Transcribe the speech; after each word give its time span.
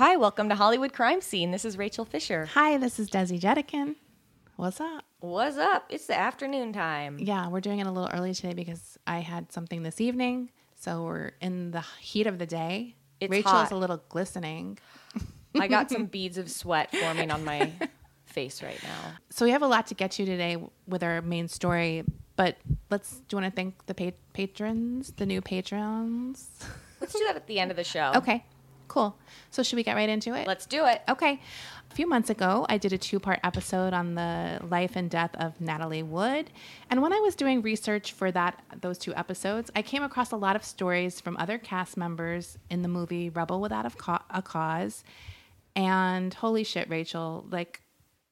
Hi, 0.00 0.16
welcome 0.16 0.48
to 0.48 0.54
Hollywood 0.54 0.94
Crime 0.94 1.20
Scene. 1.20 1.50
This 1.50 1.66
is 1.66 1.76
Rachel 1.76 2.06
Fisher. 2.06 2.46
Hi, 2.54 2.78
this 2.78 2.98
is 2.98 3.10
Desi 3.10 3.38
Jedeikin. 3.38 3.96
What's 4.56 4.80
up? 4.80 5.04
What's 5.18 5.58
up? 5.58 5.84
It's 5.90 6.06
the 6.06 6.18
afternoon 6.18 6.72
time. 6.72 7.18
Yeah, 7.18 7.48
we're 7.48 7.60
doing 7.60 7.80
it 7.80 7.86
a 7.86 7.90
little 7.90 8.08
early 8.10 8.32
today 8.32 8.54
because 8.54 8.96
I 9.06 9.18
had 9.18 9.52
something 9.52 9.82
this 9.82 10.00
evening. 10.00 10.52
So 10.74 11.04
we're 11.04 11.32
in 11.42 11.72
the 11.72 11.84
heat 12.00 12.26
of 12.26 12.38
the 12.38 12.46
day. 12.46 12.96
It's 13.20 13.30
Rachel's 13.30 13.52
hot. 13.52 13.72
a 13.72 13.76
little 13.76 14.02
glistening. 14.08 14.78
I 15.54 15.68
got 15.68 15.90
some 15.90 16.06
beads 16.16 16.38
of 16.38 16.50
sweat 16.50 16.90
forming 16.96 17.30
on 17.30 17.44
my 17.44 17.70
face 18.24 18.62
right 18.62 18.82
now. 18.82 19.12
So 19.28 19.44
we 19.44 19.50
have 19.50 19.60
a 19.60 19.68
lot 19.68 19.88
to 19.88 19.94
get 19.94 20.18
you 20.18 20.24
today 20.24 20.56
with 20.86 21.02
our 21.02 21.20
main 21.20 21.46
story. 21.46 22.04
But 22.36 22.56
let's, 22.88 23.18
do 23.28 23.36
you 23.36 23.42
want 23.42 23.52
to 23.52 23.54
thank 23.54 23.84
the 23.84 23.92
pa- 23.92 24.16
patrons, 24.32 25.12
the 25.18 25.26
new 25.26 25.42
patrons? 25.42 26.48
Let's 27.02 27.12
do 27.12 27.22
that 27.26 27.36
at 27.36 27.46
the 27.46 27.60
end 27.60 27.70
of 27.70 27.76
the 27.76 27.84
show. 27.84 28.12
Okay, 28.16 28.46
cool. 28.90 29.16
So 29.50 29.62
should 29.62 29.76
we 29.76 29.84
get 29.84 29.94
right 29.94 30.08
into 30.08 30.34
it? 30.34 30.46
Let's 30.46 30.66
do 30.66 30.84
it. 30.84 31.00
Okay. 31.08 31.40
A 31.90 31.94
few 31.94 32.08
months 32.08 32.28
ago, 32.28 32.66
I 32.68 32.76
did 32.76 32.92
a 32.92 32.98
two 32.98 33.18
part 33.20 33.40
episode 33.42 33.94
on 33.94 34.16
the 34.16 34.60
life 34.68 34.96
and 34.96 35.08
death 35.08 35.30
of 35.36 35.60
Natalie 35.60 36.02
Wood. 36.02 36.50
And 36.90 37.00
when 37.00 37.12
I 37.12 37.20
was 37.20 37.34
doing 37.34 37.62
research 37.62 38.12
for 38.12 38.30
that 38.32 38.62
those 38.80 38.98
two 38.98 39.14
episodes, 39.14 39.70
I 39.74 39.82
came 39.82 40.02
across 40.02 40.32
a 40.32 40.36
lot 40.36 40.56
of 40.56 40.64
stories 40.64 41.20
from 41.20 41.36
other 41.36 41.56
cast 41.56 41.96
members 41.96 42.58
in 42.68 42.82
the 42.82 42.88
movie 42.88 43.30
Rebel 43.30 43.60
Without 43.60 43.86
a, 43.86 43.90
Ca- 43.90 44.24
a 44.28 44.42
Cause. 44.42 45.04
And 45.76 46.34
holy 46.34 46.64
shit, 46.64 46.90
Rachel, 46.90 47.46
like 47.48 47.80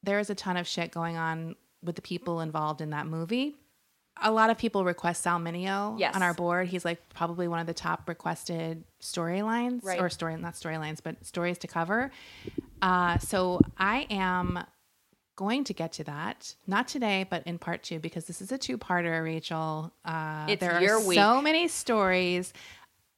there 0.02 0.18
is 0.18 0.28
a 0.28 0.34
ton 0.34 0.56
of 0.56 0.66
shit 0.66 0.90
going 0.90 1.16
on 1.16 1.54
with 1.82 1.94
the 1.94 2.02
people 2.02 2.40
involved 2.40 2.80
in 2.80 2.90
that 2.90 3.06
movie. 3.06 3.54
A 4.22 4.30
lot 4.32 4.50
of 4.50 4.58
people 4.58 4.84
request 4.84 5.22
Sal 5.22 5.38
Mineo 5.38 5.98
Yes. 5.98 6.14
on 6.16 6.22
our 6.22 6.34
board. 6.34 6.68
He's 6.68 6.84
like 6.84 7.08
probably 7.10 7.46
one 7.48 7.60
of 7.60 7.66
the 7.66 7.74
top 7.74 8.08
requested 8.08 8.84
storylines 9.00 9.84
Right. 9.84 10.00
or 10.00 10.08
story 10.08 10.36
not 10.36 10.54
storylines, 10.54 11.00
but 11.02 11.24
stories 11.24 11.58
to 11.58 11.66
cover. 11.68 12.10
Uh, 12.82 13.18
so 13.18 13.60
I 13.78 14.06
am 14.10 14.64
going 15.36 15.62
to 15.64 15.72
get 15.72 15.92
to 15.92 16.04
that, 16.04 16.54
not 16.66 16.88
today, 16.88 17.24
but 17.30 17.46
in 17.46 17.58
part 17.58 17.84
two, 17.84 18.00
because 18.00 18.24
this 18.26 18.40
is 18.42 18.50
a 18.50 18.58
two-parter, 18.58 19.22
Rachel. 19.22 19.92
Uh, 20.04 20.46
It's 20.48 20.60
there 20.60 20.80
your 20.80 20.96
are 20.96 21.06
week. 21.06 21.16
so 21.16 21.40
many 21.40 21.68
stories 21.68 22.52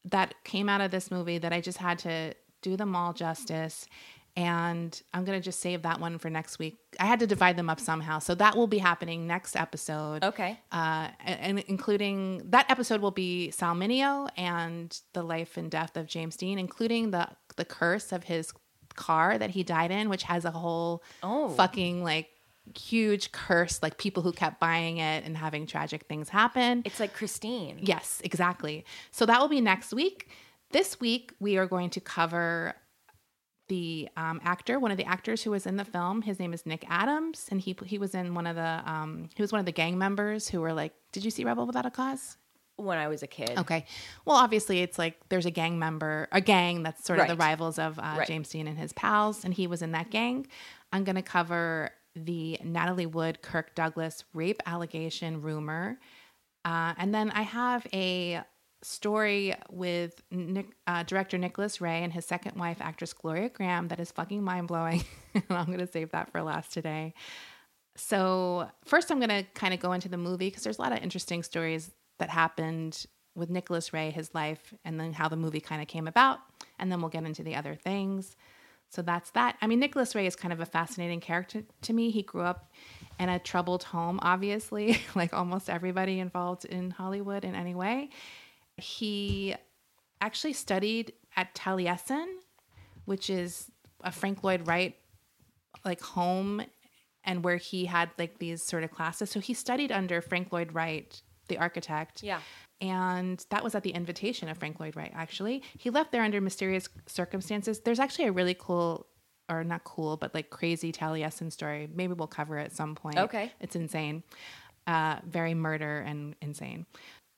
that 0.04 0.34
came 0.44 0.68
out 0.68 0.80
of 0.82 0.90
this 0.90 1.10
movie 1.10 1.38
that 1.38 1.52
I 1.52 1.60
just 1.62 1.78
had 1.78 1.98
to 2.00 2.34
do 2.62 2.76
them 2.76 2.94
all 2.94 3.14
justice. 3.14 3.86
And 4.36 5.00
I'm 5.12 5.24
going 5.24 5.38
to 5.38 5.44
just 5.44 5.60
save 5.60 5.82
that 5.82 6.00
one 6.00 6.18
for 6.18 6.30
next 6.30 6.58
week. 6.58 6.78
I 6.98 7.06
had 7.06 7.20
to 7.20 7.26
divide 7.26 7.56
them 7.56 7.68
up 7.68 7.80
somehow. 7.80 8.20
So 8.20 8.34
that 8.36 8.56
will 8.56 8.66
be 8.66 8.78
happening 8.78 9.26
next 9.26 9.56
episode. 9.56 10.24
Okay. 10.24 10.58
Uh, 10.72 11.08
and, 11.24 11.40
and 11.40 11.58
including 11.60 12.42
that 12.50 12.70
episode 12.70 13.00
will 13.00 13.10
be 13.10 13.50
Sal 13.50 13.74
Mineo 13.74 14.28
and 14.36 14.98
the 15.12 15.22
life 15.22 15.56
and 15.56 15.70
death 15.70 15.96
of 15.96 16.06
James 16.06 16.36
Dean, 16.36 16.58
including 16.58 17.10
the 17.10 17.28
the 17.56 17.64
curse 17.64 18.12
of 18.12 18.24
his 18.24 18.52
car 18.94 19.36
that 19.36 19.50
he 19.50 19.62
died 19.62 19.90
in, 19.90 20.08
which 20.08 20.22
has 20.24 20.44
a 20.44 20.50
whole 20.50 21.02
Oh. 21.22 21.48
fucking 21.50 22.02
like 22.02 22.28
huge 22.76 23.32
curse, 23.32 23.82
like 23.82 23.98
people 23.98 24.22
who 24.22 24.32
kept 24.32 24.60
buying 24.60 24.98
it 24.98 25.24
and 25.24 25.36
having 25.36 25.66
tragic 25.66 26.04
things 26.06 26.28
happen. 26.28 26.82
It's 26.84 27.00
like 27.00 27.12
Christine. 27.14 27.80
Yes, 27.82 28.20
exactly. 28.24 28.84
So 29.10 29.26
that 29.26 29.40
will 29.40 29.48
be 29.48 29.60
next 29.60 29.92
week. 29.92 30.28
This 30.70 31.00
week, 31.00 31.32
we 31.40 31.56
are 31.56 31.66
going 31.66 31.90
to 31.90 32.00
cover 32.00 32.74
the 33.70 34.08
um, 34.16 34.40
actor, 34.44 34.78
one 34.78 34.90
of 34.90 34.96
the 34.98 35.04
actors 35.06 35.42
who 35.42 35.52
was 35.52 35.64
in 35.64 35.76
the 35.76 35.84
film. 35.84 36.20
His 36.22 36.38
name 36.40 36.52
is 36.52 36.66
Nick 36.66 36.84
Adams, 36.88 37.46
and 37.50 37.60
he 37.60 37.74
he 37.86 37.96
was 37.98 38.14
in 38.14 38.34
one 38.34 38.46
of 38.46 38.56
the 38.56 38.82
um, 38.84 39.30
he 39.34 39.40
was 39.42 39.52
one 39.52 39.60
of 39.60 39.64
the 39.64 39.72
gang 39.72 39.96
members 39.96 40.48
who 40.48 40.60
were 40.60 40.74
like, 40.74 40.92
"Did 41.12 41.24
you 41.24 41.30
see 41.30 41.44
Rebel 41.44 41.66
Without 41.66 41.86
a 41.86 41.90
Cause?" 41.90 42.36
When 42.76 42.98
I 42.98 43.08
was 43.08 43.22
a 43.22 43.26
kid. 43.26 43.58
Okay. 43.58 43.84
Well, 44.24 44.36
obviously, 44.36 44.80
it's 44.80 44.98
like 44.98 45.20
there's 45.28 45.46
a 45.46 45.50
gang 45.50 45.78
member, 45.78 46.28
a 46.32 46.40
gang 46.40 46.82
that's 46.82 47.04
sort 47.04 47.18
of 47.18 47.28
the 47.28 47.36
rivals 47.36 47.78
of 47.78 47.98
uh, 47.98 48.16
Right. 48.18 48.26
James 48.26 48.48
Dean 48.48 48.66
and 48.66 48.78
his 48.78 48.92
pals, 48.92 49.44
and 49.44 49.54
he 49.54 49.66
was 49.66 49.82
in 49.82 49.92
that 49.92 50.10
gang. 50.10 50.46
I'm 50.92 51.04
going 51.04 51.16
to 51.16 51.22
cover 51.22 51.90
the 52.16 52.58
Natalie 52.64 53.06
Wood 53.06 53.40
Kirk 53.42 53.74
Douglas 53.74 54.24
rape 54.34 54.60
allegation 54.66 55.42
rumor. 55.42 56.00
Uh, 56.64 56.94
and 56.98 57.14
then 57.14 57.30
I 57.30 57.42
have 57.42 57.86
a 57.92 58.42
story 58.82 59.54
with 59.70 60.22
Nick, 60.30 60.68
uh, 60.86 61.02
director 61.02 61.38
Nicholas 61.38 61.80
Ray 61.80 62.02
and 62.02 62.12
his 62.12 62.24
second 62.24 62.56
wife, 62.56 62.78
actress 62.80 63.12
Gloria 63.12 63.50
Grahame, 63.50 63.88
that 63.88 64.00
is 64.00 64.10
fucking 64.10 64.42
mind 64.42 64.68
blowing. 64.68 65.04
and 65.34 65.44
I'm 65.50 65.66
going 65.66 65.78
to 65.78 65.86
save 65.86 66.10
that 66.12 66.30
for 66.30 66.42
last 66.42 66.72
today. 66.72 67.14
So, 67.96 68.70
first, 68.84 69.10
I'm 69.10 69.18
going 69.18 69.28
to 69.28 69.44
kind 69.54 69.74
of 69.74 69.80
go 69.80 69.92
into 69.92 70.08
the 70.08 70.16
movie 70.16 70.48
because 70.48 70.62
there's 70.62 70.78
a 70.78 70.82
lot 70.82 70.92
of 70.92 71.02
interesting 71.02 71.42
stories 71.42 71.90
that 72.18 72.30
happened 72.30 73.04
with 73.34 73.50
Nicholas 73.50 73.92
Ray, 73.92 74.10
his 74.10 74.34
life, 74.34 74.72
and 74.84 74.98
then 74.98 75.12
how 75.12 75.28
the 75.28 75.36
movie 75.36 75.60
kind 75.60 75.82
of 75.82 75.88
came 75.88 76.06
about. 76.06 76.38
And 76.78 76.90
then 76.90 77.00
we'll 77.00 77.10
get 77.10 77.24
into 77.24 77.42
the 77.42 77.56
other 77.56 77.74
things. 77.74 78.36
So, 78.88 79.02
that's 79.02 79.30
that. 79.32 79.56
I 79.60 79.66
mean, 79.66 79.80
Nicholas 79.80 80.14
Ray 80.14 80.26
is 80.26 80.36
kind 80.36 80.52
of 80.52 80.60
a 80.60 80.66
fascinating 80.66 81.20
character 81.20 81.62
to 81.82 81.92
me. 81.92 82.10
He 82.10 82.22
grew 82.22 82.42
up 82.42 82.70
in 83.18 83.28
a 83.28 83.38
troubled 83.38 83.82
home, 83.84 84.18
obviously, 84.22 84.98
like 85.14 85.34
almost 85.34 85.68
everybody 85.68 86.20
involved 86.20 86.64
in 86.64 86.90
Hollywood 86.90 87.44
in 87.44 87.54
any 87.54 87.74
way. 87.74 88.08
He 88.80 89.54
actually 90.20 90.52
studied 90.52 91.12
at 91.36 91.54
Taliesin, 91.54 92.26
which 93.04 93.30
is 93.30 93.70
a 94.02 94.12
Frank 94.12 94.42
Lloyd 94.42 94.66
Wright 94.66 94.96
like 95.84 96.00
home 96.00 96.62
and 97.24 97.44
where 97.44 97.56
he 97.56 97.86
had 97.86 98.10
like 98.18 98.38
these 98.38 98.62
sort 98.62 98.84
of 98.84 98.90
classes. 98.90 99.30
So 99.30 99.40
he 99.40 99.54
studied 99.54 99.92
under 99.92 100.20
Frank 100.20 100.52
Lloyd 100.52 100.72
Wright, 100.74 101.20
the 101.48 101.58
architect. 101.58 102.22
Yeah. 102.22 102.40
And 102.80 103.44
that 103.50 103.62
was 103.62 103.74
at 103.74 103.82
the 103.82 103.90
invitation 103.90 104.48
of 104.48 104.56
Frank 104.56 104.80
Lloyd 104.80 104.96
Wright, 104.96 105.12
actually. 105.14 105.62
He 105.76 105.90
left 105.90 106.12
there 106.12 106.22
under 106.22 106.40
mysterious 106.40 106.88
circumstances. 107.06 107.80
There's 107.80 108.00
actually 108.00 108.26
a 108.26 108.32
really 108.32 108.56
cool, 108.58 109.06
or 109.50 109.64
not 109.64 109.84
cool, 109.84 110.16
but 110.16 110.34
like 110.34 110.48
crazy 110.48 110.92
Taliesin 110.92 111.52
story. 111.52 111.88
Maybe 111.92 112.14
we'll 112.14 112.26
cover 112.26 112.58
it 112.58 112.64
at 112.64 112.72
some 112.72 112.94
point. 112.94 113.18
Okay. 113.18 113.52
It's 113.60 113.76
insane. 113.76 114.22
Uh, 114.86 115.16
very 115.26 115.52
murder 115.52 116.00
and 116.00 116.34
insane. 116.40 116.86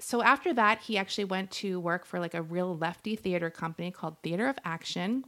So 0.02 0.22
after 0.22 0.52
that, 0.54 0.80
he 0.82 0.98
actually 0.98 1.24
went 1.24 1.50
to 1.52 1.78
work 1.78 2.04
for 2.04 2.18
like 2.18 2.34
a 2.34 2.42
real 2.42 2.76
lefty 2.76 3.14
theater 3.14 3.50
company 3.50 3.92
called 3.92 4.16
Theater 4.22 4.48
of 4.48 4.58
Action. 4.64 5.24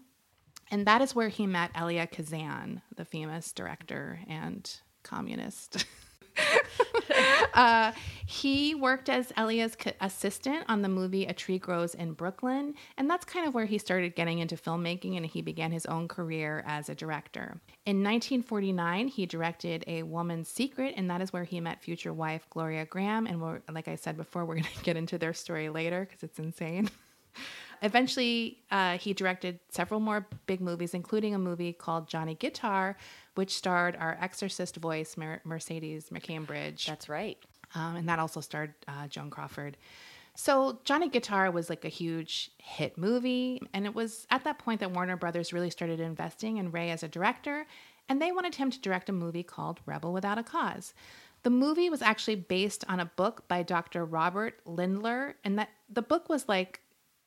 And 0.70 0.86
that 0.86 1.00
is 1.00 1.14
where 1.14 1.28
he 1.28 1.46
met 1.46 1.70
Elia 1.74 2.08
Kazan, 2.08 2.82
the 2.96 3.04
famous 3.04 3.52
director 3.52 4.20
and 4.26 4.68
communist. 5.04 5.86
uh, 7.54 7.92
he 8.26 8.74
worked 8.74 9.08
as 9.08 9.32
Elia's 9.36 9.76
assistant 10.00 10.64
on 10.68 10.82
the 10.82 10.88
movie 10.88 11.26
A 11.26 11.32
Tree 11.32 11.58
Grows 11.58 11.94
in 11.94 12.12
Brooklyn. 12.12 12.74
And 12.96 13.08
that's 13.08 13.24
kind 13.24 13.46
of 13.46 13.54
where 13.54 13.66
he 13.66 13.78
started 13.78 14.14
getting 14.14 14.38
into 14.38 14.56
filmmaking 14.56 15.16
and 15.16 15.26
he 15.26 15.42
began 15.42 15.70
his 15.72 15.86
own 15.86 16.08
career 16.08 16.64
as 16.66 16.88
a 16.88 16.94
director. 16.94 17.60
In 17.86 18.02
1949, 18.02 19.08
he 19.08 19.26
directed 19.26 19.84
A 19.86 20.02
Woman's 20.02 20.48
Secret, 20.48 20.94
and 20.96 21.10
that 21.10 21.20
is 21.20 21.32
where 21.32 21.44
he 21.44 21.60
met 21.60 21.82
future 21.82 22.12
wife 22.12 22.46
Gloria 22.50 22.86
Grahame. 22.86 23.28
And 23.28 23.74
like 23.74 23.88
I 23.88 23.96
said 23.96 24.16
before, 24.16 24.44
we're 24.44 24.54
going 24.54 24.64
to 24.76 24.82
get 24.82 24.96
into 24.96 25.18
their 25.18 25.34
story 25.34 25.68
later 25.68 26.06
because 26.08 26.22
it's 26.22 26.38
insane. 26.38 26.90
Eventually, 27.84 28.64
uh, 28.70 28.96
he 28.96 29.12
directed 29.12 29.60
several 29.68 30.00
more 30.00 30.26
big 30.46 30.62
movies, 30.62 30.94
including 30.94 31.34
a 31.34 31.38
movie 31.38 31.74
called 31.74 32.08
Johnny 32.08 32.34
Guitar, 32.34 32.96
which 33.34 33.54
starred 33.54 33.94
our 33.96 34.16
exorcist 34.22 34.76
voice, 34.76 35.18
Mer- 35.18 35.42
Mercedes 35.44 36.08
McCambridge. 36.08 36.86
That's 36.86 37.10
right. 37.10 37.36
Um, 37.74 37.96
and 37.96 38.08
that 38.08 38.18
also 38.18 38.40
starred 38.40 38.72
uh, 38.88 39.06
Joan 39.08 39.28
Crawford. 39.28 39.76
So 40.34 40.80
Johnny 40.84 41.10
Guitar 41.10 41.50
was 41.50 41.68
like 41.68 41.84
a 41.84 41.90
huge 41.90 42.50
hit 42.56 42.96
movie, 42.96 43.60
and 43.74 43.84
it 43.84 43.94
was 43.94 44.26
at 44.30 44.44
that 44.44 44.58
point 44.58 44.80
that 44.80 44.92
Warner 44.92 45.18
Brothers 45.18 45.52
really 45.52 45.70
started 45.70 46.00
investing 46.00 46.56
in 46.56 46.70
Ray 46.70 46.90
as 46.90 47.02
a 47.02 47.08
director, 47.08 47.66
and 48.08 48.20
they 48.20 48.32
wanted 48.32 48.54
him 48.54 48.70
to 48.70 48.80
direct 48.80 49.10
a 49.10 49.12
movie 49.12 49.42
called 49.42 49.80
Rebel 49.84 50.14
Without 50.14 50.38
a 50.38 50.42
Cause. 50.42 50.94
The 51.42 51.50
movie 51.50 51.90
was 51.90 52.00
actually 52.00 52.36
based 52.36 52.82
on 52.88 52.98
a 52.98 53.04
book 53.04 53.46
by 53.46 53.62
Dr. 53.62 54.06
Robert 54.06 54.58
Lindner, 54.64 55.34
and 55.44 55.58
that 55.58 55.68
the 55.90 56.00
book 56.00 56.30
was 56.30 56.48
like 56.48 56.80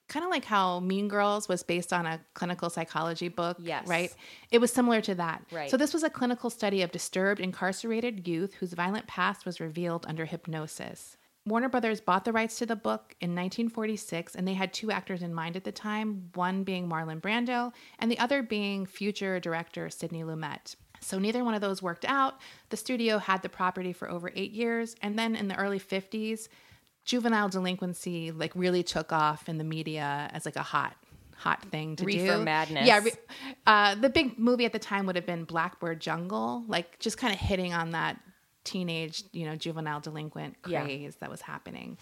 kind 0.08 0.24
of 0.24 0.32
like 0.32 0.46
how 0.46 0.80
Mean 0.80 1.08
Girls 1.08 1.48
was 1.50 1.64
based 1.64 1.92
on 1.92 2.06
a 2.06 2.20
clinical 2.34 2.70
psychology 2.70 3.28
book, 3.28 3.58
Yes. 3.60 3.88
right? 3.88 4.14
It 4.52 4.60
was 4.60 4.72
similar 4.72 5.02
to 5.02 5.16
that. 5.16 5.44
Right. 5.52 5.70
So 5.70 5.78
this 5.78 5.94
was 5.94 6.04
a 6.04 6.10
clinical 6.10 6.50
study 6.50 6.82
of 6.82 6.92
disturbed 6.92 7.42
incarcerated 7.42 8.28
youth 8.28 8.56
whose 8.56 8.74
violent 8.74 9.08
past 9.08 9.46
was 9.46 9.60
revealed 9.60 10.06
under 10.08 10.26
hypnosis. 10.26 11.18
Warner 11.46 11.70
Brothers 11.70 12.02
bought 12.02 12.26
the 12.26 12.34
rights 12.34 12.58
to 12.60 12.66
the 12.66 12.76
book 12.76 13.16
in 13.22 13.30
1946, 13.34 14.36
and 14.36 14.46
they 14.48 14.54
had 14.54 14.74
two 14.74 14.92
actors 14.92 15.22
in 15.24 15.34
mind 15.34 15.56
at 15.56 15.64
the 15.64 15.72
time 15.72 16.30
one 16.34 16.64
being 16.64 16.90
Marlon 16.90 17.22
Brando, 17.22 17.72
and 18.00 18.12
the 18.12 18.20
other 18.20 18.44
being 18.44 18.86
future 18.86 19.40
director 19.40 19.90
Sidney 19.90 20.24
Lumet. 20.24 20.76
So 21.00 21.20
neither 21.20 21.44
one 21.46 21.54
of 21.54 21.62
those 21.62 21.82
worked 21.82 22.04
out. 22.06 22.40
The 22.70 22.76
studio 22.76 23.18
had 23.18 23.44
the 23.44 23.50
property 23.50 23.94
for 23.94 24.10
over 24.10 24.30
eight 24.36 24.52
years, 24.52 24.96
and 25.02 25.18
then 25.18 25.36
in 25.38 25.48
the 25.48 25.56
early 25.56 25.80
50s, 25.80 26.50
juvenile 27.08 27.50
delinquency 27.50 28.32
like 28.32 28.52
really 28.54 28.84
took 28.84 29.12
off 29.12 29.50
in 29.50 29.58
the 29.58 29.64
media 29.64 30.30
as 30.34 30.46
like 30.46 30.58
a 30.58 30.62
hot 30.62 30.96
hot 31.36 31.64
thing 31.72 31.96
to 31.96 32.04
Reefer 32.04 32.38
do. 32.38 32.44
madness. 32.44 32.86
Yeah, 32.88 33.00
re- 33.04 33.12
uh, 33.66 33.96
the 33.96 34.10
big 34.10 34.38
movie 34.40 34.66
at 34.66 34.74
the 34.74 34.80
time 34.80 35.06
would 35.06 35.16
have 35.16 35.26
been 35.26 35.44
Blackboard 35.46 36.00
Jungle, 36.02 36.64
like 36.68 36.98
just 37.00 37.18
kind 37.18 37.32
of 37.34 37.40
hitting 37.40 37.74
on 37.74 37.92
that 37.92 38.20
teenage, 38.64 39.24
you 39.32 39.46
know, 39.46 39.56
juvenile 39.56 40.00
delinquent 40.00 40.56
Yeah. 40.68 40.84
craze 40.84 41.16
that 41.18 41.30
was 41.30 41.42
happening. 41.42 41.98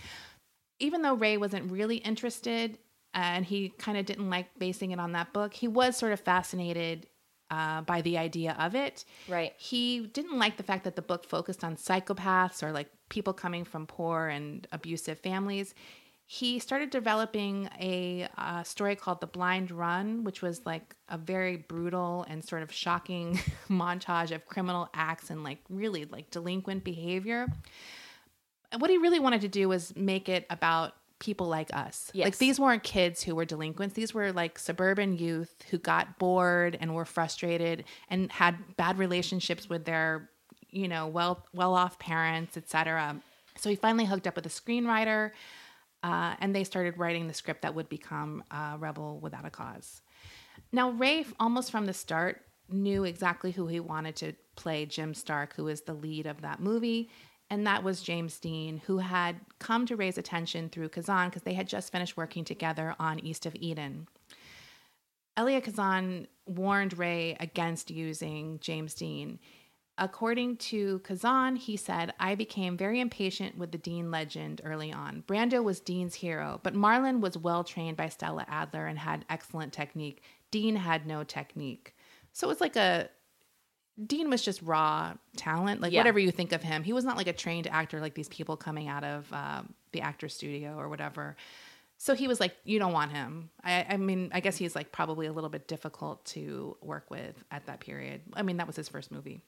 Even 0.79 1.01
though 1.01 1.13
Ray 1.15 1.37
wasn't 1.37 1.69
really 1.71 1.97
interested 1.97 2.77
and 3.13 3.45
he 3.45 3.69
kind 3.77 3.97
of 3.97 4.05
didn't 4.05 4.29
like 4.29 4.47
basing 4.57 4.91
it 4.91 4.99
on 4.99 5.11
that 5.11 5.33
book, 5.33 5.53
he 5.53 5.67
was 5.67 5.95
sort 5.97 6.13
of 6.13 6.19
fascinated 6.21 7.07
uh, 7.51 7.81
by 7.81 8.01
the 8.01 8.17
idea 8.17 8.55
of 8.59 8.75
it. 8.75 9.05
Right. 9.27 9.53
He 9.57 10.07
didn't 10.07 10.37
like 10.37 10.57
the 10.57 10.63
fact 10.63 10.83
that 10.85 10.95
the 10.95 11.01
book 11.01 11.25
focused 11.25 11.63
on 11.63 11.75
psychopaths 11.75 12.63
or 12.63 12.71
like 12.71 12.89
people 13.09 13.33
coming 13.33 13.65
from 13.65 13.85
poor 13.85 14.27
and 14.27 14.67
abusive 14.71 15.19
families. 15.19 15.73
He 16.27 16.57
started 16.57 16.89
developing 16.89 17.69
a 17.79 18.27
uh, 18.35 18.63
story 18.63 18.95
called 18.95 19.21
The 19.21 19.27
Blind 19.27 19.69
Run, 19.69 20.23
which 20.23 20.41
was 20.41 20.65
like 20.65 20.95
a 21.07 21.19
very 21.19 21.57
brutal 21.57 22.25
and 22.27 22.43
sort 22.43 22.63
of 22.63 22.71
shocking 22.71 23.39
montage 23.69 24.31
of 24.33 24.45
criminal 24.47 24.89
acts 24.95 25.29
and 25.29 25.43
like 25.43 25.59
really 25.69 26.05
like 26.05 26.31
delinquent 26.31 26.83
behavior. 26.83 27.47
And 28.71 28.81
what 28.81 28.89
he 28.89 28.97
really 28.97 29.19
wanted 29.19 29.41
to 29.41 29.47
do 29.47 29.69
was 29.69 29.95
make 29.95 30.27
it 30.27 30.47
about 30.49 30.93
people 31.19 31.47
like 31.47 31.73
us. 31.73 32.11
Like 32.25 32.37
these 32.37 32.59
weren't 32.59 32.83
kids 32.83 33.23
who 33.23 33.35
were 33.35 33.45
delinquents. 33.45 33.95
These 33.95 34.13
were 34.13 34.31
like 34.31 34.59
suburban 34.59 35.17
youth 35.17 35.63
who 35.69 35.77
got 35.77 36.19
bored 36.19 36.77
and 36.79 36.93
were 36.93 37.05
frustrated 37.05 37.85
and 38.09 38.31
had 38.31 38.57
bad 38.75 38.97
relationships 38.97 39.69
with 39.69 39.85
their, 39.85 40.29
you 40.69 40.87
know, 40.87 41.07
well 41.07 41.45
well 41.53 41.73
off 41.73 41.99
parents, 41.99 42.57
etc. 42.57 43.21
So 43.57 43.69
he 43.69 43.75
finally 43.75 44.05
hooked 44.05 44.27
up 44.27 44.35
with 44.35 44.45
a 44.45 44.49
screenwriter, 44.49 45.31
uh, 46.03 46.35
and 46.39 46.53
they 46.53 46.63
started 46.63 46.97
writing 46.97 47.27
the 47.27 47.33
script 47.33 47.61
that 47.61 47.73
would 47.73 47.89
become 47.89 48.43
uh, 48.51 48.75
Rebel 48.77 49.19
Without 49.19 49.45
a 49.45 49.49
Cause. 49.49 50.01
Now, 50.71 50.91
Ray, 50.91 51.25
almost 51.39 51.71
from 51.71 51.85
the 51.85 51.93
start, 51.93 52.41
knew 52.69 53.03
exactly 53.03 53.51
who 53.51 53.67
he 53.67 53.79
wanted 53.79 54.15
to 54.17 54.33
play 54.55 54.85
Jim 54.85 55.13
Stark, 55.13 55.55
who 55.55 55.67
is 55.67 55.81
the 55.81 55.93
lead 55.93 56.25
of 56.25 56.41
that 56.41 56.59
movie. 56.59 57.09
And 57.49 57.67
that 57.67 57.83
was 57.83 58.01
James 58.01 58.39
Dean, 58.39 58.81
who 58.85 58.97
had 58.97 59.39
come 59.59 59.85
to 59.85 59.95
Ray's 59.95 60.17
attention 60.17 60.69
through 60.69 60.89
Kazan 60.89 61.29
because 61.29 61.43
they 61.43 61.53
had 61.53 61.67
just 61.67 61.91
finished 61.91 62.17
working 62.17 62.43
together 62.43 62.95
on 62.99 63.19
East 63.19 63.45
of 63.45 63.55
Eden. 63.55 64.07
Elia 65.37 65.61
Kazan 65.61 66.27
warned 66.47 66.97
Ray 66.97 67.35
against 67.39 67.91
using 67.91 68.59
James 68.61 68.93
Dean. 68.93 69.39
According 69.97 70.57
to 70.57 70.99
Kazan, 70.99 71.55
he 71.55 71.77
said, 71.77 72.13
I 72.19 72.35
became 72.35 72.75
very 72.75 72.99
impatient 72.99 73.57
with 73.57 73.71
the 73.71 73.77
Dean 73.77 74.11
legend 74.11 74.59
early 74.63 74.91
on. 74.91 75.23
Brando 75.25 75.63
was 75.63 75.79
Dean's 75.79 76.15
hero, 76.15 76.59
but 76.63 76.73
Marlon 76.73 77.21
was 77.21 77.37
well 77.37 77.63
trained 77.63 77.95
by 77.95 78.09
Stella 78.09 78.45
Adler 78.49 78.87
and 78.87 78.99
had 78.99 79.23
excellent 79.29 79.71
technique. 79.71 80.21
Dean 80.51 80.75
had 80.75 81.05
no 81.05 81.23
technique. 81.23 81.95
So 82.33 82.47
it 82.47 82.49
was 82.49 82.61
like 82.61 82.75
a 82.75 83.09
Dean 84.03 84.29
was 84.29 84.41
just 84.41 84.61
raw 84.61 85.13
talent, 85.37 85.81
like 85.81 85.93
Yeah. 85.93 85.99
whatever 86.01 86.19
you 86.19 86.31
think 86.31 86.51
of 86.51 86.61
him. 86.61 86.83
He 86.83 86.91
was 86.93 87.05
not 87.05 87.15
like 87.17 87.27
a 87.27 87.33
trained 87.33 87.67
actor 87.67 88.01
like 88.01 88.13
these 88.13 88.27
people 88.29 88.57
coming 88.57 88.87
out 88.87 89.03
of 89.03 89.31
um, 89.31 89.73
the 89.93 90.01
actor 90.01 90.27
studio 90.27 90.77
or 90.77 90.89
whatever. 90.89 91.35
So 91.97 92.13
he 92.13 92.27
was 92.27 92.41
like, 92.41 92.53
you 92.65 92.77
don't 92.77 92.91
want 92.91 93.13
him. 93.13 93.49
I, 93.63 93.85
I 93.91 93.97
mean, 93.97 94.29
I 94.33 94.41
guess 94.41 94.57
he's 94.57 94.75
like 94.75 94.91
probably 94.91 95.27
a 95.27 95.31
little 95.33 95.49
bit 95.49 95.67
difficult 95.67 96.25
to 96.25 96.75
work 96.81 97.09
with 97.09 97.41
at 97.51 97.65
that 97.67 97.79
period. 97.79 98.21
I 98.33 98.41
mean, 98.41 98.57
that 98.57 98.67
was 98.67 98.75
his 98.75 98.89
first 98.89 99.11
movie. 99.11 99.41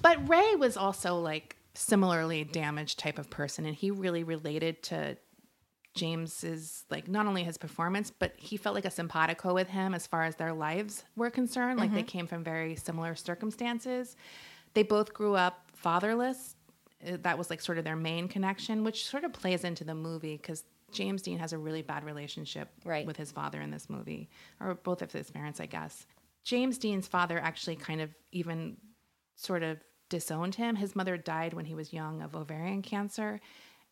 But 0.00 0.28
Ray 0.28 0.56
was 0.56 0.76
also 0.76 1.20
like 1.20 1.56
similarly 1.74 2.42
damaged 2.42 2.98
type 2.98 3.18
of 3.20 3.30
person, 3.30 3.66
and 3.66 3.74
he 3.76 3.92
really 3.92 4.24
related 4.24 4.82
to 4.84 5.16
James's 5.94 6.84
like 6.90 7.08
not 7.08 7.26
only 7.26 7.42
his 7.44 7.58
performance, 7.58 8.10
but 8.10 8.32
he 8.36 8.56
felt 8.56 8.74
like 8.74 8.84
a 8.84 8.90
simpatico 8.90 9.54
with 9.54 9.68
him 9.68 9.94
as 9.94 10.06
far 10.06 10.24
as 10.24 10.36
their 10.36 10.52
lives 10.52 11.04
were 11.16 11.30
concerned. 11.30 11.78
Like 11.78 11.92
they 11.94 12.02
came 12.02 12.26
from 12.26 12.42
very 12.44 12.76
similar 12.76 13.14
circumstances. 13.14 14.16
They 14.74 14.82
both 14.82 15.12
grew 15.12 15.34
up 15.34 15.70
fatherless. 15.74 16.56
Uh, 17.06 17.18
That 17.22 17.36
was 17.38 17.50
like 17.50 17.60
sort 17.60 17.78
of 17.78 17.84
their 17.84 17.96
main 17.96 18.28
connection, 18.28 18.84
which 18.84 19.06
sort 19.06 19.24
of 19.24 19.32
plays 19.32 19.64
into 19.64 19.84
the 19.84 19.94
movie 19.94 20.36
because 20.36 20.64
James 20.92 21.22
Dean 21.22 21.38
has 21.38 21.52
a 21.52 21.58
really 21.58 21.82
bad 21.82 22.04
relationship 22.04 22.68
Right. 22.84 23.06
with 23.06 23.16
his 23.16 23.32
father 23.32 23.60
in 23.60 23.70
this 23.70 23.88
movie, 23.88 24.28
or 24.60 24.74
both 24.74 25.02
of 25.02 25.12
his 25.12 25.30
parents, 25.30 25.60
I 25.60 25.66
guess. 25.66 26.06
James 26.44 26.76
Dean's 26.78 27.06
father 27.06 27.38
actually 27.38 27.76
kind 27.76 28.00
of 28.00 28.10
even 28.32 28.76
sort 29.36 29.62
of 29.62 29.78
disowned 30.08 30.54
him. 30.56 30.76
His 30.76 30.94
mother 30.94 31.16
died 31.16 31.54
when 31.54 31.64
he 31.64 31.74
was 31.74 31.92
young 31.92 32.20
of 32.20 32.36
ovarian 32.36 32.82
cancer, 32.82 33.40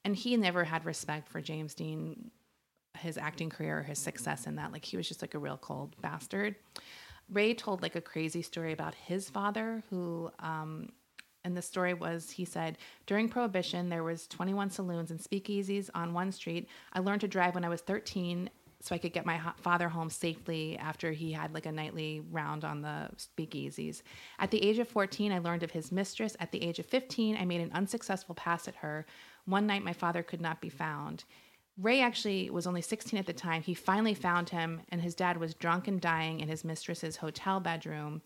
and 0.04 0.16
he 0.16 0.36
never 0.36 0.64
had 0.64 0.84
respect 0.84 1.28
for 1.28 1.40
James 1.40 1.74
Dean, 1.74 2.30
his 2.98 3.18
acting 3.18 3.50
career, 3.50 3.80
or 3.80 3.82
his 3.82 3.98
success 3.98 4.46
in 4.46 4.56
that. 4.56 4.72
Like 4.72 4.84
he 4.84 4.96
was 4.96 5.08
just 5.08 5.22
like 5.22 5.34
a 5.34 5.38
real 5.38 5.58
cold 5.58 5.94
bastard. 6.00 6.56
Ray 7.30 7.54
told 7.54 7.82
like 7.82 7.94
a 7.94 8.00
crazy 8.00 8.42
story 8.42 8.72
about 8.72 8.94
his 8.94 9.30
father, 9.30 9.82
who, 9.90 10.30
um, 10.40 10.88
and 11.44 11.56
the 11.56 11.62
story 11.62 11.94
was 11.94 12.30
he 12.30 12.44
said 12.44 12.78
during 13.06 13.28
prohibition 13.28 13.88
there 13.88 14.04
was 14.04 14.26
21 14.26 14.70
saloons 14.70 15.10
and 15.10 15.20
speakeasies 15.20 15.88
on 15.94 16.12
one 16.12 16.30
street 16.32 16.68
i 16.92 16.98
learned 17.00 17.20
to 17.20 17.28
drive 17.28 17.54
when 17.54 17.64
i 17.64 17.68
was 17.68 17.80
13 17.80 18.50
so 18.80 18.94
i 18.94 18.98
could 18.98 19.12
get 19.12 19.26
my 19.26 19.40
father 19.56 19.88
home 19.88 20.10
safely 20.10 20.76
after 20.78 21.12
he 21.12 21.32
had 21.32 21.54
like 21.54 21.66
a 21.66 21.72
nightly 21.72 22.22
round 22.30 22.64
on 22.64 22.82
the 22.82 23.08
speakeasies 23.16 24.02
at 24.38 24.50
the 24.50 24.62
age 24.62 24.78
of 24.78 24.88
14 24.88 25.32
i 25.32 25.38
learned 25.38 25.62
of 25.62 25.70
his 25.70 25.90
mistress 25.90 26.36
at 26.40 26.52
the 26.52 26.62
age 26.62 26.78
of 26.78 26.86
15 26.86 27.36
i 27.36 27.44
made 27.44 27.60
an 27.60 27.72
unsuccessful 27.72 28.34
pass 28.34 28.68
at 28.68 28.76
her 28.76 29.06
one 29.46 29.66
night 29.66 29.82
my 29.84 29.92
father 29.92 30.22
could 30.22 30.40
not 30.40 30.60
be 30.60 30.68
found 30.68 31.24
Ray 31.78 32.02
actually 32.02 32.50
was 32.50 32.66
only 32.66 32.82
16 32.82 33.18
at 33.18 33.24
the 33.24 33.32
time. 33.32 33.62
He 33.62 33.72
finally 33.72 34.12
found 34.12 34.50
him, 34.50 34.82
and 34.90 35.00
his 35.00 35.14
dad 35.14 35.38
was 35.38 35.54
drunk 35.54 35.88
and 35.88 35.98
dying 35.98 36.40
in 36.40 36.48
his 36.48 36.62
mistress's 36.62 37.16
hotel 37.16 37.58
bedroom. 37.58 38.20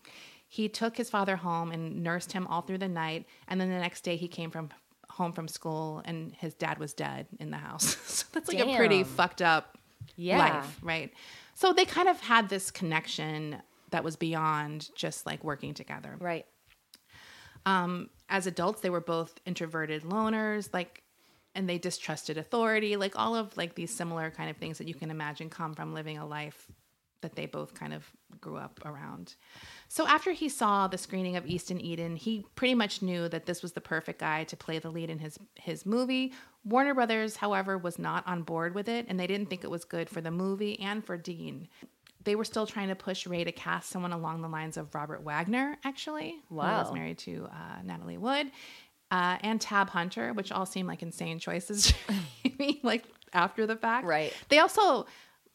He 0.49 0.67
took 0.67 0.97
his 0.97 1.09
father 1.09 1.37
home 1.37 1.71
and 1.71 2.03
nursed 2.03 2.33
him 2.33 2.47
all 2.47 2.61
through 2.63 2.79
the 2.79 2.89
night. 2.89 3.25
And 3.47 3.61
then 3.61 3.69
the 3.69 3.77
next 3.79 4.01
day, 4.01 4.17
he 4.17 4.27
came 4.27 4.51
from 4.51 4.71
home 5.09 5.31
from 5.31 5.47
school, 5.47 6.01
and 6.03 6.33
his 6.33 6.53
dad 6.53 6.79
was 6.79 6.93
dead 6.93 7.27
in 7.39 7.49
the 7.49 7.55
house. 7.57 7.95
so 8.05 8.25
that's 8.33 8.49
like 8.49 8.59
a 8.59 8.75
pretty 8.75 9.05
fucked 9.05 9.41
up 9.41 9.77
Yeah. 10.17 10.37
life, 10.39 10.77
right? 10.81 11.13
So 11.53 11.71
they 11.71 11.85
kind 11.85 12.09
of 12.09 12.19
had 12.19 12.49
this 12.49 12.71
connection 12.71 13.61
that 13.91 14.03
was 14.03 14.17
beyond 14.17 14.89
just 14.95 15.25
like 15.25 15.45
working 15.45 15.73
together 15.73 16.17
Right. 16.19 16.45
um, 17.65 18.09
as 18.27 18.47
adults 18.47 18.81
they 18.81 18.89
were 18.89 18.99
both 18.99 19.39
introverted 19.45 20.03
loners 20.03 20.73
like 20.73 21.03
and 21.55 21.67
they 21.67 21.77
distrusted 21.77 22.37
authority 22.37 22.95
like 22.97 23.17
all 23.17 23.35
of 23.35 23.55
like 23.57 23.75
these 23.75 23.93
similar 23.93 24.29
kind 24.29 24.49
of 24.49 24.57
things 24.57 24.77
that 24.77 24.87
you 24.87 24.93
can 24.93 25.09
imagine 25.09 25.49
come 25.49 25.73
from 25.73 25.93
living 25.93 26.17
a 26.17 26.25
life 26.25 26.67
that 27.21 27.35
they 27.35 27.47
both 27.47 27.73
kind 27.73 27.93
of 27.93 28.07
grew 28.39 28.57
up 28.57 28.79
around. 28.85 29.35
So 29.87 30.05
after 30.05 30.31
he 30.31 30.47
saw 30.49 30.87
the 30.87 30.97
screening 30.97 31.37
of 31.37 31.47
east 31.47 31.71
and 31.71 31.81
eden 31.81 32.15
he 32.15 32.45
pretty 32.55 32.75
much 32.75 33.01
knew 33.01 33.27
that 33.29 33.45
this 33.47 33.63
was 33.63 33.71
the 33.71 33.81
perfect 33.81 34.19
guy 34.19 34.43
to 34.43 34.55
play 34.55 34.77
the 34.77 34.91
lead 34.91 35.09
in 35.09 35.17
his 35.17 35.39
his 35.55 35.85
movie. 35.85 36.33
Warner 36.63 36.93
brothers 36.93 37.37
however 37.37 37.77
was 37.77 37.97
not 37.97 38.27
on 38.27 38.43
board 38.43 38.75
with 38.75 38.87
it 38.87 39.05
and 39.09 39.19
they 39.19 39.27
didn't 39.27 39.49
think 39.49 39.63
it 39.63 39.71
was 39.71 39.85
good 39.85 40.09
for 40.09 40.21
the 40.21 40.31
movie 40.31 40.79
and 40.79 41.03
for 41.03 41.17
dean. 41.17 41.67
They 42.25 42.35
were 42.35 42.43
still 42.43 42.65
trying 42.65 42.89
to 42.89 42.95
push 42.95 43.27
Ray 43.27 43.43
to 43.43 43.51
cast 43.51 43.89
someone 43.89 44.11
along 44.11 44.41
the 44.41 44.47
lines 44.47 44.77
of 44.77 44.93
Robert 44.95 45.21
Wagner, 45.21 45.77
actually, 45.83 46.35
wow. 46.49 46.63
who 46.63 46.83
was 46.85 46.93
married 46.93 47.19
to 47.19 47.47
uh, 47.51 47.83
Natalie 47.83 48.17
Wood, 48.17 48.49
uh, 49.15 49.37
and 49.41 49.61
Tab 49.61 49.89
Hunter, 49.91 50.33
which 50.33 50.51
all 50.51 50.65
seem 50.65 50.87
like 50.87 51.01
insane 51.01 51.39
choices 51.39 51.93
to 51.93 52.13
me, 52.59 52.81
like 52.83 53.05
after 53.31 53.65
the 53.65 53.77
fact. 53.77 54.05
Right. 54.05 54.33
They 54.49 54.59
also, 54.59 55.05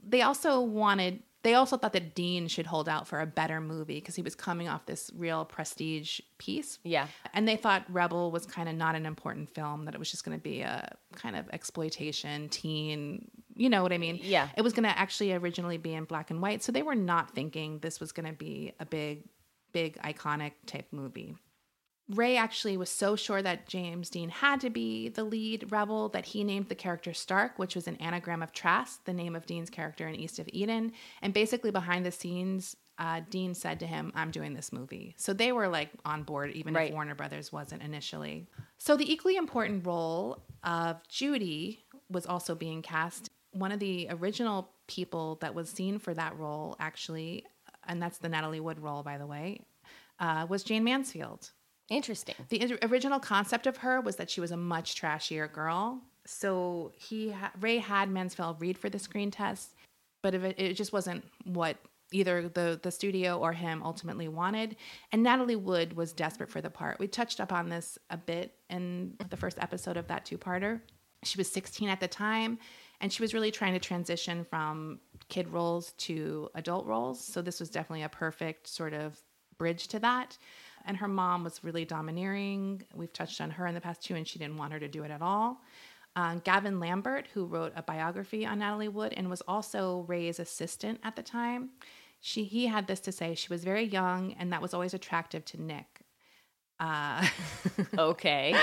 they 0.03 0.23
also 0.23 0.63
wanted, 0.63 1.23
they 1.43 1.53
also 1.53 1.77
thought 1.77 1.93
that 1.93 2.15
Dean 2.15 2.49
should 2.49 2.65
hold 2.65 2.89
out 2.89 3.07
for 3.07 3.21
a 3.21 3.27
better 3.27 3.61
movie 3.61 3.97
because 3.97 4.15
he 4.15 4.23
was 4.23 4.35
coming 4.35 4.67
off 4.67 4.87
this 4.87 5.11
real 5.15 5.45
prestige 5.45 6.21
piece. 6.39 6.79
Yeah. 6.85 7.09
And 7.35 7.47
they 7.47 7.57
thought 7.57 7.85
Rebel 7.91 8.31
was 8.31 8.47
kind 8.47 8.67
of 8.67 8.77
not 8.77 8.95
an 8.95 9.05
important 9.05 9.51
film, 9.51 9.85
that 9.85 9.95
it 9.95 9.99
was 9.99 10.11
just 10.11 10.25
going 10.25 10.39
to 10.39 10.43
be 10.43 10.63
a 10.63 10.97
kind 11.15 11.37
of 11.37 11.47
exploitation, 11.53 12.49
teen, 12.49 13.31
you 13.57 13.69
know 13.69 13.83
what 13.83 13.93
I 13.93 13.99
mean? 13.99 14.21
Yeah. 14.23 14.49
It 14.57 14.63
was 14.63 14.73
going 14.73 14.89
to 14.89 14.99
actually 14.99 15.35
originally 15.35 15.77
be 15.77 15.93
in 15.93 16.05
black 16.05 16.31
and 16.31 16.41
white. 16.41 16.63
So 16.63 16.73
they 16.73 16.83
were 16.83 16.95
not 16.95 17.35
thinking 17.35 17.81
this 17.81 18.01
was 18.01 18.13
going 18.13 18.27
to 18.27 18.33
be 18.33 18.73
a 18.81 18.87
big, 18.87 19.25
big, 19.73 19.99
iconic 19.99 20.53
type 20.65 20.87
movie. 20.93 21.37
Ray 22.11 22.37
actually 22.37 22.77
was 22.77 22.91
so 22.91 23.15
sure 23.15 23.41
that 23.41 23.69
James 23.69 24.11
Dean 24.11 24.31
had 24.31 24.61
to 24.63 24.71
be 24.71 25.09
the 25.09 25.23
lead 25.25 25.71
rebel 25.71 26.09
that 26.11 26.27
he 26.27 26.43
named 26.43 26.69
the 26.69 26.75
character 26.75 27.15
Stark, 27.15 27.59
which 27.59 27.75
was 27.77 27.87
an 27.87 27.97
anagram 27.97 28.43
of 28.43 28.53
Trask, 28.53 29.05
the 29.05 29.13
name 29.13 29.37
of 29.37 29.47
Dean's 29.47 29.71
character 29.71 30.09
in 30.09 30.17
East 30.17 30.39
of 30.39 30.49
Eden. 30.53 30.93
And 31.23 31.33
basically, 31.33 31.71
behind 31.71 32.05
the 32.05 32.11
scenes, 32.11 32.77
uh, 32.99 33.21
Dean 33.31 33.55
said 33.55 33.81
to 33.81 33.87
him, 33.87 34.13
I'm 34.15 34.31
doing 34.31 34.55
this 34.55 34.73
movie. 34.73 35.15
So 35.17 35.33
they 35.33 35.53
were 35.53 35.69
like 35.69 35.91
on 36.05 36.25
board, 36.25 36.51
even 36.51 36.75
Right. 36.75 36.89
if 36.89 36.95
Warner 36.95 37.15
Brothers 37.15 37.53
wasn't 37.53 37.83
initially. 37.83 38.47
So 38.79 38.97
the 38.97 39.11
equally 39.11 39.37
important 39.37 39.87
role 39.87 40.43
of 40.65 41.07
Judy 41.09 41.85
was 42.11 42.27
also 42.27 42.55
being 42.55 42.83
cast. 42.83 43.31
One 43.53 43.73
of 43.73 43.79
the 43.79 44.09
original 44.11 44.71
people 44.87 45.37
that 45.41 45.55
was 45.55 45.71
seen 45.71 45.99
for 45.99 46.13
that 46.15 46.37
role, 46.37 46.77
actually, 46.81 47.47
and 47.87 48.03
that's 48.03 48.19
the 48.19 48.29
Natalie 48.29 48.61
Wood 48.61 48.81
role, 48.81 49.03
by 49.03 49.17
the 49.17 49.27
way, 49.27 49.61
uh, 50.19 50.47
was 50.49 50.63
Jayne 50.65 50.85
Mansfield. 50.85 51.53
Interesting. 51.91 52.37
The 52.49 52.79
original 52.83 53.19
concept 53.19 53.67
of 53.67 53.79
her 53.79 54.01
was 54.01 54.17
that 54.17 54.31
she 54.31 54.41
was 54.41 54.53
a 54.53 54.57
much 54.57 54.95
trashier 54.95 55.53
girl. 55.53 56.01
So 56.25 56.93
he 56.97 57.35
Ray 57.61 57.79
had 57.79 58.09
Mansfield 58.09 58.61
read 58.61 58.79
for 58.79 58.89
the 58.89 58.99
screen 58.99 59.33
test, 59.33 59.75
but 60.23 60.35
it, 60.35 60.55
it 60.57 60.75
just 60.75 60.93
wasn't 60.93 61.25
what 61.45 61.77
either 62.13 62.49
the 62.49 62.79
the 62.81 62.93
studio 62.93 63.39
or 63.39 63.53
him 63.53 63.83
ultimately 63.83 64.29
wanted. 64.29 64.77
And 65.11 65.25
Natalie 65.25 65.57
Wood 65.57 65.95
was 65.97 66.13
desperate 66.13 66.51
for 66.51 66.61
the 66.61 66.71
part. 66.71 67.01
We 67.01 67.09
touched 67.09 67.41
up 67.41 67.53
on 67.53 67.69
this 67.69 67.99
a 68.09 68.17
bit 68.17 68.55
in 68.69 69.17
the 69.29 69.37
first 69.37 69.59
episode 69.61 69.97
of 69.97 70.07
that 70.07 70.25
two-parter. 70.25 70.81
She 71.25 71.39
was 71.39 71.51
16 71.51 71.89
at 71.89 72.01
the 72.01 72.09
time, 72.09 72.59
and 73.01 73.13
she 73.13 73.23
was 73.23 73.35
really 73.35 73.51
trying 73.51 73.73
to 73.75 73.81
transition 73.81 74.45
from 74.45 75.01
kid 75.29 75.49
roles 75.49 75.93
to 75.93 76.49
adult 76.55 76.87
roles. 76.87 77.23
So 77.23 77.43
this 77.43 77.59
was 77.59 77.69
definitely 77.69 78.05
a 78.05 78.09
perfect 78.09 78.69
sort 78.69 78.95
of 78.95 79.21
bridge 79.59 79.89
to 79.89 79.99
that. 79.99 80.39
And 80.87 80.97
her 80.97 81.09
mom 81.09 81.45
was 81.45 81.63
really 81.63 81.85
domineering. 81.85 82.83
We've 82.95 83.13
touched 83.13 83.41
on 83.41 83.51
her 83.51 83.67
in 83.67 83.75
the 83.75 83.81
past 83.81 84.03
too, 84.03 84.15
and 84.15 84.27
she 84.27 84.39
didn't 84.39 84.57
want 84.57 84.73
her 84.73 84.81
to 84.81 84.89
do 84.89 85.05
it 85.05 85.11
at 85.11 85.23
all. 85.23 85.61
Um, 86.17 86.41
Gavin 86.45 86.81
Lambert, 86.81 87.29
who 87.33 87.47
wrote 87.47 87.73
a 87.77 87.83
biography 87.83 88.45
on 88.45 88.59
Natalie 88.59 88.89
Wood 88.89 89.15
and 89.17 89.31
was 89.31 89.43
also 89.43 90.05
Ray's 90.09 90.41
assistant 90.41 91.01
at 91.05 91.17
the 91.17 91.23
time, 91.23 91.71
she 92.21 92.45
he 92.45 92.67
had 92.67 92.87
this 92.87 93.01
to 93.01 93.13
say: 93.13 93.35
she 93.35 93.49
was 93.49 93.65
very 93.65 93.85
young, 93.85 94.35
and 94.39 94.53
that 94.53 94.63
was 94.63 94.75
always 94.75 94.95
attractive 94.95 95.45
to 95.47 95.63
Nick. 95.63 96.01
Okay. 97.99 98.55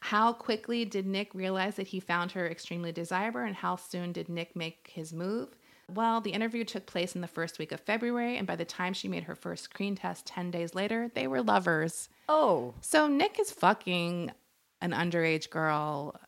How 0.00 0.32
quickly 0.32 0.84
did 0.84 1.06
Nick 1.06 1.34
realize 1.34 1.76
that 1.76 1.88
he 1.88 2.00
found 2.00 2.32
her 2.32 2.48
extremely 2.48 2.92
desirable, 2.92 3.40
and 3.40 3.56
how 3.56 3.76
soon 3.76 4.12
did 4.12 4.28
Nick 4.28 4.54
make 4.54 4.90
his 4.94 5.12
move? 5.12 5.56
Well, 5.92 6.20
the 6.20 6.30
interview 6.30 6.64
took 6.64 6.86
place 6.86 7.14
in 7.14 7.20
the 7.20 7.28
first 7.28 7.58
week 7.58 7.70
of 7.72 7.80
February, 7.80 8.36
and 8.36 8.46
by 8.46 8.56
the 8.56 8.64
time 8.64 8.92
she 8.92 9.06
made 9.08 9.24
her 9.24 9.34
first 9.36 9.64
screen 9.64 9.94
test 9.94 10.26
10 10.26 10.50
days 10.50 10.74
later, 10.74 11.10
they 11.14 11.26
were 11.28 11.42
lovers. 11.42 12.08
oh, 12.28 12.74
So 12.80 13.06
Nick 13.06 13.38
is 13.38 13.52
fucking 13.52 14.32
an 14.80 14.90
underage 14.92 15.48
girl, 15.48 16.20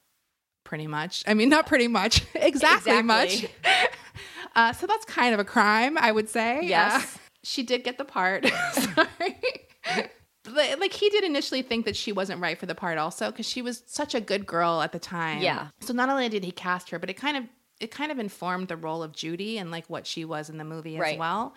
pretty 0.64 0.86
much. 0.86 1.24
I 1.26 1.34
mean, 1.34 1.48
not 1.48 1.66
pretty 1.66 1.88
much, 1.88 2.22
exactly, 2.34 2.92
Exactly. 2.98 3.02
much. 3.02 3.46
Uh, 4.56 4.72
so 4.72 4.88
that's 4.88 5.04
kind 5.04 5.34
of 5.34 5.38
a 5.38 5.44
crime, 5.44 5.96
I 5.98 6.10
would 6.10 6.28
say. 6.28 6.60
Yes. 6.64 7.04
Uh, 7.04 7.18
she 7.44 7.62
did 7.62 7.84
get 7.84 7.96
the 7.96 8.04
part. 8.04 8.44
Sorry. 8.72 9.36
Like 10.48 10.92
he 10.92 11.10
did 11.10 11.22
initially 11.22 11.62
think 11.62 11.84
that 11.84 11.94
she 11.94 12.10
wasn't 12.10 12.40
right 12.40 12.58
for 12.58 12.66
the 12.66 12.74
part 12.74 12.98
also 12.98 13.30
because 13.30 13.46
she 13.48 13.62
was 13.62 13.82
such 13.86 14.14
a 14.16 14.20
good 14.20 14.46
girl 14.46 14.80
at 14.80 14.90
the 14.92 14.98
time 14.98 15.42
Yeah. 15.42 15.68
so 15.80 15.92
not 15.92 16.08
only 16.08 16.28
did 16.28 16.42
he 16.42 16.50
cast 16.50 16.90
her 16.90 16.98
but 16.98 17.10
it 17.10 17.14
kind 17.14 17.36
of 17.36 17.44
it 17.80 17.90
kind 17.90 18.10
of 18.10 18.18
informed 18.18 18.68
the 18.68 18.76
role 18.76 19.02
of 19.02 19.12
judy 19.12 19.58
and 19.58 19.70
like 19.70 19.86
what 19.88 20.06
she 20.06 20.24
was 20.24 20.50
in 20.50 20.58
the 20.58 20.64
movie 20.64 20.96
as 20.96 21.00
Right. 21.00 21.18
well 21.18 21.54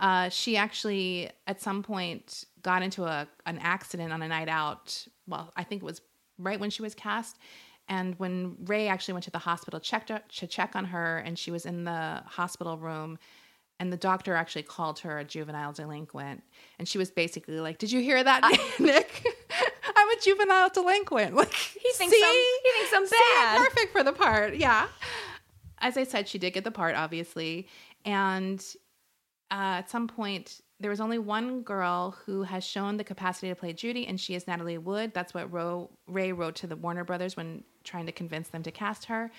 uh, 0.00 0.30
she 0.30 0.56
actually 0.56 1.30
at 1.46 1.60
some 1.60 1.82
point 1.82 2.44
got 2.62 2.82
into 2.82 3.04
a 3.04 3.28
an 3.46 3.58
accident 3.62 4.12
on 4.12 4.22
a 4.22 4.28
night 4.28 4.48
out 4.48 5.06
well 5.26 5.52
i 5.56 5.62
think 5.64 5.82
it 5.82 5.84
was 5.84 6.00
right 6.38 6.58
when 6.60 6.70
she 6.70 6.82
was 6.82 6.94
cast 6.94 7.38
and 7.88 8.14
when 8.18 8.56
ray 8.66 8.88
actually 8.88 9.12
went 9.14 9.24
to 9.24 9.30
the 9.30 9.38
hospital 9.38 9.78
checked 9.80 10.08
her, 10.08 10.20
to 10.28 10.46
check 10.46 10.74
on 10.74 10.86
her 10.86 11.18
and 11.18 11.38
she 11.38 11.50
was 11.50 11.66
in 11.66 11.84
the 11.84 12.22
hospital 12.26 12.76
room 12.78 13.18
and 13.78 13.90
the 13.92 13.96
doctor 13.96 14.34
actually 14.34 14.62
called 14.62 14.98
her 15.00 15.18
a 15.18 15.24
juvenile 15.24 15.72
delinquent 15.72 16.42
and 16.78 16.86
she 16.88 16.98
was 16.98 17.10
basically 17.10 17.60
like 17.60 17.78
did 17.78 17.90
you 17.92 18.00
hear 18.00 18.22
that 18.22 18.40
nick 18.78 19.24
i'm 19.96 20.08
a 20.08 20.20
juvenile 20.22 20.68
delinquent 20.70 21.34
like 21.42 21.52
he 21.52 21.90
thinks 21.94 22.14
I'm, 22.16 22.34
he 22.34 22.70
thinks 22.72 22.92
I'm 22.94 23.02
bad. 23.02 23.08
See, 23.10 23.16
bad. 23.34 23.58
perfect 23.68 23.92
for 23.92 24.02
the 24.02 24.12
part. 24.12 24.56
Yeah. 24.56 24.86
As 25.80 25.96
I 25.96 26.04
said, 26.04 26.28
she 26.28 26.38
did 26.38 26.52
get 26.52 26.64
the 26.64 26.70
part, 26.70 26.94
obviously. 26.94 27.68
And 28.04 28.64
uh, 29.50 29.80
at 29.80 29.90
some 29.90 30.06
point, 30.08 30.60
there 30.78 30.90
was 30.90 31.00
only 31.00 31.18
one 31.18 31.62
girl 31.62 32.16
who 32.24 32.42
has 32.42 32.64
shown 32.64 32.96
the 32.96 33.04
capacity 33.04 33.48
to 33.48 33.54
play 33.54 33.72
Judy, 33.72 34.06
and 34.06 34.18
she 34.18 34.34
is 34.34 34.46
Natalie 34.46 34.78
Wood. 34.78 35.12
That's 35.12 35.34
what 35.34 35.52
Ro- 35.52 35.90
Ray 36.06 36.32
wrote 36.32 36.54
to 36.56 36.66
the 36.66 36.76
Warner 36.76 37.04
Brothers 37.04 37.36
when 37.36 37.64
trying 37.84 38.06
to 38.06 38.12
convince 38.12 38.48
them 38.48 38.62
to 38.62 38.70
cast 38.70 39.06
her. 39.06 39.30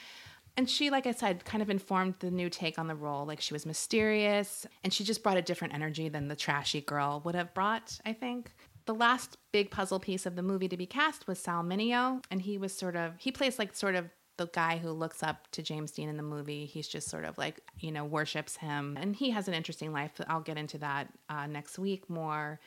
And 0.57 0.69
she, 0.69 0.89
like 0.89 1.07
I 1.07 1.11
said, 1.11 1.45
kind 1.45 1.61
of 1.61 1.69
informed 1.69 2.15
the 2.19 2.29
new 2.29 2.49
take 2.49 2.77
on 2.77 2.87
the 2.87 2.95
role. 2.95 3.25
Like 3.25 3.39
she 3.39 3.53
was 3.53 3.65
mysterious, 3.65 4.67
and 4.83 4.93
she 4.93 5.03
just 5.03 5.23
brought 5.23 5.37
a 5.37 5.41
different 5.41 5.73
energy 5.73 6.09
than 6.09 6.27
the 6.27 6.35
trashy 6.35 6.81
girl 6.81 7.21
would 7.23 7.35
have 7.35 7.53
brought, 7.53 7.99
I 8.05 8.13
think. 8.13 8.51
The 8.85 8.93
last 8.93 9.37
big 9.53 9.71
puzzle 9.71 9.99
piece 9.99 10.25
of 10.25 10.35
the 10.35 10.43
movie 10.43 10.67
to 10.67 10.75
be 10.75 10.85
cast 10.85 11.27
was 11.27 11.39
Sal 11.39 11.63
Mineo, 11.63 12.23
and 12.29 12.41
he 12.41 12.57
was 12.57 12.73
sort 12.73 12.95
of, 12.95 13.13
he 13.17 13.31
plays 13.31 13.57
like 13.57 13.73
sort 13.75 13.95
of 13.95 14.09
the 14.41 14.49
guy 14.51 14.77
who 14.77 14.91
looks 14.91 15.21
up 15.21 15.49
to 15.51 15.61
James 15.61 15.91
Dean 15.91 16.09
in 16.09 16.17
the 16.17 16.23
movie. 16.23 16.65
He's 16.65 16.87
just 16.87 17.09
sort 17.09 17.25
of 17.25 17.37
like, 17.37 17.61
you 17.79 17.91
know, 17.91 18.03
worships 18.03 18.57
him. 18.57 18.97
And 18.99 19.15
he 19.15 19.29
has 19.31 19.47
an 19.47 19.53
interesting 19.53 19.93
life. 19.93 20.11
I'll 20.27 20.41
get 20.41 20.57
into 20.57 20.79
that 20.79 21.07
uh, 21.29 21.45
next 21.47 21.77
week 21.77 22.09
more. 22.09 22.59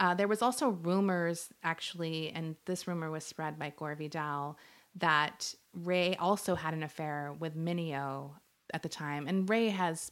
Uh, 0.00 0.14
there 0.14 0.26
was 0.26 0.42
also 0.42 0.70
rumors, 0.70 1.50
actually, 1.62 2.30
and 2.30 2.56
this 2.66 2.88
rumor 2.88 3.10
was 3.10 3.24
spread 3.24 3.58
by 3.58 3.72
Gore 3.76 3.94
Vidal, 3.94 4.58
that 4.96 5.54
Ray 5.72 6.16
also 6.16 6.56
had 6.56 6.74
an 6.74 6.82
affair 6.82 7.32
with 7.38 7.56
Mineo 7.56 8.30
at 8.72 8.82
the 8.82 8.88
time. 8.88 9.28
And 9.28 9.48
Ray 9.48 9.68
has, 9.68 10.10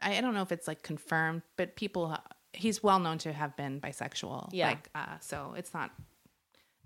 I 0.00 0.18
I 0.18 0.20
don't 0.20 0.34
know 0.34 0.42
if 0.42 0.50
it's 0.50 0.66
like 0.66 0.82
confirmed, 0.82 1.42
but 1.56 1.76
people, 1.76 2.16
he's 2.52 2.82
well 2.82 2.98
known 2.98 3.18
to 3.18 3.32
have 3.32 3.56
been 3.56 3.80
bisexual. 3.80 4.48
Yeah. 4.52 4.70
Like, 4.70 4.90
uh, 4.94 5.18
so 5.20 5.54
it's 5.56 5.72
not, 5.72 5.92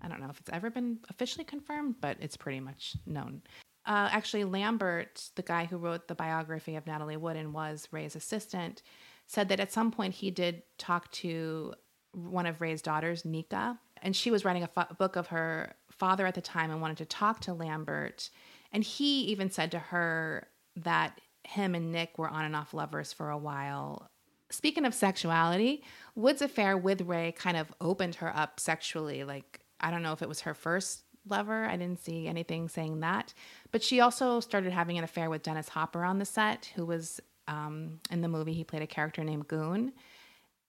I 0.01 0.07
don't 0.07 0.21
know 0.21 0.29
if 0.29 0.39
it's 0.39 0.49
ever 0.51 0.69
been 0.69 0.99
officially 1.09 1.43
confirmed, 1.43 1.95
but 2.01 2.17
it's 2.19 2.37
pretty 2.37 2.59
much 2.59 2.95
known. 3.05 3.41
Uh, 3.85 4.09
actually, 4.11 4.43
Lambert, 4.43 5.29
the 5.35 5.41
guy 5.41 5.65
who 5.65 5.77
wrote 5.77 6.07
the 6.07 6.15
biography 6.15 6.75
of 6.75 6.85
Natalie 6.85 7.17
Wood 7.17 7.37
and 7.37 7.53
was 7.53 7.87
Ray's 7.91 8.15
assistant, 8.15 8.83
said 9.27 9.49
that 9.49 9.59
at 9.59 9.71
some 9.71 9.91
point 9.91 10.13
he 10.15 10.29
did 10.29 10.63
talk 10.77 11.09
to 11.11 11.73
one 12.11 12.45
of 12.45 12.61
Ray's 12.61 12.81
daughters, 12.81 13.23
Nicca, 13.23 13.77
and 14.01 14.15
she 14.15 14.31
was 14.31 14.43
writing 14.45 14.63
a 14.63 14.67
fa- 14.67 14.95
book 14.97 15.15
of 15.15 15.27
her 15.27 15.73
father 15.89 16.25
at 16.25 16.35
the 16.35 16.41
time 16.41 16.71
and 16.71 16.81
wanted 16.81 16.97
to 16.97 17.05
talk 17.05 17.41
to 17.41 17.53
Lambert. 17.53 18.29
And 18.71 18.83
he 18.83 19.21
even 19.23 19.49
said 19.49 19.71
to 19.71 19.79
her 19.79 20.47
that 20.75 21.19
him 21.43 21.73
and 21.73 21.91
Nick 21.91 22.17
were 22.17 22.29
on 22.29 22.45
and 22.45 22.55
off 22.55 22.73
lovers 22.73 23.13
for 23.13 23.29
a 23.29 23.37
while. 23.37 24.09
Speaking 24.49 24.85
of 24.85 24.93
sexuality, 24.93 25.83
Wood's 26.15 26.41
affair 26.41 26.77
with 26.77 27.01
Ray 27.01 27.31
kind 27.31 27.57
of 27.57 27.73
opened 27.81 28.15
her 28.15 28.35
up 28.35 28.59
sexually. 28.59 29.23
Like, 29.23 29.61
I 29.79 29.91
don't 29.91 30.03
know 30.03 30.13
if 30.13 30.21
it 30.21 30.29
was 30.29 30.41
her 30.41 30.53
first 30.53 31.03
lover. 31.29 31.65
I 31.65 31.77
didn't 31.77 31.99
see 31.99 32.27
anything 32.27 32.69
saying 32.69 33.01
that. 33.01 33.33
But 33.71 33.83
she 33.83 33.99
also 33.99 34.39
started 34.39 34.71
having 34.71 34.97
an 34.97 35.03
affair 35.03 35.29
with 35.29 35.43
Dennis 35.43 35.69
Hopper 35.69 36.03
on 36.03 36.19
the 36.19 36.25
set, 36.25 36.71
who 36.75 36.85
was 36.85 37.19
um, 37.47 37.99
in 38.11 38.21
the 38.21 38.27
movie. 38.27 38.53
He 38.53 38.63
played 38.63 38.81
a 38.81 38.87
character 38.87 39.23
named 39.23 39.47
Goon. 39.47 39.93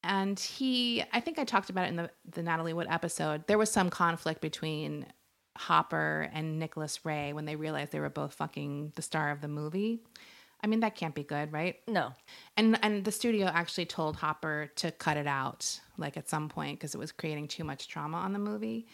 And 0.04 0.38
he, 0.38 1.02
I 1.12 1.20
think 1.20 1.38
I 1.38 1.44
talked 1.44 1.70
about 1.70 1.86
it 1.86 1.88
in 1.88 1.96
the, 1.96 2.10
the 2.30 2.42
Natalie 2.42 2.72
Wood 2.72 2.86
episode. 2.88 3.46
There 3.46 3.58
was 3.58 3.70
some 3.70 3.90
conflict 3.90 4.40
between 4.40 5.06
Hopper 5.56 6.30
and 6.32 6.58
Nicholas 6.58 7.04
Ray 7.04 7.32
when 7.32 7.44
they 7.44 7.56
realized 7.56 7.90
they 7.90 8.00
were 8.00 8.08
both 8.08 8.34
fucking 8.34 8.92
the 8.94 9.02
star 9.02 9.30
of 9.30 9.40
the 9.40 9.48
movie. 9.48 10.00
I 10.62 10.66
mean, 10.66 10.80
that 10.80 10.96
can't 10.96 11.14
be 11.14 11.22
good, 11.22 11.52
right? 11.52 11.76
No. 11.86 12.12
And 12.56 12.78
and 12.82 13.04
the 13.04 13.12
studio 13.12 13.46
actually 13.46 13.86
told 13.86 14.16
Hopper 14.16 14.70
to 14.76 14.90
cut 14.90 15.16
it 15.16 15.26
out, 15.26 15.80
like 15.96 16.16
at 16.16 16.28
some 16.28 16.48
point, 16.48 16.78
because 16.78 16.94
it 16.94 16.98
was 16.98 17.12
creating 17.12 17.48
too 17.48 17.64
much 17.64 17.88
trauma 17.88 18.18
on 18.18 18.32
the 18.32 18.38
movie. 18.38 18.86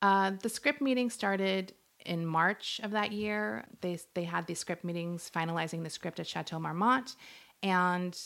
Uh, 0.00 0.32
the 0.42 0.48
script 0.48 0.80
meeting 0.80 1.10
started 1.10 1.74
in 2.06 2.26
March 2.26 2.80
of 2.82 2.92
that 2.92 3.12
year. 3.12 3.64
They 3.82 3.98
they 4.14 4.24
had 4.24 4.46
these 4.46 4.58
script 4.58 4.84
meetings 4.84 5.30
finalizing 5.34 5.84
the 5.84 5.90
script 5.90 6.18
at 6.18 6.26
Chateau 6.26 6.58
Marmont, 6.58 7.16
and 7.62 8.18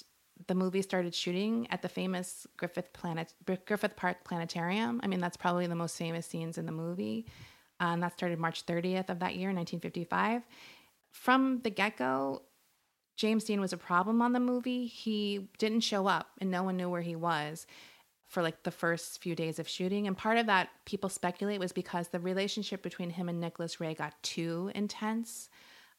the 0.46 0.54
movie 0.54 0.82
started 0.82 1.14
shooting 1.14 1.66
at 1.70 1.82
the 1.82 1.88
famous 1.88 2.46
Griffith 2.56 2.92
Planet 2.92 3.32
Griffith 3.66 3.96
Park 3.96 4.24
Planetarium. 4.24 5.00
I 5.02 5.08
mean, 5.08 5.20
that's 5.20 5.36
probably 5.36 5.66
the 5.66 5.74
most 5.74 5.96
famous 5.96 6.26
scenes 6.26 6.58
in 6.58 6.66
the 6.66 6.72
movie. 6.72 7.26
Uh, 7.80 7.88
and 7.88 8.02
that 8.02 8.14
started 8.14 8.38
March 8.38 8.64
30th 8.64 9.10
of 9.10 9.18
that 9.18 9.34
year, 9.34 9.48
1955. 9.48 10.42
From 11.10 11.60
the 11.62 11.70
get 11.70 11.98
go, 11.98 12.42
James 13.16 13.44
Dean 13.44 13.60
was 13.60 13.72
a 13.72 13.78
problem 13.78 14.20
on 14.20 14.32
the 14.32 14.40
movie. 14.40 14.86
He 14.86 15.48
didn't 15.58 15.80
show 15.80 16.06
up 16.06 16.30
and 16.40 16.50
no 16.50 16.62
one 16.62 16.76
knew 16.76 16.90
where 16.90 17.02
he 17.02 17.16
was 17.16 17.66
for 18.26 18.42
like 18.42 18.62
the 18.64 18.70
first 18.70 19.22
few 19.22 19.34
days 19.34 19.58
of 19.58 19.68
shooting. 19.68 20.06
And 20.06 20.16
part 20.16 20.36
of 20.36 20.46
that, 20.46 20.68
people 20.84 21.08
speculate, 21.08 21.60
was 21.60 21.72
because 21.72 22.08
the 22.08 22.20
relationship 22.20 22.82
between 22.82 23.10
him 23.10 23.28
and 23.28 23.40
Nicholas 23.40 23.80
Ray 23.80 23.94
got 23.94 24.20
too 24.22 24.70
intense. 24.74 25.48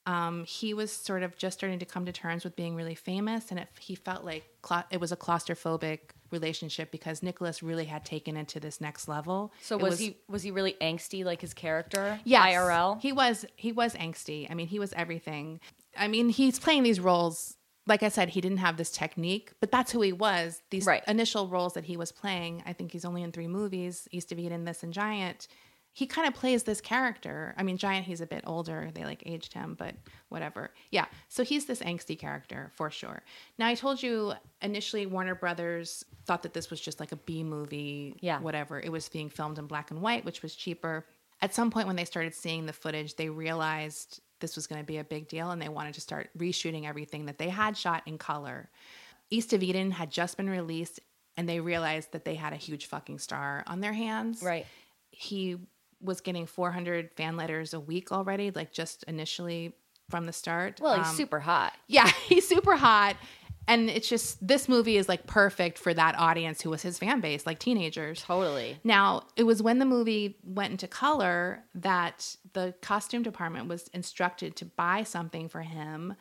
Um, 0.05 0.45
he 0.45 0.73
was 0.73 0.91
sort 0.91 1.23
of 1.23 1.37
just 1.37 1.57
starting 1.57 1.79
to 1.79 1.85
come 1.85 2.05
to 2.05 2.13
terms 2.13 2.45
with 2.45 2.55
being 2.55 2.75
really 2.75 2.95
famous, 2.95 3.51
and 3.51 3.59
it, 3.59 3.67
he 3.77 3.93
felt 3.93 4.23
like 4.23 4.45
cla- 4.61 4.85
it 4.89 5.01
was 5.01 5.11
a 5.11 5.17
claustrophobic 5.17 5.99
relationship 6.31 6.91
because 6.91 7.21
Nicholas 7.21 7.61
really 7.61 7.85
had 7.85 8.05
taken 8.05 8.37
it 8.37 8.47
to 8.49 8.61
this 8.61 8.79
next 8.79 9.09
level. 9.09 9.51
So 9.61 9.77
It 9.77 9.81
was, 9.81 9.99
he 9.99 10.17
was 10.29 10.43
he 10.43 10.51
really 10.51 10.77
angsty 10.79 11.25
like 11.25 11.41
his 11.41 11.53
character? 11.53 12.21
Yes, 12.23 12.55
IRL. 12.55 13.01
He 13.01 13.11
was 13.11 13.45
he 13.57 13.73
was 13.73 13.95
angsty. 13.95 14.49
I 14.49 14.53
mean, 14.53 14.67
he 14.67 14.79
was 14.79 14.93
everything. 14.93 15.59
I 15.97 16.07
mean, 16.07 16.29
he's 16.29 16.59
playing 16.59 16.83
these 16.83 16.99
roles. 16.99 17.55
Like 17.85 18.03
I 18.03 18.09
said, 18.09 18.29
he 18.29 18.41
didn't 18.41 18.57
have 18.57 18.75
this 18.77 18.91
technique, 18.91 19.53
but 19.61 19.71
that's 19.71 19.91
who 19.91 20.01
he 20.01 20.11
was. 20.11 20.61
These 20.71 20.85
Right. 20.85 21.03
initial 21.07 21.47
roles 21.47 21.73
that 21.73 21.85
he 21.85 21.95
was 21.95 22.11
playing. 22.11 22.61
I 22.65 22.73
think 22.73 22.91
he's 22.91 23.05
only 23.05 23.23
in 23.23 23.31
three 23.31 23.47
movies: 23.47 24.07
East 24.11 24.31
of 24.31 24.39
Eden, 24.39 24.65
this, 24.65 24.83
and 24.83 24.91
Giant. 24.93 25.47
He 25.93 26.05
kind 26.05 26.27
of 26.27 26.35
plays 26.35 26.61
this 26.63 26.79
character. 26.79 27.55
I 27.57 27.63
mean, 27.63 27.77
Giant, 27.77 28.05
he's 28.05 28.21
a 28.21 28.27
bit 28.27 28.43
older. 28.45 28.91
They 28.93 29.03
like 29.03 29.23
aged 29.25 29.53
him, 29.53 29.73
but 29.79 29.95
whatever. 30.29 30.71
Yeah. 30.91 31.05
So 31.27 31.43
he's 31.43 31.65
this 31.65 31.79
angsty 31.79 32.19
character 32.19 32.71
for 32.75 32.91
sure. 32.91 33.23
Now, 33.57 33.65
I 33.67 33.73
told 33.73 34.03
you 34.03 34.33
initially 34.61 35.07
Warner 35.07 35.33
Brothers 35.33 36.03
thought 36.25 36.43
that 36.43 36.53
this 36.53 36.69
was 36.69 36.79
just 36.81 36.99
like 36.99 37.13
a 37.13 37.15
B 37.15 37.43
movie, 37.43 38.15
Yeah. 38.21 38.39
whatever. 38.41 38.79
It 38.79 38.91
was 38.91 39.09
being 39.09 39.29
filmed 39.29 39.57
in 39.57 39.65
black 39.65 39.89
and 39.89 40.01
white, 40.01 40.23
which 40.23 40.43
was 40.43 40.53
cheaper. 40.55 41.07
At 41.41 41.55
some 41.55 41.71
point, 41.71 41.87
when 41.87 41.95
they 41.95 42.05
started 42.05 42.35
seeing 42.35 42.67
the 42.67 42.73
footage, 42.73 43.15
they 43.15 43.29
realized 43.29 44.21
this 44.39 44.55
was 44.55 44.67
going 44.67 44.81
to 44.81 44.85
be 44.85 44.97
a 44.97 45.03
big 45.03 45.27
deal 45.27 45.51
and 45.51 45.61
they 45.61 45.69
wanted 45.69 45.93
to 45.95 46.01
start 46.01 46.29
reshooting 46.37 46.85
everything 46.87 47.25
that 47.25 47.37
they 47.37 47.49
had 47.49 47.75
shot 47.77 48.03
in 48.05 48.17
color. 48.17 48.69
East 49.29 49.53
of 49.53 49.61
Eden 49.63 49.91
had 49.91 50.09
just 50.11 50.37
been 50.37 50.49
released 50.49 50.99
and 51.35 51.47
they 51.47 51.59
realized 51.59 52.11
that 52.13 52.25
they 52.25 52.35
had 52.35 52.53
a 52.53 52.57
huge 52.57 52.85
fucking 52.87 53.19
star 53.19 53.63
on 53.67 53.79
their 53.81 53.93
hands. 53.93 54.41
Right. 54.41 54.65
He 55.11 55.57
was 56.01 56.21
getting 56.21 56.45
400 56.45 57.11
fan 57.15 57.37
letters 57.37 57.73
a 57.73 57.79
week 57.79 58.11
already, 58.11 58.51
like 58.51 58.71
just 58.71 59.03
initially 59.03 59.73
from 60.09 60.25
the 60.25 60.33
start. 60.33 60.79
Well, 60.81 60.97
he's 60.97 61.07
Um, 61.07 61.15
super 61.15 61.39
hot. 61.39 61.73
yeah, 61.87 62.07
he's 62.27 62.47
super 62.47 62.75
hot. 62.75 63.17
And 63.67 63.89
it's 63.89 64.07
just, 64.07 64.45
this 64.45 64.69
movie 64.69 64.95
is 64.97 65.09
like 65.09 65.27
perfect 65.27 65.77
for 65.77 65.93
that 65.93 66.17
audience 66.17 66.61
who 66.61 66.69
was 66.69 66.81
his 66.81 66.97
fan 66.97 67.19
base, 67.19 67.45
like 67.45 67.59
teenagers. 67.59 68.21
Totally. 68.21 68.79
Now, 68.83 69.23
it 69.35 69.43
was 69.43 69.61
when 69.61 69.79
the 69.79 69.85
movie 69.85 70.37
went 70.43 70.71
into 70.71 70.87
color 70.87 71.63
that 71.75 72.35
the 72.53 72.73
costume 72.81 73.23
department 73.23 73.67
was 73.67 73.89
instructed 73.89 74.55
to 74.57 74.65
buy 74.65 75.03
something 75.03 75.49
for 75.49 75.61
him 75.61 76.15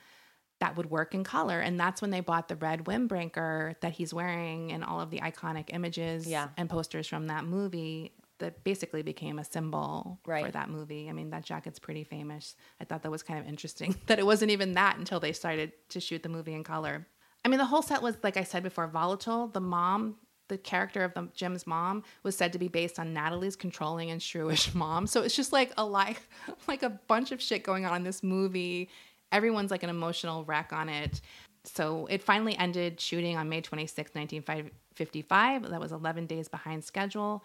that 0.58 0.76
would 0.76 0.90
work 0.90 1.14
in 1.14 1.22
color. 1.22 1.60
And 1.60 1.78
that's 1.78 2.00
when 2.02 2.10
they 2.10 2.20
bought 2.20 2.48
the 2.48 2.56
red 2.56 2.84
windbreaker 2.84 3.78
that 3.80 3.92
he's 3.92 4.12
wearing 4.12 4.72
and 4.72 4.82
all 4.82 5.00
of 5.00 5.10
the 5.10 5.20
iconic 5.20 5.66
images 5.68 6.26
Yeah. 6.26 6.48
and 6.56 6.68
posters 6.68 7.06
from 7.06 7.26
that 7.28 7.44
movie 7.44 8.12
that 8.38 8.64
basically 8.64 9.02
became 9.02 9.38
a 9.38 9.44
symbol 9.44 10.18
for 10.24 10.50
that 10.50 10.68
movie. 10.68 11.08
I 11.08 11.12
mean, 11.12 11.30
that 11.30 11.44
jacket's 11.44 11.78
pretty 11.78 12.04
famous. 12.04 12.54
I 12.80 12.84
thought 12.84 13.02
that 13.02 13.10
was 13.10 13.22
kind 13.22 13.38
of 13.38 13.46
interesting 13.46 13.94
that 14.06 14.18
it 14.18 14.26
wasn't 14.26 14.50
even 14.50 14.72
that 14.74 14.98
until 14.98 15.20
they 15.20 15.32
started 15.32 15.72
to 15.90 16.00
shoot 16.00 16.22
the 16.22 16.28
movie 16.28 16.52
in 16.54 16.64
color. 16.64 17.06
I 17.46 17.48
mean, 17.48 17.58
the 17.58 17.64
whole 17.64 17.80
set 17.80 18.02
was, 18.02 18.16
like 18.24 18.36
I 18.36 18.42
said 18.42 18.64
before, 18.64 18.88
volatile. 18.88 19.46
The 19.46 19.60
mom, 19.60 20.16
the 20.48 20.58
character 20.58 21.04
of 21.04 21.14
the 21.14 21.28
Jim's 21.32 21.64
mom, 21.64 22.02
was 22.24 22.36
said 22.36 22.52
to 22.54 22.58
be 22.58 22.66
based 22.66 22.98
on 22.98 23.14
Natalie's 23.14 23.54
controlling 23.54 24.10
and 24.10 24.20
shrewish 24.20 24.74
mom. 24.74 25.06
So 25.06 25.22
it's 25.22 25.36
just 25.36 25.52
like 25.52 25.72
a 25.78 25.84
like, 25.84 26.20
like 26.66 26.82
a 26.82 26.90
bunch 26.90 27.30
of 27.30 27.40
shit 27.40 27.62
going 27.62 27.86
on 27.86 27.98
in 27.98 28.02
this 28.02 28.24
movie. 28.24 28.90
Everyone's 29.30 29.70
like 29.70 29.84
an 29.84 29.90
emotional 29.90 30.44
wreck 30.44 30.72
on 30.72 30.88
it. 30.88 31.20
So 31.62 32.08
it 32.10 32.20
finally 32.20 32.58
ended 32.58 33.00
shooting 33.00 33.36
on 33.36 33.48
May 33.48 33.60
26, 33.60 34.12
1955. 34.12 35.70
That 35.70 35.80
was 35.80 35.92
11 35.92 36.26
days 36.26 36.48
behind 36.48 36.82
schedule. 36.82 37.44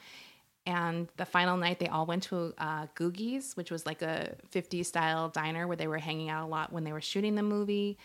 And 0.65 1.09
the 1.17 1.25
final 1.25 1.57
night, 1.57 1.77
they 1.77 1.89
all 1.89 2.07
went 2.07 2.23
to 2.23 2.55
uh, 2.57 2.87
Googie's, 2.95 3.53
which 3.53 3.69
was 3.69 3.85
like 3.85 4.01
a 4.01 4.33
50s 4.51 4.87
style 4.87 5.29
diner 5.29 5.67
where 5.67 5.77
they 5.77 5.87
were 5.87 5.99
hanging 5.99 6.29
out 6.29 6.43
a 6.43 6.47
lot 6.47 6.73
when 6.73 6.85
they 6.85 6.91
were 6.91 7.01
shooting 7.01 7.35
the 7.35 7.43
movie. 7.43 7.99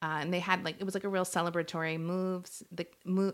Uh, 0.00 0.18
and 0.20 0.32
they 0.32 0.38
had 0.38 0.64
like 0.64 0.76
it 0.78 0.84
was 0.84 0.94
like 0.94 1.04
a 1.04 1.08
real 1.08 1.24
celebratory 1.24 1.98
moves, 1.98 2.62
the 2.70 2.86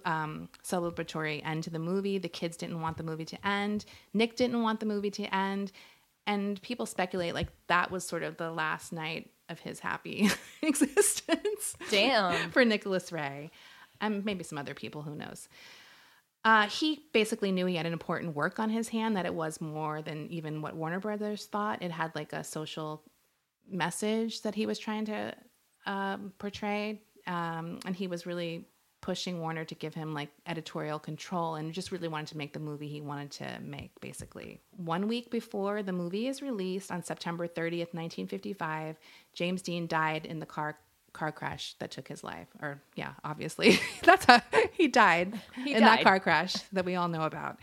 um, 0.07 0.49
celebratory 0.63 1.45
end 1.45 1.63
to 1.65 1.71
the 1.71 1.79
movie. 1.79 2.17
The 2.17 2.29
kids 2.29 2.57
didn't 2.57 2.81
want 2.81 2.97
the 2.97 3.03
movie 3.03 3.27
to 3.27 3.47
end. 3.47 3.85
Nick 4.15 4.37
didn't 4.37 4.63
want 4.63 4.81
the 4.81 4.87
movie 4.87 5.11
to 5.11 5.35
end, 5.35 5.73
and 6.27 6.61
people 6.63 6.87
speculate 6.87 7.35
like 7.35 7.49
that 7.67 7.91
was 7.91 8.07
sort 8.07 8.23
of 8.23 8.39
the 8.39 8.51
last 8.51 8.93
night 8.93 9.31
of 9.51 9.61
his 9.61 9.81
happy 9.81 10.31
existence. 10.63 11.77
Damn. 11.91 12.51
for 12.53 12.65
Nicholas 12.65 13.13
Ray, 13.13 13.51
and 14.01 14.25
maybe 14.25 14.43
some 14.43 14.57
other 14.57 14.75
people. 14.75 15.03
Who 15.03 15.15
knows? 15.15 15.51
Uh, 16.47 16.67
he 16.69 17.05
basically 17.13 17.53
knew 17.53 17.67
he 17.67 17.77
had 17.77 17.87
an 17.87 17.93
important 17.93 18.35
work 18.35 18.59
on 18.59 18.71
his 18.71 18.89
hand, 18.89 19.17
that 19.17 19.27
it 19.27 19.35
was 19.35 19.61
more 19.61 20.01
than 20.01 20.29
even 20.29 20.63
what 20.63 20.75
Warner 20.75 21.01
Brothers 21.01 21.45
thought. 21.45 21.83
It 21.83 21.91
had 21.91 22.15
like 22.15 22.33
a 22.33 22.45
social 22.45 23.03
message 23.71 24.43
that 24.43 24.55
he 24.55 24.67
was 24.67 24.79
trying 24.79 25.07
to 25.07 25.35
um, 25.87 26.33
portray. 26.39 27.01
Um, 27.27 27.79
and 27.87 27.97
he 27.97 28.07
was 28.07 28.27
really 28.27 28.67
pushing 29.05 29.39
Warner 29.39 29.67
to 29.67 29.75
give 29.75 29.95
him 29.95 30.15
like 30.15 30.31
editorial 30.47 30.99
control 30.99 31.57
and 31.57 31.75
just 31.75 31.93
really 31.93 32.09
wanted 32.09 32.29
to 32.29 32.39
make 32.39 32.55
the 32.55 32.59
movie 32.59 32.89
he 32.89 33.03
wanted 33.03 33.31
to 33.33 33.59
make, 33.61 33.91
basically. 34.01 34.61
One 34.79 35.09
week 35.09 35.31
before 35.31 35.83
the 35.83 35.93
movie 35.93 36.27
is 36.27 36.41
released 36.41 36.91
on 36.91 37.03
September 37.03 37.47
30th, 37.47 37.93
1955, 37.93 38.97
James 39.35 39.61
Dean 39.61 39.87
died 39.87 40.25
in 40.25 40.39
the 40.39 40.47
car 40.47 40.79
car 41.13 41.31
crash 41.31 41.77
that 41.79 41.93
took 41.93 42.09
his 42.09 42.25
life 42.25 42.49
or 42.61 42.83
yeah 42.97 43.13
obviously 43.23 43.79
that's 44.03 44.25
how 44.25 44.43
he 44.73 44.89
died 44.89 45.33
in 45.65 45.79
that 45.79 46.03
car 46.03 46.19
crash 46.19 46.55
that 46.73 46.85
we 46.85 46.97
all 46.97 47.07
know 47.07 47.23
about 47.23 47.61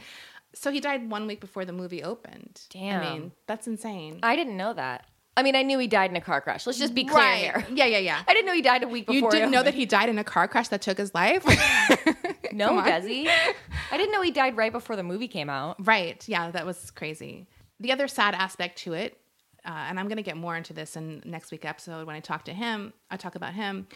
so 0.53 0.71
he 0.71 0.79
died 0.79 1.09
one 1.11 1.27
week 1.27 1.41
before 1.41 1.65
the 1.65 1.73
movie 1.73 2.01
opened 2.01 2.61
Damn. 2.69 3.01
i 3.01 3.09
mean 3.11 3.31
that's 3.47 3.67
insane 3.67 4.21
I 4.23 4.37
didn't 4.37 4.55
know 4.55 4.71
that. 4.71 5.05
I 5.37 5.43
mean, 5.43 5.55
I 5.55 5.63
knew 5.63 5.79
he 5.79 5.87
died 5.87 6.11
in 6.11 6.17
a 6.17 6.21
car 6.21 6.41
crash. 6.41 6.67
Let's 6.67 6.77
just 6.77 6.93
be 6.93 7.05
clear 7.05 7.35
here. 7.35 7.65
yeah 7.73 7.85
yeah 7.85 7.97
yeah 7.99 8.21
I 8.27 8.33
didn't 8.33 8.45
know 8.47 8.53
he 8.53 8.61
died 8.61 8.83
a 8.83 8.87
week 8.87 9.07
before. 9.07 9.15
you 9.15 9.31
didn't 9.31 9.51
know 9.51 9.63
that 9.63 9.73
he 9.73 9.85
died 9.85 10.09
in 10.09 10.19
a 10.19 10.23
car 10.23 10.47
crash 10.47 10.67
that 10.69 10.81
took 10.81 10.97
his 10.97 11.13
life 11.13 11.45
No, 12.53 12.83
does 12.83 13.05
he? 13.05 13.29
I 13.29 13.97
didn't 13.97 14.11
know 14.11 14.21
he 14.21 14.31
died 14.31 14.57
right 14.57 14.71
before 14.73 14.97
the 14.97 15.03
movie 15.03 15.29
came 15.29 15.49
out. 15.49 15.77
Right. 15.85 16.21
Yeah, 16.27 16.51
that 16.51 16.65
was 16.65 16.91
crazy. 16.91 17.47
The 17.79 17.93
other 17.93 18.09
sad 18.09 18.35
aspect 18.35 18.79
to 18.79 18.93
it, 18.93 19.17
uh, 19.65 19.69
and 19.69 19.97
I'm 19.97 20.07
going 20.07 20.17
to 20.17 20.23
get 20.23 20.35
more 20.35 20.57
into 20.57 20.73
this 20.73 20.97
in 20.97 21.21
next 21.23 21.51
week's 21.51 21.65
episode 21.65 22.05
when 22.07 22.15
I 22.15 22.19
talk 22.19 22.45
to 22.45 22.53
him. 22.53 22.91
I 23.09 23.15
talk 23.15 23.35
about 23.35 23.53
him. 23.53 23.87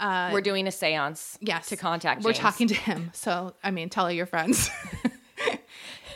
We're 0.00 0.40
doing 0.40 0.66
a 0.66 0.70
séance. 0.70 1.38
Yes. 1.40 1.68
To 1.70 1.76
contact. 1.76 2.22
We're 2.22 2.32
James. 2.32 2.38
talking 2.42 2.68
to 2.68 2.74
him. 2.74 3.10
So, 3.14 3.54
I 3.62 3.70
mean, 3.72 3.88
tell 3.88 4.04
all 4.04 4.12
your 4.12 4.26
friends. 4.26 4.70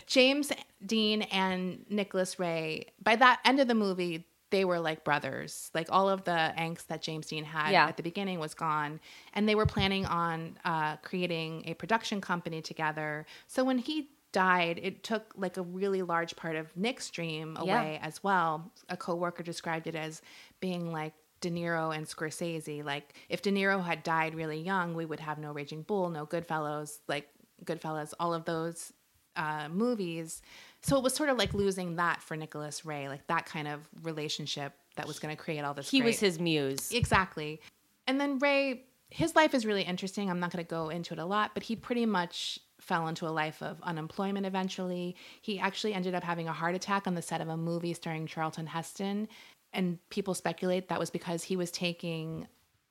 James 0.07 0.53
Dean 0.85 1.23
and 1.23 1.85
Nicholas 1.89 2.39
Ray, 2.39 2.87
by 3.03 3.17
that 3.17 3.41
end 3.45 3.61
of 3.61 3.67
the 3.69 3.75
movie, 3.75 4.27
they 4.51 4.65
were 4.65 4.79
like 4.79 5.03
brothers. 5.05 5.71
Like 5.75 5.89
all 5.91 6.09
of 6.09 6.25
the 6.25 6.53
angst 6.57 6.87
that 6.87 7.03
James 7.03 7.27
Dean 7.27 7.45
had 7.45 7.71
Yeah. 7.73 7.87
at 7.87 7.97
the 7.97 8.03
beginning 8.03 8.39
was 8.39 8.55
gone. 8.55 9.01
And 9.35 9.49
they 9.49 9.55
were 9.55 9.67
planning 9.67 10.07
on 10.07 10.59
uh, 10.65 10.97
creating 10.99 11.65
a 11.67 11.75
production 11.75 12.21
company 12.21 12.63
together. 12.63 13.27
So 13.49 13.65
when 13.65 13.79
he 13.79 14.09
died, 14.33 14.79
it 14.83 15.03
took 15.03 15.33
like 15.37 15.57
a 15.57 15.63
really 15.63 16.03
large 16.03 16.37
part 16.37 16.57
of 16.57 16.77
Nick's 16.77 17.11
dream 17.11 17.57
Yeah. 17.63 17.81
away 17.81 17.99
as 18.03 18.23
well. 18.23 18.71
A 18.89 18.97
coworker 18.97 19.43
described 19.43 19.87
it 19.87 19.95
as 19.97 20.23
being 20.61 20.93
like 20.93 21.15
De 21.41 21.51
Niro 21.51 21.95
and 21.95 22.07
Scorsese. 22.07 22.85
Like 22.85 23.15
if 23.29 23.43
De 23.43 23.51
Niro 23.51 23.83
had 23.85 24.03
died 24.03 24.35
really 24.35 24.61
young, 24.61 24.95
we 24.95 25.05
would 25.05 25.21
have 25.21 25.39
no 25.39 25.53
Raging 25.53 25.83
Bull, 25.83 26.09
no 26.09 26.25
Goodfellas, 26.25 26.99
like 27.09 27.29
Goodfellas, 27.65 28.15
all 28.21 28.33
of 28.33 28.45
those 28.45 28.93
uh, 29.37 29.69
movies. 29.69 30.43
So 30.83 30.97
it 30.97 31.03
was 31.03 31.15
sort 31.15 31.31
of 31.31 31.39
like 31.39 31.55
losing 31.55 31.97
that 31.97 32.23
for 32.23 32.37
Nicholas 32.37 32.85
Ray, 32.85 33.09
like 33.09 33.27
that 33.27 33.47
kind 33.47 33.69
of 33.69 33.81
relationship 34.03 34.73
that 34.97 35.07
was 35.07 35.19
going 35.19 35.37
to 35.37 35.43
create 35.43 35.61
all 35.61 35.75
this. 35.75 35.91
He 35.91 36.03
was 36.03 36.19
his 36.19 36.39
muse. 36.39 36.93
Exactly. 36.93 37.61
And 38.07 38.21
then 38.21 38.39
Ray, 38.39 38.85
his 39.11 39.35
life 39.37 39.55
is 39.55 39.67
really 39.67 39.83
interesting. 39.83 40.31
I'm 40.31 40.41
not 40.41 40.53
going 40.53 40.65
to 40.65 40.69
go 40.69 40.89
into 40.89 41.15
it 41.15 41.21
a 41.21 41.25
lot, 41.25 41.53
but 41.55 41.63
he 41.63 41.77
pretty 41.77 42.07
much 42.07 42.59
fell 42.81 43.09
into 43.09 43.27
a 43.27 43.31
life 43.31 43.63
of 43.63 43.83
unemployment 43.83 44.47
eventually. 44.47 45.17
He 45.43 45.59
actually 45.59 45.93
ended 45.93 46.15
up 46.15 46.23
having 46.23 46.49
a 46.49 46.53
heart 46.53 46.75
attack 46.75 47.07
on 47.07 47.15
the 47.15 47.23
set 47.23 47.41
of 47.41 47.49
a 47.49 47.57
movie 47.57 47.95
starring 47.95 48.27
Charlton 48.27 48.67
Heston. 48.67 49.29
And 49.73 49.99
people 50.11 50.35
speculate 50.35 50.89
that 50.89 50.99
was 50.99 51.11
because 51.11 51.43
he 51.43 51.57
was 51.57 51.71
taking 51.71 52.47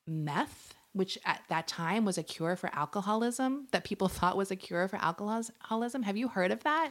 meth, 0.06 0.74
which 0.96 1.18
at 1.24 1.42
that 1.48 1.68
time 1.68 2.04
was 2.04 2.16
a 2.18 2.22
cure 2.22 2.56
for 2.56 2.70
alcoholism, 2.74 3.68
that 3.72 3.84
people 3.84 4.08
thought 4.16 4.36
was 4.36 4.50
a 4.50 4.56
cure 4.56 4.88
for 4.88 4.96
alcoholism. 4.96 6.02
Have 6.02 6.16
you 6.16 6.28
heard 6.28 6.50
of 6.52 6.62
that? 6.64 6.90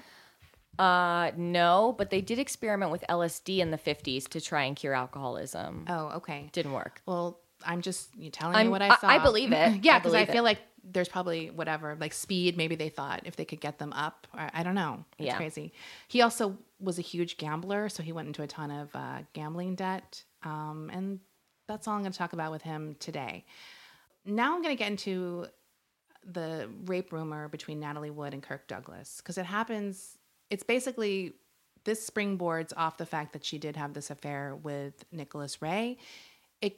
Uh, 0.78 1.32
no, 1.38 1.96
but 1.98 2.10
they 2.10 2.22
did 2.22 2.38
experiment 2.38 2.92
with 2.92 3.04
LSD 3.10 3.60
in 3.60 3.72
the 3.72 3.78
50s 3.78 4.28
to 4.30 4.42
try 4.42 4.64
and 4.64 4.76
cure 4.76 4.94
alcoholism. 4.94 5.86
Oh, 5.88 6.08
okay. 6.18 6.50
Didn't 6.52 6.74
work. 6.74 7.02
Well, 7.06 7.40
I'm 7.66 7.82
just 7.82 8.14
you 8.16 8.30
telling 8.30 8.56
I'm- 8.58 8.66
you 8.68 8.72
what 8.72 8.82
I 8.82 8.90
I- 8.90 8.96
saw. 8.98 9.08
I 9.16 9.20
believe 9.20 9.52
it. 9.54 9.84
yeah, 9.84 10.00
because 10.00 10.14
I, 10.14 10.22
it. 10.22 10.32
feel 10.32 10.44
like 10.44 10.60
there's 10.84 11.08
probably 11.10 11.50
whatever, 11.50 11.98
like 12.00 12.14
speed. 12.14 12.58
Maybe 12.58 12.76
they 12.76 12.90
thought 12.90 13.22
if 13.26 13.38
they 13.38 13.46
could 13.46 13.62
get 13.62 13.80
them 13.80 13.94
up. 13.94 14.28
Or, 14.34 14.50
I 14.54 14.64
don't 14.64 14.76
know. 14.76 15.06
It's 15.18 15.28
Yeah. 15.28 15.38
crazy. 15.38 15.74
He 16.10 16.22
also 16.22 16.58
was 16.80 17.00
a 17.00 17.02
huge 17.02 17.38
gambler, 17.38 17.88
so 17.90 18.04
he 18.04 18.12
went 18.12 18.28
into 18.28 18.44
a 18.44 18.48
ton 18.48 18.70
of 18.70 18.94
uh, 18.96 19.20
gambling 19.34 19.76
debt. 19.76 20.24
Um, 20.44 20.92
and 20.94 21.22
that's 21.68 21.88
all 21.88 21.96
I'm 21.96 22.02
going 22.02 22.12
to 22.12 22.18
talk 22.18 22.34
about 22.34 22.52
with 22.52 22.62
him 22.62 22.96
today. 23.00 23.46
Now 24.26 24.56
I'm 24.56 24.62
going 24.62 24.76
to 24.76 24.80
get 24.80 24.90
into 24.92 25.48
the 26.26 26.70
rape 26.86 27.12
rumor 27.12 27.48
between 27.48 27.80
Natalie 27.80 28.10
Wood 28.10 28.34
and 28.34 28.42
Kirk 28.42 28.68
Douglas 28.68 29.18
because 29.18 29.38
it 29.38 29.46
happens. 29.46 30.18
It's 30.50 30.64
basically 30.64 31.34
this 31.84 32.10
springboards 32.10 32.74
off 32.76 32.98
the 32.98 33.06
fact 33.06 33.34
that 33.34 33.46
she 33.46 33.58
did 33.60 33.76
have 33.76 33.94
this 33.94 34.10
affair 34.10 34.56
with 34.56 35.06
Nicholas 35.12 35.62
Ray. 35.62 35.98
It, 36.62 36.78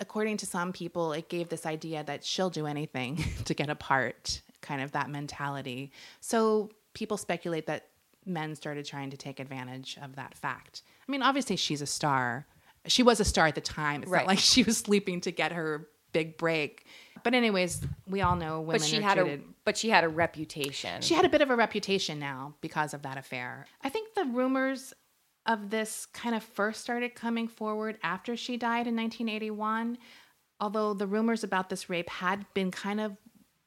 according 0.00 0.38
to 0.38 0.46
some 0.46 0.72
people, 0.72 1.12
it 1.12 1.28
gave 1.28 1.50
this 1.50 1.66
idea 1.66 2.02
that 2.04 2.24
she'll 2.24 2.48
do 2.50 2.66
anything 2.66 3.22
to 3.44 3.52
get 3.54 3.68
a 3.68 3.74
part. 3.74 4.40
kind 4.62 4.80
of 4.80 4.92
that 4.92 5.10
mentality. 5.10 5.92
So 6.20 6.70
people 6.94 7.18
speculate 7.18 7.66
that 7.66 7.88
men 8.24 8.56
started 8.56 8.84
trying 8.86 9.10
to 9.10 9.16
take 9.16 9.38
advantage 9.38 9.98
of 10.02 10.16
that 10.16 10.34
fact. 10.36 10.82
I 11.06 11.12
mean, 11.12 11.22
obviously 11.22 11.56
she's 11.56 11.82
a 11.82 11.86
star. 11.86 12.46
She 12.86 13.02
was 13.02 13.20
a 13.20 13.24
star 13.24 13.46
at 13.46 13.54
the 13.54 13.60
time. 13.60 14.02
It's 14.02 14.10
Right. 14.10 14.20
not 14.20 14.26
like 14.28 14.38
she 14.38 14.62
was 14.62 14.78
sleeping 14.78 15.20
to 15.20 15.30
get 15.30 15.52
her 15.52 15.86
big 16.16 16.36
break. 16.38 16.86
But 17.22 17.34
anyways, 17.34 17.82
we 18.06 18.22
all 18.22 18.36
know 18.36 18.60
women 18.60 18.80
But 18.80 18.88
she 18.88 19.02
had 19.02 19.18
treated. 19.18 19.40
a 19.40 19.44
but 19.64 19.76
she 19.76 19.90
had 19.90 20.04
a 20.04 20.08
reputation. 20.08 21.02
She 21.02 21.14
had 21.14 21.24
a 21.24 21.28
bit 21.28 21.42
of 21.42 21.50
a 21.50 21.56
reputation 21.56 22.18
now 22.18 22.54
because 22.60 22.94
of 22.94 23.02
that 23.02 23.18
affair. 23.18 23.66
I 23.82 23.88
think 23.88 24.14
the 24.14 24.24
rumors 24.24 24.94
of 25.44 25.70
this 25.70 26.06
kind 26.06 26.34
of 26.34 26.42
first 26.42 26.80
started 26.80 27.14
coming 27.14 27.48
forward 27.48 27.98
after 28.02 28.36
she 28.36 28.56
died 28.56 28.86
in 28.86 28.96
1981, 28.96 29.98
although 30.60 30.94
the 30.94 31.06
rumors 31.06 31.44
about 31.44 31.68
this 31.68 31.90
rape 31.90 32.08
had 32.08 32.46
been 32.54 32.70
kind 32.70 33.00
of 33.00 33.16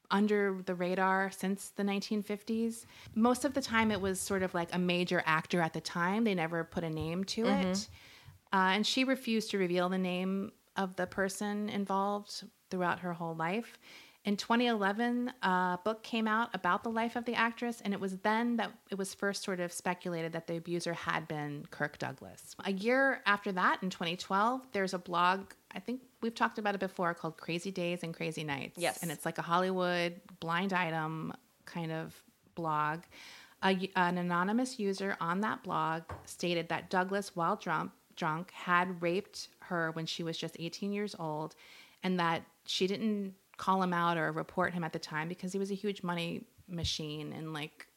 under 0.10 0.62
the 0.66 0.74
radar 0.74 1.30
since 1.30 1.70
the 1.76 1.84
1950s. 1.84 2.86
Most 3.14 3.46
of 3.46 3.54
the 3.54 3.62
time, 3.62 3.92
it 3.92 4.02
was 4.02 4.20
sort 4.20 4.42
of 4.42 4.54
like 4.56 4.74
a 4.74 4.80
major 4.80 5.22
actor 5.26 5.62
at 5.62 5.74
the 5.74 5.82
time. 5.82 6.24
They 6.24 6.34
never 6.34 6.64
put 6.64 6.84
a 6.84 6.90
name 6.90 7.24
to 7.26 7.46
it. 7.46 7.88
Uh, 8.52 8.72
and 8.74 8.88
she 8.88 9.04
refused 9.04 9.52
to 9.52 9.58
reveal 9.60 9.90
the 9.90 9.98
name 10.00 10.52
of 10.80 10.96
the 10.96 11.06
person 11.06 11.70
involved 11.70 12.44
throughout 12.72 13.02
her 13.02 13.14
whole 13.14 13.36
life. 13.36 13.78
In 14.26 14.36
2011, 14.38 15.32
a 15.44 15.80
book 15.84 16.04
came 16.04 16.28
out 16.28 16.50
about 16.54 16.84
the 16.84 16.90
life 16.90 17.16
of 17.16 17.26
the 17.26 17.36
actress, 17.36 17.82
and 17.82 17.94
it 17.94 18.00
was 18.00 18.18
then 18.18 18.58
that 18.58 18.72
it 18.90 18.98
was 18.98 19.14
first 19.14 19.44
sort 19.44 19.60
of 19.60 19.72
speculated 19.72 20.34
that 20.34 20.48
the 20.48 20.58
abuser 20.58 20.94
had 20.94 21.28
been 21.28 21.66
Kirk 21.72 21.98
Douglas. 21.98 22.56
A 22.66 22.72
year 22.72 23.22
after 23.26 23.52
that, 23.54 23.82
in 23.82 23.90
2012, 23.90 24.68
there's 24.72 24.94
a 24.94 25.00
blog, 25.00 25.52
I 25.74 25.80
think 25.80 26.02
we've 26.22 26.36
talked 26.36 26.58
about 26.58 26.76
it 26.76 26.80
before, 26.80 27.14
called 27.14 27.38
Crazy 27.38 27.72
Days 27.72 28.04
and 28.04 28.14
Crazy 28.14 28.44
Nights. 28.44 28.78
Yes. 28.78 29.02
And 29.02 29.12
it's 29.12 29.26
like 29.26 29.38
a 29.38 29.42
Hollywood 29.42 30.20
blind 30.40 30.74
item 30.74 31.34
kind 31.66 31.92
of 31.92 32.22
blog. 32.56 33.00
A, 33.64 33.90
an 33.96 34.18
anonymous 34.18 34.80
user 34.80 35.18
on 35.20 35.42
that 35.42 35.64
blog 35.64 36.04
stated 36.26 36.70
that 36.70 36.90
Douglas, 36.90 37.36
while 37.36 37.58
drunk, 37.58 37.92
drunk, 38.20 38.52
had 38.52 39.02
raped 39.02 39.48
her 39.62 39.92
when 39.92 40.06
she 40.06 40.22
was 40.22 40.38
just 40.38 40.56
18 40.60 40.92
years 40.92 41.16
old, 41.18 41.56
and 42.04 42.20
that 42.20 42.44
she 42.66 42.86
didn't 42.86 43.34
call 43.58 43.82
him 43.82 43.94
out 43.94 44.18
or 44.18 44.32
report 44.32 44.74
him 44.74 44.84
at 44.84 44.94
the 44.94 45.00
time 45.00 45.28
because 45.28 45.52
he 45.52 45.60
was 45.60 45.72
a 45.72 45.76
huge 45.76 46.04
money 46.04 46.44
machine 46.68 47.34
and 47.34 47.52
like 47.52 47.88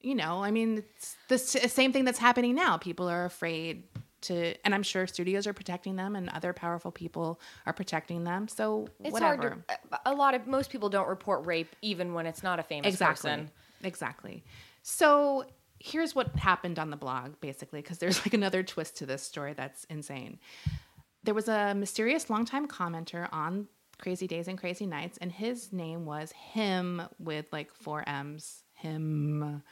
you 0.00 0.14
know 0.14 0.42
i 0.42 0.50
mean 0.50 0.78
it's 0.78 1.16
the 1.28 1.38
same 1.38 1.92
thing 1.92 2.04
that's 2.04 2.18
happening 2.18 2.54
now. 2.54 2.76
People 2.76 3.08
are 3.08 3.24
afraid 3.24 3.84
to 4.22 4.54
and 4.64 4.74
i'm 4.74 4.82
sure 4.82 5.06
studios 5.06 5.46
are 5.46 5.52
protecting 5.52 5.96
them 5.96 6.16
and 6.16 6.28
other 6.30 6.52
powerful 6.52 6.90
people 6.90 7.40
are 7.66 7.72
protecting 7.72 8.24
them 8.24 8.48
so 8.48 8.88
it's 9.00 9.12
whatever 9.12 9.48
hard 9.48 9.68
to 9.68 9.74
uh, 9.92 9.98
a 10.06 10.14
lot 10.14 10.34
of 10.34 10.46
most 10.46 10.70
people 10.70 10.88
don't 10.88 11.08
report 11.08 11.44
rape 11.46 11.74
even 11.82 12.14
when 12.14 12.26
it's 12.26 12.42
not 12.42 12.58
a 12.58 12.62
famous 12.62 12.92
exactly. 12.92 13.30
person. 13.30 13.50
exactly. 13.82 14.44
So 14.82 15.44
here's 15.82 16.14
what 16.14 16.36
happened 16.36 16.78
on 16.78 16.90
the 16.90 16.96
blog 16.96 17.32
basically 17.40 17.82
because 17.82 17.98
there's 17.98 18.20
like 18.24 18.34
another 18.34 18.62
twist 18.62 18.96
to 18.98 19.06
this 19.06 19.22
story 19.22 19.52
that's 19.52 19.84
insane. 19.84 20.38
There 21.24 21.34
was 21.34 21.48
a 21.48 21.74
mysterious 21.74 22.30
longtime 22.30 22.68
commenter 22.68 23.28
on 23.32 23.66
crazy 23.98 24.26
days 24.26 24.48
and 24.48 24.58
crazy 24.58 24.86
nights 24.86 25.18
and 25.20 25.30
his 25.30 25.72
name 25.72 26.04
was 26.04 26.32
him 26.32 27.02
with 27.18 27.46
like 27.52 27.74
four 27.74 28.08
m's. 28.08 28.64
Him. 28.74 29.62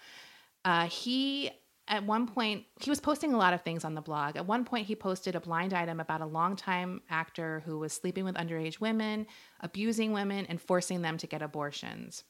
Uh, 0.64 0.86
he 0.86 1.50
at 1.88 2.04
one 2.04 2.28
point 2.28 2.64
he 2.80 2.90
was 2.90 3.00
posting 3.00 3.34
a 3.34 3.36
lot 3.36 3.52
of 3.52 3.62
things 3.62 3.84
on 3.84 3.94
the 3.94 4.00
blog. 4.00 4.36
At 4.36 4.46
one 4.46 4.64
point 4.64 4.86
he 4.86 4.94
posted 4.94 5.34
a 5.34 5.40
blind 5.40 5.74
item 5.74 5.98
about 5.98 6.20
a 6.20 6.26
longtime 6.26 7.02
actor 7.10 7.62
who 7.66 7.78
was 7.78 7.92
sleeping 7.92 8.24
with 8.24 8.36
underage 8.36 8.80
women 8.80 9.26
abusing 9.60 10.12
women 10.12 10.46
and 10.46 10.60
forcing 10.60 11.02
them 11.02 11.18
to 11.18 11.26
get 11.26 11.42
abortions 11.42 12.22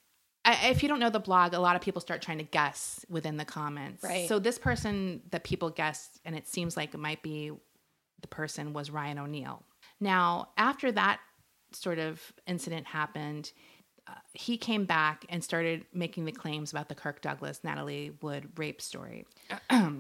if 0.46 0.83
you 0.83 0.88
don't 0.88 1.00
know 1.00 1.11
the 1.11 1.20
blog, 1.20 1.55
a 1.55 1.61
lot 1.61 1.76
of 1.76 1.83
people 1.83 2.00
start 2.00 2.22
trying 2.22 2.38
to 2.38 2.44
guess 2.44 3.05
within 3.09 3.37
the 3.37 3.44
comments. 3.44 4.03
Right. 4.03 4.29
So 4.29 4.38
this 4.38 4.59
person 4.59 5.22
that 5.31 5.44
people 5.44 5.70
guessed, 5.70 6.20
and 6.24 6.35
it 6.35 6.48
seems 6.48 6.76
like 6.76 6.94
it 6.94 6.98
might 6.98 7.22
be 7.22 7.53
the 8.20 8.29
person 8.29 8.72
was 8.72 8.90
Ryan 8.90 9.18
O'Neal. 9.18 9.62
Now, 10.00 10.48
after 10.57 10.90
that 10.92 11.20
sort 11.72 11.98
of 11.98 12.20
incident 12.46 12.87
happened, 12.87 13.53
uh, 14.09 14.14
he 14.33 14.57
came 14.57 14.87
back 14.87 15.24
and 15.29 15.44
started 15.44 15.85
making 15.92 16.24
the 16.24 16.33
claims 16.33 16.72
about 16.72 16.88
the 16.88 16.94
Kirk 16.94 17.20
Douglas 17.20 17.61
Natalie 17.62 18.12
Wood 18.22 18.48
rape 18.57 18.81
story. 18.81 19.26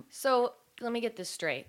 So 0.08 0.54
let 0.80 0.92
me 0.92 1.00
get 1.00 1.16
this 1.16 1.28
straight. 1.28 1.66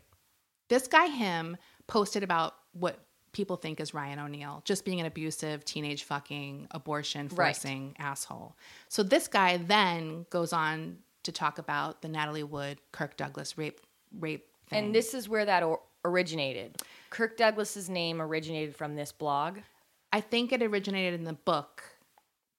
This 0.70 0.88
guy, 0.88 1.08
him, 1.08 1.58
posted 1.88 2.24
about 2.24 2.56
what 2.72 2.98
people 3.34 3.56
think 3.56 3.80
is 3.80 3.94
Ryan 3.94 4.20
O'Neal, 4.20 4.62
just 4.66 4.84
being 4.86 5.00
an 5.00 5.06
abusive, 5.06 5.64
teenage 5.66 6.04
fucking, 6.04 6.68
abortion 6.72 7.28
Right. 7.34 7.56
forcing 7.56 7.96
asshole. 8.00 8.56
So 8.90 9.04
this 9.04 9.28
guy 9.28 9.58
then 9.58 10.26
goes 10.30 10.52
on 10.54 11.00
to 11.24 11.32
talk 11.32 11.58
about 11.58 12.02
the 12.02 12.08
Natalie 12.08 12.44
Wood, 12.44 12.80
Kirk 12.92 13.16
Douglas 13.18 13.58
rape 13.58 13.80
rape 14.20 14.48
thing. 14.68 14.86
And 14.86 14.96
this 14.96 15.14
is 15.14 15.30
where 15.30 15.46
that 15.46 15.64
or- 15.64 15.82
originated. 16.04 16.82
Kirk 17.10 17.38
Douglas's 17.38 17.90
name 17.90 18.22
originated 18.22 18.76
from 18.76 18.96
this 18.96 19.12
blog. 19.12 19.60
I 20.12 20.20
think 20.20 20.52
it 20.52 20.62
originated 20.62 21.14
in 21.20 21.24
the 21.26 21.34
book, 21.34 21.84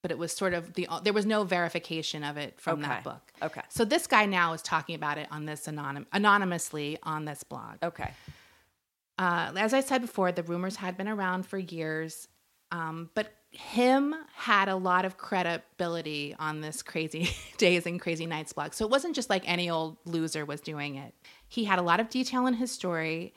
but 0.01 0.11
it 0.11 0.17
was 0.17 0.33
sort 0.33 0.55
of 0.55 0.73
the 0.75 0.89
there 1.03 1.13
was 1.13 1.27
no 1.27 1.45
verification 1.45 2.25
of 2.25 2.37
it 2.39 2.59
from 2.59 2.81
that 2.83 3.05
book. 3.05 3.21
Okay. 3.43 3.61
So 3.69 3.85
this 3.85 4.07
guy 4.07 4.25
now 4.25 4.53
is 4.55 4.63
talking 4.63 4.95
about 4.95 5.19
it 5.19 5.29
on 5.31 5.45
this 5.45 5.67
anonym 5.67 6.07
anonymously 6.13 6.99
on 7.03 7.27
this 7.27 7.43
blog. 7.43 7.77
Okay. 7.83 8.13
Uh, 9.23 9.53
as 9.55 9.73
I 9.73 9.83
said 9.83 10.01
before, 10.01 10.33
the 10.33 10.43
rumors 10.43 10.75
had 10.75 10.97
been 10.97 11.07
around 11.07 11.47
for 11.47 11.57
years, 11.57 12.27
um, 12.73 13.09
but 13.15 13.33
him 13.53 14.17
had 14.35 14.69
a 14.69 14.75
lot 14.75 15.05
of 15.05 15.17
credibility 15.17 16.35
on 16.41 16.61
this 16.61 16.83
crazy 16.83 17.31
days 17.57 17.87
and 17.87 18.01
crazy 18.01 18.27
nights 18.27 18.53
blog. 18.53 18.75
So 18.75 18.85
it 18.85 18.91
wasn't 18.91 19.15
just 19.15 19.31
like 19.31 19.49
any 19.49 19.71
old 19.71 19.99
loser 20.07 20.45
was 20.45 20.61
doing 20.61 20.97
it. 20.97 21.15
He 21.47 21.63
had 21.63 21.79
a 21.79 21.83
lot 21.83 22.01
of 22.01 22.09
detail 22.09 22.49
in 22.49 22.55
his 22.55 22.73
story. 22.73 23.33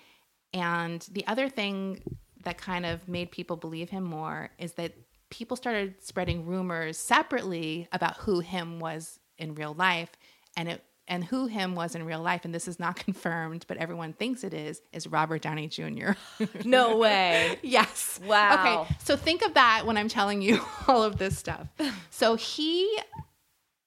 And 0.55 1.07
the 1.11 1.27
other 1.27 1.49
thing 1.49 2.01
that 2.45 2.57
kind 2.57 2.87
of 2.87 3.07
made 3.07 3.29
people 3.29 3.55
believe 3.55 3.91
him 3.91 4.05
more 4.05 4.49
is 4.57 4.73
that 4.73 4.93
people 5.29 5.55
started 5.55 6.03
spreading 6.03 6.47
rumors 6.47 6.97
separately 6.97 7.87
about 7.91 8.17
who 8.17 8.39
him 8.39 8.79
was 8.79 9.19
in 9.37 9.53
real 9.53 9.75
life. 9.75 10.09
And 10.57 10.67
it 10.67 10.83
and 11.07 11.23
who 11.23 11.47
him 11.47 11.75
was 11.75 11.95
in 11.95 12.03
real 12.05 12.21
life, 12.21 12.45
and 12.45 12.53
this 12.53 12.67
is 12.67 12.79
not 12.79 12.95
confirmed, 13.05 13.65
but 13.67 13.77
everyone 13.77 14.13
thinks 14.13 14.43
it 14.43 14.53
is, 14.53 14.81
is 14.91 15.07
Robert 15.07 15.41
Downey 15.41 15.67
Jr. 15.67 16.11
No 16.65 16.97
way. 16.97 17.59
yes. 17.63 18.19
Wow. 18.25 18.83
Okay. 18.83 18.95
So 19.03 19.15
think 19.15 19.43
of 19.43 19.53
that 19.53 19.85
when 19.85 19.97
I'm 19.97 20.07
telling 20.07 20.41
you 20.41 20.61
all 20.87 21.03
of 21.03 21.17
this 21.17 21.37
stuff. 21.37 21.67
So 22.09 22.35
he 22.35 22.99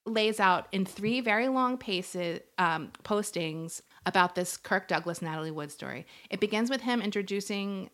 lays 0.06 0.40
out 0.40 0.68
in 0.72 0.84
three 0.84 1.20
very 1.20 1.48
long 1.48 1.76
paces, 1.76 2.40
um, 2.56 2.92
postings 3.04 3.82
about 4.06 4.34
this 4.34 4.56
Kirk 4.56 4.88
Douglas 4.88 5.20
Natalie 5.20 5.50
Wood 5.50 5.70
story. 5.70 6.06
It 6.30 6.40
begins 6.40 6.70
with 6.70 6.80
him 6.80 7.02
introducing 7.02 7.90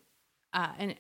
uh, 0.53 0.73
an 0.79 0.95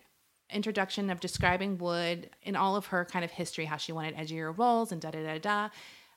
introduction 0.51 1.11
of 1.11 1.21
describing 1.21 1.79
Wood 1.79 2.31
in 2.43 2.57
all 2.57 2.77
of 2.77 2.87
her 2.87 3.05
kind 3.05 3.25
of 3.25 3.31
history, 3.31 3.65
how 3.65 3.77
she 3.77 3.93
wanted 3.93 4.17
edgier 4.17 4.57
roles 4.57 4.93
and 4.93 5.01
da 5.01 5.11
da 5.11 5.23
da 5.23 5.39
da, 5.39 5.69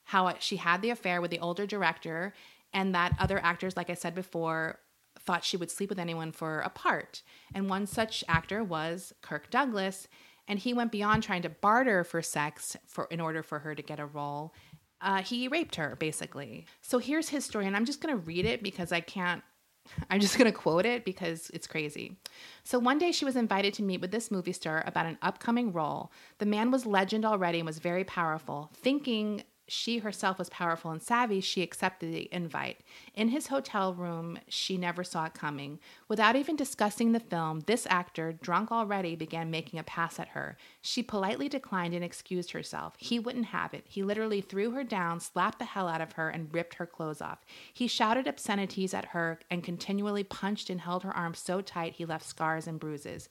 how 0.07 0.33
she 0.39 0.55
had 0.55 0.81
the 0.81 0.89
affair 0.89 1.19
with 1.19 1.31
the 1.31 1.39
older 1.39 1.65
director, 1.65 2.33
and 2.71 2.95
that 2.95 3.13
other 3.19 3.39
actors, 3.43 3.75
like 3.75 3.89
I 3.89 3.93
said 3.93 4.15
before, 4.15 4.79
thought 5.19 5.43
she 5.43 5.57
would 5.57 5.69
sleep 5.69 5.89
with 5.89 5.99
anyone 5.99 6.31
for 6.31 6.61
a 6.61 6.69
part. 6.69 7.21
And 7.53 7.69
one 7.69 7.85
such 7.85 8.23
actor 8.29 8.63
was 8.63 9.13
Kirk 9.21 9.49
Douglas, 9.49 10.07
and 10.47 10.59
he 10.59 10.73
went 10.73 10.93
beyond 10.93 11.23
trying 11.23 11.41
to 11.41 11.49
barter 11.49 12.05
for 12.05 12.21
sex 12.21 12.77
for 12.87 13.09
in 13.11 13.19
order 13.19 13.43
for 13.43 13.59
her 13.59 13.75
to 13.75 13.81
get 13.81 13.99
a 13.99 14.05
role. 14.05 14.53
Uh, 15.01 15.21
he 15.21 15.49
raped 15.49 15.75
her 15.75 15.97
basically. 15.99 16.65
So 16.81 16.99
here's 16.99 17.27
his 17.27 17.43
story, 17.43 17.67
and 17.67 17.75
I'm 17.75 17.85
just 17.85 17.99
gonna 17.99 18.15
read 18.15 18.45
it 18.45 18.63
because 18.63 18.93
I 18.93 19.01
can't. 19.01 19.43
I'm 20.09 20.21
just 20.21 20.37
going 20.37 20.51
to 20.51 20.57
quote 20.57 20.85
it 20.85 21.05
because 21.05 21.49
it's 21.53 21.65
crazy. 21.65 22.17
So 22.65 22.77
one 22.77 22.97
day 22.97 23.13
she 23.13 23.23
was 23.23 23.37
invited 23.37 23.73
to 23.75 23.83
meet 23.83 24.01
with 24.01 24.11
this 24.11 24.29
movie 24.29 24.51
star 24.51 24.83
about 24.85 25.05
an 25.05 25.17
upcoming 25.21 25.71
role. 25.71 26.11
The 26.39 26.45
man 26.45 26.71
was 26.71 26.85
legend 26.85 27.23
already 27.23 27.59
and 27.59 27.65
was 27.65 27.79
very 27.79 28.03
powerful. 28.03 28.69
Thinking 28.73 29.43
she 29.67 29.99
herself 29.99 30.39
was 30.39 30.49
powerful 30.49 30.91
and 30.91 31.01
savvy, 31.01 31.41
she 31.41 31.61
accepted 31.61 32.13
the 32.13 32.29
invite. 32.31 32.79
In 33.13 33.29
his 33.29 33.47
hotel 33.47 33.93
room, 33.93 34.39
she 34.47 34.77
never 34.77 35.03
saw 35.03 35.25
it 35.25 35.33
coming. 35.33 35.79
Without 36.07 36.35
even 36.35 36.55
discussing 36.55 37.11
the 37.11 37.19
film, 37.19 37.61
this 37.61 37.85
actor, 37.89 38.31
drunk 38.31 38.71
already, 38.71 39.15
began 39.15 39.51
making 39.51 39.79
a 39.79 39.83
pass 39.83 40.19
at 40.19 40.29
her. 40.29 40.57
She 40.81 41.03
politely 41.03 41.49
declined 41.49 41.93
and 41.93 42.03
excused 42.03 42.51
herself. 42.51 42.93
He 42.97 43.19
wouldn't 43.19 43.47
have 43.47 43.73
it. 43.73 43.83
He 43.87 44.03
literally 44.03 44.41
threw 44.41 44.71
her 44.71 44.83
down, 44.83 45.19
slapped 45.19 45.59
the 45.59 45.65
hell 45.65 45.87
out 45.87 46.01
of 46.01 46.13
her, 46.13 46.29
and 46.29 46.53
ripped 46.53 46.75
her 46.75 46.85
clothes 46.85 47.21
off. 47.21 47.43
He 47.73 47.87
shouted 47.87 48.27
obscenities 48.27 48.93
at 48.93 49.05
her 49.05 49.39
and 49.51 49.63
continually 49.63 50.23
punched 50.23 50.69
and 50.69 50.81
held 50.81 51.03
her 51.03 51.15
arms 51.15 51.39
so 51.39 51.61
tight 51.61 51.93
he 51.93 52.05
left 52.05 52.25
scars 52.25 52.67
and 52.67 52.79
bruises. 52.79 53.29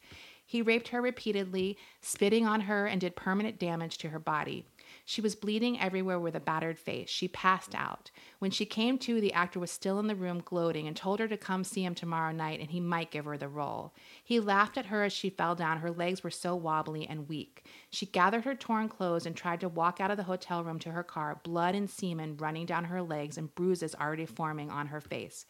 He 0.49 0.62
raped 0.62 0.88
her 0.88 1.03
repeatedly, 1.03 1.77
spitting 2.01 2.46
on 2.46 2.62
her, 2.62 2.87
and 2.87 3.01
did 3.01 3.16
permanent 3.16 3.59
damage 3.59 3.99
to 3.99 4.11
her 4.11 4.20
body. 4.20 4.64
She 5.08 5.20
was 5.20 5.36
bleeding 5.36 5.78
everywhere 5.78 6.18
with 6.18 6.34
a 6.34 6.40
battered 6.40 6.80
face. 6.80 7.08
She 7.08 7.28
passed 7.28 7.76
out. 7.76 8.10
When 8.40 8.50
she 8.50 8.66
came 8.66 8.98
to, 8.98 9.20
the 9.20 9.32
actor 9.32 9.60
was 9.60 9.70
still 9.70 10.00
in 10.00 10.08
the 10.08 10.16
room 10.16 10.42
gloating 10.44 10.88
and 10.88 10.96
told 10.96 11.20
her 11.20 11.28
to 11.28 11.36
come 11.36 11.62
see 11.62 11.84
him 11.84 11.94
tomorrow 11.94 12.32
night 12.32 12.58
and 12.58 12.72
he 12.72 12.80
might 12.80 13.12
give 13.12 13.24
her 13.24 13.38
the 13.38 13.46
role. 13.46 13.94
He 14.24 14.40
laughed 14.40 14.76
at 14.76 14.86
her 14.86 15.04
as 15.04 15.12
she 15.12 15.30
fell 15.30 15.54
down. 15.54 15.78
Her 15.78 15.92
legs 15.92 16.24
were 16.24 16.30
so 16.30 16.56
wobbly 16.56 17.06
and 17.06 17.28
weak. 17.28 17.64
She 17.88 18.04
gathered 18.04 18.44
her 18.44 18.56
torn 18.56 18.88
clothes 18.88 19.26
and 19.26 19.36
tried 19.36 19.60
to 19.60 19.68
walk 19.68 20.00
out 20.00 20.10
of 20.10 20.16
the 20.16 20.24
hotel 20.24 20.64
room 20.64 20.80
to 20.80 20.90
her 20.90 21.04
car, 21.04 21.40
blood 21.44 21.76
and 21.76 21.88
semen 21.88 22.36
running 22.36 22.66
down 22.66 22.86
her 22.86 23.00
legs 23.00 23.38
and 23.38 23.54
bruises 23.54 23.94
already 23.94 24.26
forming 24.26 24.72
on 24.72 24.88
her 24.88 25.00
face. 25.00 25.46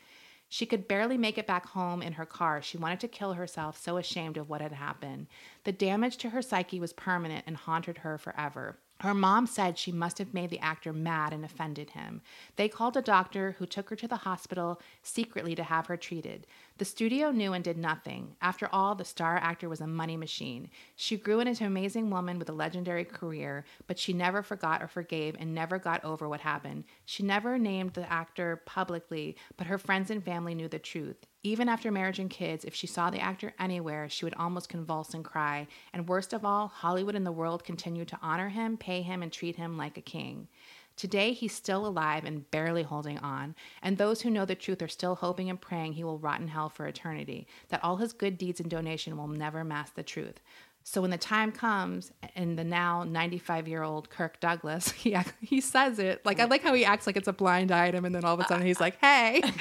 She 0.51 0.67
could 0.67 0.87
barely 0.87 1.17
make 1.17 1.39
it 1.39 1.47
back 1.47 1.65
home 1.65 2.03
in 2.03 2.13
her 2.13 2.27
car. 2.27 2.61
She 2.61 2.77
wanted 2.77 3.01
to 3.01 3.09
kill 3.09 3.33
herself, 3.33 3.79
so 3.79 3.97
ashamed 3.97 4.37
of 4.37 4.51
what 4.51 4.61
had 4.61 4.73
happened. 4.73 5.29
The 5.65 5.73
damage 5.73 6.19
to 6.19 6.29
her 6.29 6.43
psyche 6.43 6.79
was 6.79 6.93
permanent 6.93 7.45
and 7.47 7.57
haunted 7.57 7.99
her 7.99 8.19
forever. 8.19 8.79
Her 9.01 9.13
mom 9.13 9.47
said 9.47 9.77
she 9.77 9.93
must 9.93 10.17
have 10.19 10.33
made 10.33 10.49
the 10.49 10.59
actor 10.61 10.93
mad 10.93 11.35
and 11.35 11.45
offended 11.45 11.91
him. 11.91 12.23
They 12.57 12.69
called 12.69 12.97
a 12.97 13.03
doctor 13.03 13.57
who 13.59 13.67
took 13.67 13.91
her 13.91 13.97
to 13.97 14.09
the 14.09 14.17
hospital 14.17 14.81
secretly 15.03 15.55
to 15.55 15.63
have 15.63 15.87
her 15.87 15.99
treated. 15.99 16.47
The 16.79 16.87
studio 16.87 17.31
knew 17.31 17.53
and 17.53 17.63
did 17.63 17.77
nothing. 17.77 18.37
After 18.41 18.69
all, 18.73 18.95
the 18.95 19.05
star 19.05 19.37
actor 19.37 19.69
was 19.69 19.83
a 19.83 19.87
money 19.87 20.17
machine. 20.17 20.71
She 20.95 21.19
grew 21.19 21.41
into 21.41 21.63
an 21.63 21.71
amazing 21.71 22.09
woman 22.09 22.39
with 22.39 22.49
a 22.49 22.55
legendary 22.55 23.05
career, 23.05 23.65
but 23.87 23.99
she 23.99 24.15
never 24.15 24.43
forgot 24.43 24.83
or 24.83 24.89
forgave 24.89 25.37
and 25.39 25.55
never 25.55 25.79
got 25.79 26.03
over 26.03 26.27
what 26.27 26.41
happened. 26.41 26.85
She 27.05 27.23
never 27.23 27.59
named 27.59 27.93
the 27.93 28.11
actor 28.11 28.63
publicly, 28.65 29.37
but 29.59 29.67
her 29.67 29.79
friends 29.79 30.11
and 30.11 30.25
family 30.25 30.55
knew 30.55 30.69
the 30.69 30.79
truth. 30.79 31.27
Even 31.47 31.69
after 31.69 31.93
marriage 31.93 32.19
and 32.19 32.29
kids, 32.29 32.65
if 32.65 32.75
she 32.75 32.89
saw 32.89 33.09
the 33.09 33.21
actor 33.21 33.55
anywhere, 33.57 34.09
she 34.09 34.25
would 34.25 34.35
almost 34.35 34.69
convulse 34.69 35.15
and 35.15 35.25
cry. 35.25 35.69
And 35.93 36.09
worst 36.09 36.33
of 36.33 36.45
all, 36.45 36.67
Hollywood 36.67 37.15
and 37.15 37.25
the 37.25 37.31
world 37.31 37.63
continued 37.63 38.09
to 38.09 38.19
honor 38.21 38.49
him, 38.49 38.77
pay 38.77 39.01
him, 39.03 39.23
and 39.23 39.31
treat 39.31 39.55
him 39.55 39.79
like 39.79 39.97
a 39.97 40.01
king. 40.01 40.49
Today, 40.97 41.33
he's 41.33 41.55
still 41.55 41.87
alive 41.87 42.25
and 42.25 42.51
barely 42.51 42.83
holding 42.83 43.19
on, 43.19 43.55
and 43.81 43.97
those 43.97 44.23
who 44.23 44.31
know 44.31 44.45
the 44.45 44.57
truth 44.57 44.83
are 44.83 44.89
still 44.89 45.15
hoping 45.15 45.49
and 45.49 45.61
praying 45.61 45.93
he 45.93 46.03
will 46.03 46.19
rot 46.19 46.41
in 46.41 46.49
hell 46.49 46.69
for 46.69 46.85
eternity, 46.85 47.47
that 47.69 47.85
all 47.85 47.99
his 47.99 48.13
good 48.13 48.39
deeds 48.39 48.59
and 48.59 48.69
donation 48.69 49.17
will 49.17 49.29
never 49.29 49.63
mask 49.63 49.95
the 49.95 50.03
truth. 50.03 50.41
So 50.83 51.01
when 51.01 51.13
the 51.13 51.17
time 51.17 51.53
comes, 51.53 52.11
and 52.35 52.59
the 52.59 52.65
now 52.65 53.05
95 53.05 53.69
year 53.69 53.85
old 53.85 54.11
Kirk 54.11 54.41
Douglas, 54.41 54.91
he, 54.91 55.17
he 55.41 55.61
says 55.61 56.01
it 56.01 56.27
like 56.27 56.41
I 56.41 56.47
like 56.47 56.65
how 56.65 56.75
he 56.75 56.85
acts 56.85 57.07
like 57.07 57.17
it's 57.17 57.29
a 57.29 57.33
blind 57.33 57.71
item, 57.71 58.05
and 58.05 58.13
then 58.13 58.25
all 58.25 58.35
of 58.35 58.41
a 58.41 58.49
sudden 58.49 58.67
he's 58.67 58.81
like, 58.81 58.99
"Hey." 59.01 59.45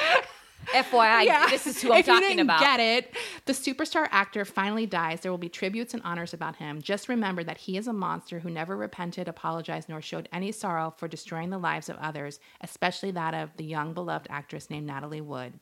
FYI, 0.67 1.49
this 1.49 1.67
is 1.67 1.81
who 1.81 1.93
I'm 1.93 1.99
if 1.99 2.07
you 2.07 2.13
talking 2.13 2.29
didn't 2.29 2.41
about. 2.41 2.59
Get 2.59 2.79
it? 2.79 3.13
The 3.45 3.53
superstar 3.53 4.07
actor 4.11 4.43
finally 4.45 4.85
dies. 4.85 5.21
There 5.21 5.31
will 5.31 5.37
be 5.37 5.49
tributes 5.49 5.93
and 5.93 6.01
honors 6.03 6.33
about 6.33 6.55
him. 6.55 6.81
Just 6.81 7.07
remember 7.07 7.43
that 7.43 7.57
he 7.57 7.77
is 7.77 7.87
a 7.87 7.93
monster 7.93 8.39
who 8.39 8.49
never 8.49 8.75
repented, 8.75 9.27
apologized, 9.27 9.89
nor 9.89 10.01
showed 10.01 10.27
any 10.33 10.51
sorrow 10.51 10.93
for 10.97 11.07
destroying 11.07 11.49
the 11.49 11.57
lives 11.57 11.87
of 11.87 11.97
others, 11.97 12.39
especially 12.61 13.11
that 13.11 13.33
of 13.33 13.55
the 13.57 13.63
young 13.63 13.93
beloved 13.93 14.27
actress 14.29 14.69
named 14.69 14.87
Natalie 14.87 15.21
Wood. 15.21 15.59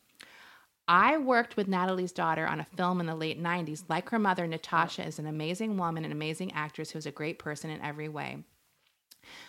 I 0.88 1.18
worked 1.18 1.56
with 1.56 1.68
Natalie's 1.68 2.12
daughter 2.12 2.46
on 2.46 2.60
a 2.60 2.68
film 2.76 3.00
in 3.00 3.06
the 3.06 3.16
late 3.16 3.42
90s. 3.42 3.84
Like 3.88 4.10
her 4.10 4.20
mother, 4.20 4.48
Natasha 4.48 5.06
is 5.06 5.18
an 5.18 5.28
amazing 5.28 5.78
woman, 5.78 6.04
an 6.04 6.12
amazing 6.12 6.52
actress 6.54 6.92
who's 6.92 7.06
a 7.06 7.12
great 7.12 7.40
person 7.40 7.70
in 7.70 7.82
every 7.82 8.10
way. 8.10 8.44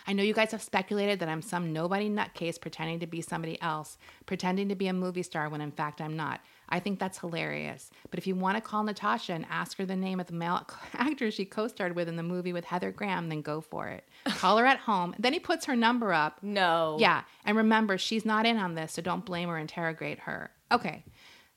I 0.07 0.13
know 0.13 0.23
you 0.23 0.33
guys 0.33 0.51
have 0.51 0.61
speculated 0.61 1.19
that 1.19 1.29
I'm 1.29 1.41
some 1.41 1.73
nobody 1.73 2.09
nutcase 2.09 2.59
pretending 2.59 2.99
to 2.99 3.07
be 3.07 3.21
somebody 3.21 3.61
else, 3.61 3.97
pretending 4.25 4.69
to 4.69 4.75
be 4.75 4.87
a 4.87 4.93
movie 4.93 5.23
star 5.23 5.49
when 5.49 5.61
in 5.61 5.71
fact 5.71 6.01
I'm 6.01 6.15
not. 6.15 6.41
I 6.69 6.79
think 6.79 6.99
that's 6.99 7.19
hilarious. 7.19 7.91
But 8.09 8.17
if 8.17 8.25
you 8.25 8.35
want 8.35 8.57
to 8.57 8.61
call 8.61 8.83
Natasha 8.83 9.33
and 9.33 9.45
ask 9.49 9.77
her 9.77 9.85
the 9.85 9.95
name 9.95 10.19
of 10.19 10.27
the 10.27 10.33
male 10.33 10.67
actor 10.93 11.29
she 11.31 11.45
co 11.45 11.67
starred 11.67 11.95
with 11.95 12.07
in 12.09 12.15
the 12.15 12.23
movie 12.23 12.53
with 12.53 12.65
Heather 12.65 12.91
Graham, 12.91 13.29
then 13.29 13.41
go 13.41 13.61
for 13.61 13.87
it. 13.87 14.03
Call 14.25 14.57
her 14.57 14.65
at 14.65 14.79
home. 14.79 15.15
Then 15.19 15.33
he 15.33 15.39
puts 15.39 15.65
her 15.65 15.75
number 15.75 16.13
up. 16.13 16.39
No. 16.55 16.95
Yeah. 16.99 17.23
And 17.43 17.57
remember, 17.57 17.97
she's 17.97 18.23
not 18.23 18.45
in 18.45 18.57
on 18.57 18.75
this, 18.75 18.93
so 18.93 19.01
don't 19.01 19.25
blame 19.25 19.49
or 19.49 19.57
interrogate 19.57 20.19
her. 20.19 20.51
Okay. 20.71 21.03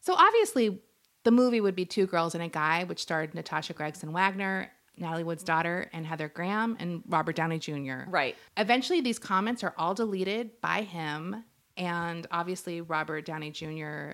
So 0.01 0.15
obviously, 0.15 0.81
the 1.25 1.31
movie 1.31 1.61
would 1.61 1.77
be 1.77 1.85
Two 1.85 2.07
Girls 2.07 2.35
and 2.35 2.43
a 2.43 2.49
Guy, 2.49 2.85
which 2.85 3.01
starred 3.01 3.35
Natasha 3.35 3.75
Gregson 3.75 4.13
Wagner, 4.13 4.73
Natalie 4.99 5.25
Wood's 5.25 5.45
daughter, 5.45 5.89
and 5.93 6.07
Heather 6.07 6.29
Graham, 6.29 6.77
and 6.81 7.03
Robert 7.09 7.37
Downey 7.37 7.59
Jr. 7.59 8.09
Right. 8.09 8.37
Eventually, 8.57 9.01
these 9.01 9.19
comments 9.19 9.63
are 9.65 9.75
all 9.79 9.95
deleted 9.95 10.61
by 10.61 10.83
him, 10.83 11.45
and 11.77 12.27
obviously, 12.31 12.81
Robert 12.81 13.25
Downey 13.25 13.51
Jr. 13.51 14.13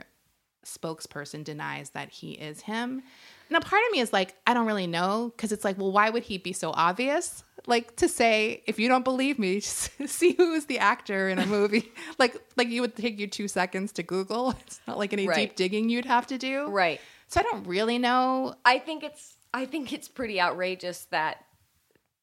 spokesperson 0.65 1.45
denies 1.45 1.91
that 1.91 2.11
he 2.11 2.33
is 2.33 2.61
him. 2.63 3.03
Now, 3.51 3.61
part 3.61 3.83
of 3.87 3.93
me 3.93 4.01
is 4.01 4.13
like, 4.13 4.35
I 4.47 4.55
don't 4.55 4.67
really 4.67 4.87
know, 4.87 5.33
because 5.37 5.53
it's 5.53 5.65
like, 5.65 5.77
well, 5.79 5.93
why 5.93 6.09
would 6.11 6.23
he 6.23 6.39
be 6.39 6.53
so 6.53 6.71
obvious? 6.75 7.45
Like 7.67 7.97
to 7.97 8.09
say, 8.09 8.63
if 8.67 8.79
you 8.79 8.89
don't 8.89 9.05
believe 9.05 9.39
me, 9.39 9.61
see 9.61 10.33
who 10.33 10.55
is 10.55 10.67
the 10.67 10.79
actor 10.79 11.29
in 11.29 11.39
a 11.39 11.47
movie. 11.47 11.93
like, 12.19 12.37
like 12.57 12.69
you 12.69 12.81
would 12.81 12.97
take 12.97 13.19
you 13.19 13.27
two 13.27 13.49
seconds 13.49 13.93
to 13.93 14.03
Google. 14.03 14.55
It's 14.67 14.81
not 14.87 14.99
like 14.99 15.13
any 15.13 15.29
Right. 15.29 15.37
deep 15.37 15.57
digging 15.57 15.89
you'd 15.91 16.05
have 16.07 16.27
to 16.29 16.39
do. 16.39 16.67
Right. 16.69 17.01
So 17.29 17.41
I 17.41 17.43
don't 17.43 17.67
really 17.67 17.99
know. 17.99 18.55
I 18.65 18.79
think 18.79 19.03
it's 19.03 19.35
I 19.55 19.67
think 19.67 19.93
it's 19.93 20.09
pretty 20.09 20.41
outrageous 20.41 21.07
that 21.13 21.45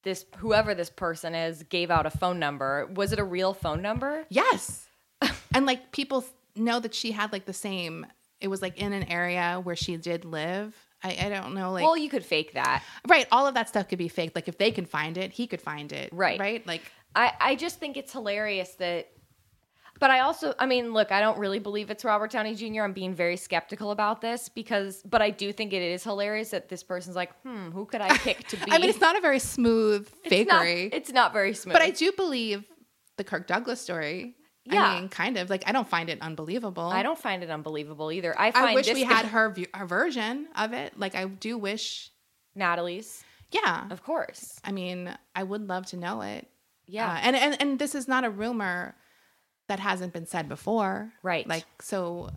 this 0.04 0.26
whoever 0.38 0.76
this 0.76 0.90
person 0.90 1.34
is 1.34 1.64
gave 1.64 1.90
out 1.90 2.06
a 2.06 2.10
phone 2.10 2.40
number. 2.40 2.90
Was 2.94 3.14
it 3.14 3.20
a 3.20 3.24
real 3.24 3.54
phone 3.54 3.82
number? 3.82 4.26
Yes. 4.30 4.88
and 5.56 5.66
like 5.66 5.92
people 5.94 6.26
know 6.56 6.80
that 6.80 6.94
she 6.94 7.12
had 7.14 7.32
like 7.32 7.46
the 7.46 7.54
same, 7.54 8.06
it 8.42 8.50
was 8.50 8.62
like 8.62 8.78
in 8.78 8.92
an 8.92 9.04
area 9.04 9.62
where 9.64 9.78
she 9.78 9.96
did 9.96 10.26
live. 10.26 10.76
I, 11.04 11.18
I 11.22 11.30
don't 11.30 11.54
know. 11.56 11.72
Like, 11.72 11.84
well, 11.84 11.98
you 11.98 12.10
could 12.10 12.26
fake 12.26 12.54
that. 12.54 12.84
right. 13.08 13.26
All 13.32 13.48
of 13.48 13.54
that 13.56 13.70
stuff 13.70 13.88
could 13.88 13.98
be 13.98 14.10
faked. 14.10 14.36
Like 14.36 14.50
if 14.50 14.58
they 14.58 14.72
can 14.72 14.86
find 14.86 15.18
it, 15.18 15.32
he 15.32 15.48
could 15.48 15.62
find 15.62 15.92
it. 15.94 16.10
Right. 16.12 16.40
Right. 16.40 16.68
Like, 16.68 16.82
I, 17.16 17.32
I 17.40 17.56
just 17.56 17.80
think 17.80 17.96
it's 17.96 18.12
hilarious 18.12 18.76
that 18.76 19.08
but 20.02 20.12
I 20.12 20.20
also 20.20 20.54
I 20.60 20.66
mean, 20.66 20.92
look, 20.92 21.14
I 21.14 21.22
don't 21.22 21.38
really 21.38 21.60
believe 21.60 21.90
it's 21.90 22.04
Robert 22.04 22.32
Downey 22.32 22.56
Jr. 22.56 22.82
I'm 22.82 22.92
being 22.92 23.14
very 23.16 23.38
skeptical 23.38 23.92
about 23.92 24.20
this 24.20 24.50
because 24.50 25.02
but 25.04 25.22
I 25.22 25.30
do 25.30 25.54
think 25.54 25.72
it 25.72 25.82
is 25.82 26.04
hilarious 26.04 26.50
that 26.50 26.68
this 26.68 26.84
person's 26.84 27.16
like, 27.16 27.32
hmm, 27.44 27.70
who 27.72 27.86
could 27.86 28.02
I 28.02 28.18
pick 28.28 28.46
to 28.50 28.58
be 28.58 28.70
I 28.72 28.78
mean, 28.80 28.90
it's 28.90 29.00
not 29.00 29.16
a 29.18 29.22
very 29.22 29.40
smooth 29.40 30.10
It's 30.26 30.50
not, 30.50 30.64
fakery. 30.66 30.90
it's 30.92 31.12
not 31.14 31.32
very 31.32 31.54
smooth. 31.54 31.74
but 31.74 31.82
I 31.82 31.92
do 31.92 32.12
believe 32.12 32.66
the 33.16 33.24
Kirk 33.24 33.48
Douglas 33.48 33.80
story. 33.80 34.36
Yeah. 34.66 34.84
I 34.86 35.00
mean, 35.00 35.10
kind 35.10 35.38
of. 35.38 35.50
Like, 35.50 35.64
I 35.66 35.72
don't 35.72 35.88
find 35.88 36.08
it 36.08 36.20
unbelievable. 36.22 36.84
I 36.84 37.02
don't 37.02 37.18
find 37.18 37.42
it 37.44 37.50
unbelievable 37.50 38.12
either. 38.12 38.40
I 38.40 38.52
find 38.52 38.70
I 38.70 38.74
wish 38.76 38.94
we 38.94 39.04
had 39.16 39.26
her, 39.26 39.50
view, 39.50 39.66
her 39.74 39.88
version 39.88 40.48
of 40.56 40.74
it. 40.74 41.00
Like, 41.00 41.16
I 41.16 41.26
do 41.26 41.58
wish. 41.58 42.12
Natalie's, 42.56 43.24
Yeah. 43.52 43.88
of 43.90 44.04
course. 44.04 44.60
I 44.64 44.72
mean, 44.72 45.16
I 45.36 45.44
would 45.44 45.68
love 45.68 45.86
to 45.88 45.98
know 45.98 46.22
it. 46.22 46.48
Yeah. 46.86 47.12
Uh, 47.12 47.18
and, 47.24 47.36
and 47.36 47.62
and 47.62 47.80
this 47.80 47.96
is 47.96 48.08
not 48.08 48.24
a 48.24 48.30
rumor 48.30 48.96
that 49.72 49.80
hasn't 49.80 50.12
been 50.12 50.26
said 50.26 50.50
before. 50.50 51.14
Right. 51.24 51.48
Like 51.48 51.64
so 51.80 52.30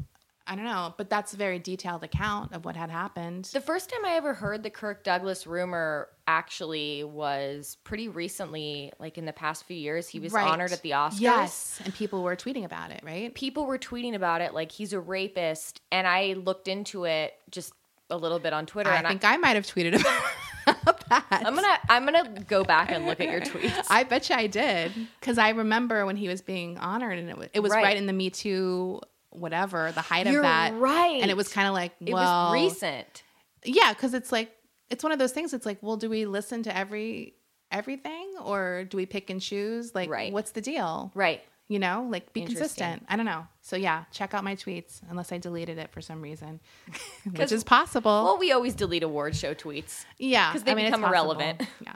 I 0.47 0.55
don't 0.57 0.66
know, 0.66 0.94
but 0.97 1.09
that's 1.11 1.33
a 1.33 1.37
very 1.37 1.59
detailed 1.59 2.05
account 2.05 2.53
of 2.53 2.64
what 2.64 2.77
had 2.77 2.90
happened. 2.90 3.47
The 3.47 3.61
first 3.61 3.90
time 3.90 4.05
I 4.05 4.12
ever 4.12 4.35
heard 4.35 4.62
the 4.62 4.70
Kirk 4.70 5.03
Douglas 5.03 5.47
rumor 5.47 6.09
actually 6.29 7.03
was 7.03 7.79
pretty 7.83 8.09
recently, 8.09 8.92
like 9.01 9.16
in 9.18 9.25
the 9.25 9.33
past 9.33 9.64
few 9.64 9.77
years. 9.77 10.07
He 10.07 10.20
was 10.20 10.33
Right. 10.33 10.47
honored 10.47 10.70
at 10.73 10.83
the 10.83 10.90
Oscars. 10.90 11.20
Yes. 11.20 11.81
And 11.85 11.94
people 11.94 12.23
were 12.23 12.37
tweeting 12.37 12.64
about 12.64 12.90
it, 12.90 13.01
right? 13.03 13.35
People 13.35 13.66
were 13.66 13.79
tweeting 13.79 14.14
about 14.14 14.42
it 14.42 14.53
like 14.55 14.70
he's 14.70 14.92
a 14.92 15.01
rapist. 15.01 15.81
And 15.90 16.07
I 16.07 16.35
looked 16.35 16.68
into 16.68 17.05
it 17.05 17.35
just 17.51 17.73
a 18.11 18.16
little 18.16 18.38
bit 18.38 18.53
on 18.53 18.66
Twitter. 18.66 18.90
I 18.90 18.97
and 18.99 19.09
think 19.09 19.25
I, 19.25 19.38
might 19.38 19.57
have 19.57 19.66
tweeted 19.66 19.99
about 19.99 20.23
that. 21.09 21.27
I'm 21.31 21.55
gonna 21.55 21.79
I'm 21.88 22.05
gonna 22.05 22.40
go 22.48 22.64
back 22.64 22.90
and 22.90 23.07
look 23.07 23.20
at 23.20 23.31
your 23.31 23.40
tweets. 23.40 23.87
I 23.90 24.05
bet 24.05 24.29
you 24.31 24.37
I 24.37 24.46
did 24.46 24.92
because 25.20 25.38
I 25.38 25.50
remember 25.50 26.07
when 26.07 26.16
he 26.16 26.29
was 26.29 26.40
being 26.42 26.79
honored, 26.79 27.18
and 27.18 27.29
it 27.31 27.37
was, 27.37 27.48
it 27.53 27.61
was 27.61 27.72
right. 27.72 27.85
Right. 27.85 27.96
in 27.96 28.07
the 28.07 28.12
Me 28.12 28.31
Too, 28.31 29.00
whatever, 29.31 29.92
the 29.92 30.00
height 30.00 30.27
You're 30.27 30.38
of 30.38 30.42
that, 30.44 30.74
right. 30.74 31.20
And 31.20 31.31
it 31.31 31.37
was 31.37 31.48
kind 31.48 31.68
of 31.68 31.74
like, 31.74 31.92
it 32.00 32.12
well, 32.12 32.53
was 32.53 32.62
recent. 32.72 33.22
yeah, 33.64 33.92
because 33.92 34.14
it's 34.14 34.33
like 34.33 34.53
it's 34.90 35.03
one 35.03 35.12
of 35.12 35.18
those 35.18 35.33
things. 35.33 35.53
It's 35.55 35.66
like, 35.66 35.79
well, 35.83 35.96
do 35.96 36.09
we 36.09 36.24
listen 36.27 36.62
to 36.64 36.77
every 36.77 37.35
everything, 37.70 38.35
or 38.42 38.85
do 38.88 38.96
we 38.96 39.07
pick 39.07 39.31
and 39.31 39.40
choose? 39.40 39.94
Like, 39.94 40.09
Right. 40.11 40.33
what's 40.33 40.53
the 40.53 40.61
deal? 40.61 41.11
Right. 41.14 41.42
You 41.68 41.79
know, 41.79 42.07
like 42.11 42.33
be 42.33 42.44
consistent. 42.44 43.07
I 43.09 43.16
don't 43.16 43.24
know. 43.24 43.46
So 43.62 43.77
yeah, 43.77 44.05
check 44.12 44.35
out 44.35 44.44
my 44.44 44.55
tweets 44.55 45.00
unless 45.09 45.33
I 45.33 45.38
deleted 45.38 45.79
it 45.79 45.90
for 45.90 46.03
some 46.03 46.20
reason, 46.20 46.61
which 47.37 47.53
is 47.53 47.64
possible. 47.64 48.24
Well, 48.24 48.38
we 48.38 48.53
always 48.53 48.74
delete 48.74 49.03
award 49.03 49.35
show 49.35 49.55
tweets. 49.55 50.05
yeah 50.18 50.50
because 50.53 50.64
they 50.64 50.72
I 50.72 50.74
mean, 50.74 50.87
become 50.87 51.05
irrelevant. 51.05 51.62
Yeah. 51.81 51.94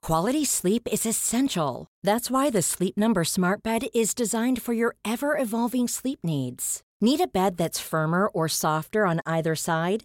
Quality 0.00 0.44
sleep 0.44 0.88
is 0.90 1.04
essential. 1.04 1.86
That's 2.02 2.30
why 2.30 2.48
the 2.48 2.62
Sleep 2.62 2.96
Number 2.96 3.24
Smart 3.24 3.62
Bed 3.62 3.88
is 3.92 4.14
designed 4.14 4.62
for 4.62 4.72
your 4.72 4.94
ever 5.04 5.36
evolving 5.36 5.86
sleep 5.86 6.20
needs. 6.22 6.82
Need 7.00 7.20
a 7.20 7.26
bed 7.26 7.58
that's 7.58 7.78
firmer 7.78 8.28
or 8.28 8.48
softer 8.48 9.04
on 9.04 9.20
either 9.26 9.54
side? 9.54 10.04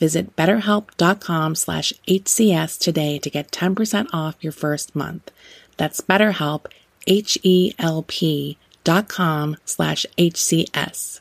Visit 0.00 0.34
betterhelp.com 0.34 1.54
slash 1.54 1.92
HCS 2.08 2.78
today 2.78 3.18
to 3.18 3.30
get 3.30 3.52
10% 3.52 4.08
off 4.12 4.36
your 4.40 4.52
first 4.52 4.96
month. 4.96 5.30
That's 5.76 6.00
betterhelp, 6.00 6.66
H-E-L-P 7.06 8.58
dot 8.82 9.08
com 9.08 9.56
slash 9.64 10.06
HCS. 10.18 11.20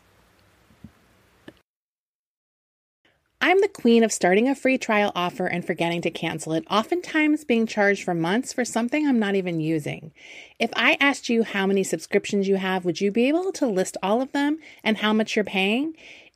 I'm 3.41 3.61
the 3.61 3.69
queen 3.69 4.03
of 4.03 4.11
starting 4.11 4.49
a 4.49 4.55
free 4.55 4.77
trial 4.77 5.13
offer 5.15 5.47
and 5.47 5.65
forgetting 5.65 6.01
to 6.01 6.11
cancel 6.11 6.51
it, 6.53 6.65
oftentimes 6.69 7.45
being 7.45 7.65
charged 7.65 8.03
for 8.03 8.13
months 8.13 8.51
for 8.51 8.65
something 8.65 9.07
I'm 9.07 9.17
not 9.17 9.35
even 9.35 9.61
using. 9.61 10.11
If 10.59 10.71
I 10.75 10.97
asked 10.99 11.29
you 11.29 11.43
how 11.43 11.65
many 11.65 11.85
subscriptions 11.85 12.49
you 12.49 12.57
have, 12.57 12.83
would 12.83 12.99
you 12.99 13.11
be 13.11 13.29
able 13.29 13.53
to 13.53 13.65
list 13.65 13.95
all 14.03 14.21
of 14.21 14.33
them 14.33 14.57
and 14.83 14.97
how 14.97 15.13
much 15.13 15.37
you're 15.37 15.45
paying? 15.45 15.95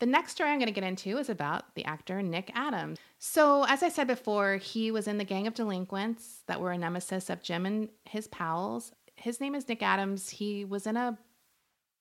The 0.00 0.06
next 0.06 0.32
story 0.32 0.50
I'm 0.50 0.58
going 0.58 0.66
to 0.72 0.72
get 0.80 0.84
into 0.86 1.18
is 1.18 1.28
about 1.28 1.74
the 1.74 1.84
actor 1.84 2.22
Nick 2.22 2.52
Adams. 2.54 2.98
So, 3.18 3.64
as 3.64 3.82
I 3.82 3.88
said 3.88 4.06
before, 4.06 4.56
he 4.56 4.90
was 4.92 5.08
in 5.08 5.18
the 5.18 5.24
gang 5.24 5.46
of 5.48 5.54
delinquents 5.54 6.42
that 6.46 6.60
were 6.60 6.70
a 6.70 6.78
nemesis 6.78 7.28
of 7.30 7.42
Jim 7.42 7.66
and 7.66 7.88
his 8.04 8.28
pals. 8.28 8.92
His 9.16 9.40
name 9.40 9.56
is 9.56 9.66
Nick 9.68 9.82
Adams. 9.82 10.28
He 10.30 10.64
was 10.64 10.86
in 10.86 10.96
a 10.96 11.18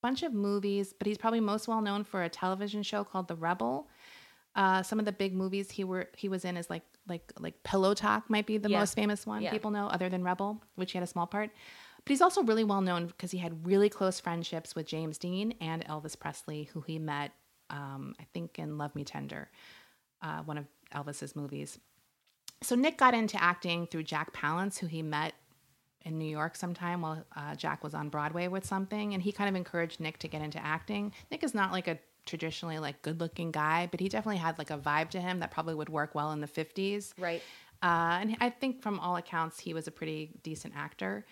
bunch 0.04 0.22
of 0.22 0.32
movies, 0.32 0.94
but 0.98 1.08
he's 1.08 1.18
probably 1.18 1.40
most 1.40 1.68
well 1.68 1.82
known 1.82 2.04
for 2.04 2.22
a 2.24 2.30
television 2.30 2.84
show 2.84 3.04
called 3.04 3.28
The 3.28 3.36
Rebel. 3.36 3.90
Uh, 4.56 4.84
some 4.84 5.00
of 5.00 5.06
the 5.06 5.12
big 5.12 5.34
movies 5.34 5.72
he 5.72 5.84
were 5.84 6.08
he 6.16 6.30
was 6.30 6.46
in 6.46 6.56
is 6.58 6.70
like 6.70 6.84
like 7.08 7.32
like 7.40 7.64
Pillow 7.64 7.94
Talk 7.96 8.30
might 8.30 8.46
be 8.46 8.58
the 8.60 8.70
Yeah. 8.70 8.80
most 8.80 8.94
famous 8.96 9.26
one 9.26 9.42
Yeah. 9.42 9.52
people 9.52 9.72
know, 9.72 9.88
other 9.88 10.08
than 10.10 10.24
Rebel, 10.24 10.62
which 10.76 10.92
he 10.92 10.98
had 11.00 11.04
a 11.04 11.08
small 11.08 11.26
part. 11.26 11.50
But 12.04 12.10
he's 12.12 12.22
also 12.22 12.44
really 12.44 12.64
well 12.64 12.82
known 12.82 13.08
because 13.08 13.32
he 13.32 13.40
had 13.40 13.66
really 13.66 13.90
close 13.90 14.20
friendships 14.20 14.76
with 14.76 14.86
James 14.86 15.18
Dean 15.18 15.56
and 15.60 15.84
Elvis 15.86 16.18
Presley, 16.18 16.66
who 16.74 16.82
he 16.82 17.00
met, 17.00 17.32
um, 17.70 18.16
I 18.20 18.26
think, 18.34 18.60
in 18.60 18.78
Love 18.78 18.96
Me 18.96 19.04
Tender, 19.04 19.50
uh, 20.22 20.42
one 20.44 20.58
of 20.58 20.66
Elvis's 20.94 21.36
movies. 21.36 21.80
So 22.64 22.76
Nick 22.76 22.98
got 22.98 23.14
into 23.14 23.42
acting 23.42 23.88
through 23.88 24.04
Jack 24.04 24.34
Palance, 24.34 24.80
who 24.80 24.88
he 24.88 25.02
met 25.02 25.34
in 26.04 26.18
New 26.18 26.30
York 26.30 26.56
sometime 26.56 27.02
while 27.02 27.24
uh, 27.36 27.56
Jack 27.56 27.84
was 27.84 27.94
on 27.94 28.10
Broadway 28.10 28.48
with 28.48 28.66
something, 28.66 29.14
and 29.14 29.22
he 29.22 29.32
kind 29.32 29.50
of 29.50 29.56
encouraged 29.56 30.00
Nick 30.00 30.18
to 30.20 30.28
get 30.28 30.42
into 30.42 30.64
acting. 30.64 31.14
Nick 31.30 31.44
is 31.44 31.54
not 31.54 31.72
like 31.72 31.88
a 31.88 32.00
traditionally 32.26 32.80
like 32.80 33.02
good-looking 33.02 33.52
guy, 33.52 33.88
but 33.90 34.00
he 34.00 34.10
definitely 34.10 34.38
had 34.38 34.58
like 34.58 34.70
a 34.70 34.78
vibe 34.78 35.10
to 35.10 35.20
him 35.20 35.40
that 35.40 35.52
probably 35.52 35.76
would 35.76 35.90
work 35.90 36.16
well 36.16 36.32
in 36.32 36.42
the 36.42 36.48
50s. 36.48 37.14
Right. 37.18 37.42
Uh, 37.82 38.18
and 38.22 38.38
I 38.40 38.50
think 38.50 38.82
from 38.82 39.00
all 39.00 39.18
accounts, 39.18 39.60
he 39.60 39.74
was 39.74 39.88
a 39.88 39.92
pretty 39.92 40.32
decent 40.44 40.74
actor. 40.76 41.26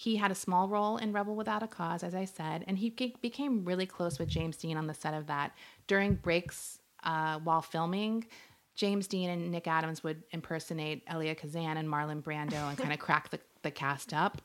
He 0.00 0.14
had 0.14 0.30
a 0.30 0.34
small 0.36 0.68
role 0.68 0.96
in 0.96 1.12
Rebel 1.12 1.34
Without 1.34 1.64
a 1.64 1.66
Cause, 1.66 2.04
as 2.04 2.14
I 2.14 2.24
said, 2.24 2.62
and 2.68 2.78
he 2.78 2.90
became 3.20 3.64
really 3.64 3.84
close 3.84 4.20
with 4.20 4.28
James 4.28 4.56
Dean 4.56 4.76
on 4.76 4.86
the 4.86 4.94
set 4.94 5.12
of 5.12 5.26
that. 5.26 5.50
During 5.88 6.14
breaks 6.14 6.78
uh, 7.02 7.40
while 7.40 7.62
filming, 7.62 8.24
James 8.76 9.08
Dean 9.08 9.28
and 9.28 9.50
Nick 9.50 9.66
Adams 9.66 10.04
would 10.04 10.22
impersonate 10.30 11.02
Elia 11.08 11.34
Kazan 11.34 11.76
and 11.78 11.88
Marlon 11.88 12.22
Brando 12.22 12.68
and 12.68 12.78
kind 12.78 12.92
of 12.92 12.98
crack 13.06 13.30
the, 13.30 13.40
the 13.62 13.72
cast 13.72 14.14
up. 14.14 14.40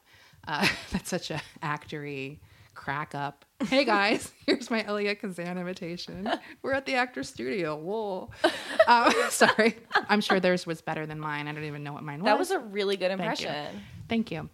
Uh, 0.48 0.68
that's 0.92 1.10
such 1.10 1.30
a 1.30 1.40
actory 1.62 2.40
crack 2.74 3.14
up. 3.14 3.46
Hey 3.64 3.86
guys, 3.86 4.32
here's 4.48 4.72
my 4.72 4.84
Elia 4.84 5.14
Kazan 5.16 5.60
imitation. 5.60 6.30
We're 6.64 6.74
at 6.74 6.88
the 6.88 6.96
actor 6.96 7.22
studio. 7.22 7.76
Whoa. 7.78 8.32
Uh, 8.88 9.30
sorry. 9.30 9.78
I'm 10.10 10.20
sure 10.20 10.40
theirs 10.40 10.66
was 10.66 10.82
better 10.82 11.06
than 11.06 11.20
mine. 11.20 11.48
I 11.48 11.54
don't 11.54 11.64
even 11.64 11.84
know 11.84 11.94
what 11.94 12.02
mine 12.04 12.22
was. 12.22 12.26
That 12.26 12.40
was 12.40 12.50
a 12.50 12.58
really 12.60 12.98
good 12.98 13.10
Thank 13.10 13.20
you. 13.42 13.48
impression. 13.48 13.82
Thank 14.10 14.32
you. 14.32 14.50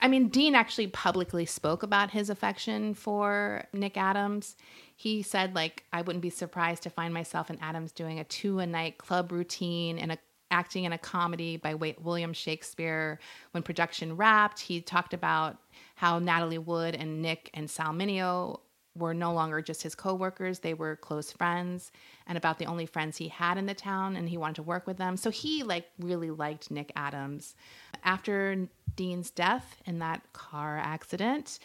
I 0.00 0.08
mean, 0.08 0.28
Dean 0.28 0.54
actually 0.54 0.86
publicly 0.86 1.44
spoke 1.44 1.82
about 1.82 2.10
his 2.10 2.30
affection 2.30 2.94
for 2.94 3.64
Nick 3.72 3.96
Adams. 3.96 4.56
He 4.96 5.22
said, 5.22 5.54
like, 5.54 5.84
I 5.92 6.02
wouldn't 6.02 6.22
be 6.22 6.30
surprised 6.30 6.82
to 6.84 6.90
find 6.90 7.12
myself 7.12 7.50
and 7.50 7.58
Adams 7.60 7.92
doing 7.92 8.18
a 8.18 8.24
two 8.24 8.58
a 8.60 8.66
night 8.66 8.98
club 8.98 9.32
routine 9.32 9.98
and 9.98 10.12
a 10.12 10.18
acting 10.50 10.84
in 10.84 10.92
a 10.92 10.98
comedy 10.98 11.56
by 11.56 11.74
William 11.74 12.32
Shakespeare. 12.32 13.20
When 13.52 13.62
production 13.62 14.16
wrapped, 14.16 14.58
he 14.58 14.80
talked 14.80 15.14
about 15.14 15.58
how 15.94 16.18
Natalie 16.18 16.58
Wood 16.58 16.96
and 16.96 17.22
Nick 17.22 17.50
and 17.54 17.70
Sal 17.70 17.92
Mineo 17.92 18.60
were 18.96 19.14
no 19.14 19.32
longer 19.32 19.62
just 19.62 19.82
his 19.82 19.94
coworkers, 19.94 20.58
they 20.58 20.74
were 20.74 20.96
close 20.96 21.32
friends 21.32 21.92
and 22.26 22.36
about 22.36 22.58
the 22.58 22.66
only 22.66 22.86
friends 22.86 23.16
he 23.16 23.28
had 23.28 23.56
in 23.56 23.66
the 23.66 23.74
town 23.74 24.16
and 24.16 24.28
he 24.28 24.36
wanted 24.36 24.56
to 24.56 24.62
work 24.62 24.86
with 24.86 24.96
them. 24.96 25.16
So 25.16 25.30
he 25.30 25.62
like 25.62 25.86
really 25.98 26.30
liked 26.30 26.70
Nick 26.70 26.92
Adams. 26.96 27.54
After 28.02 28.68
Dean's 28.96 29.30
death 29.30 29.76
in 29.86 30.00
that 30.00 30.32
car 30.32 30.78
accident, 30.78 31.58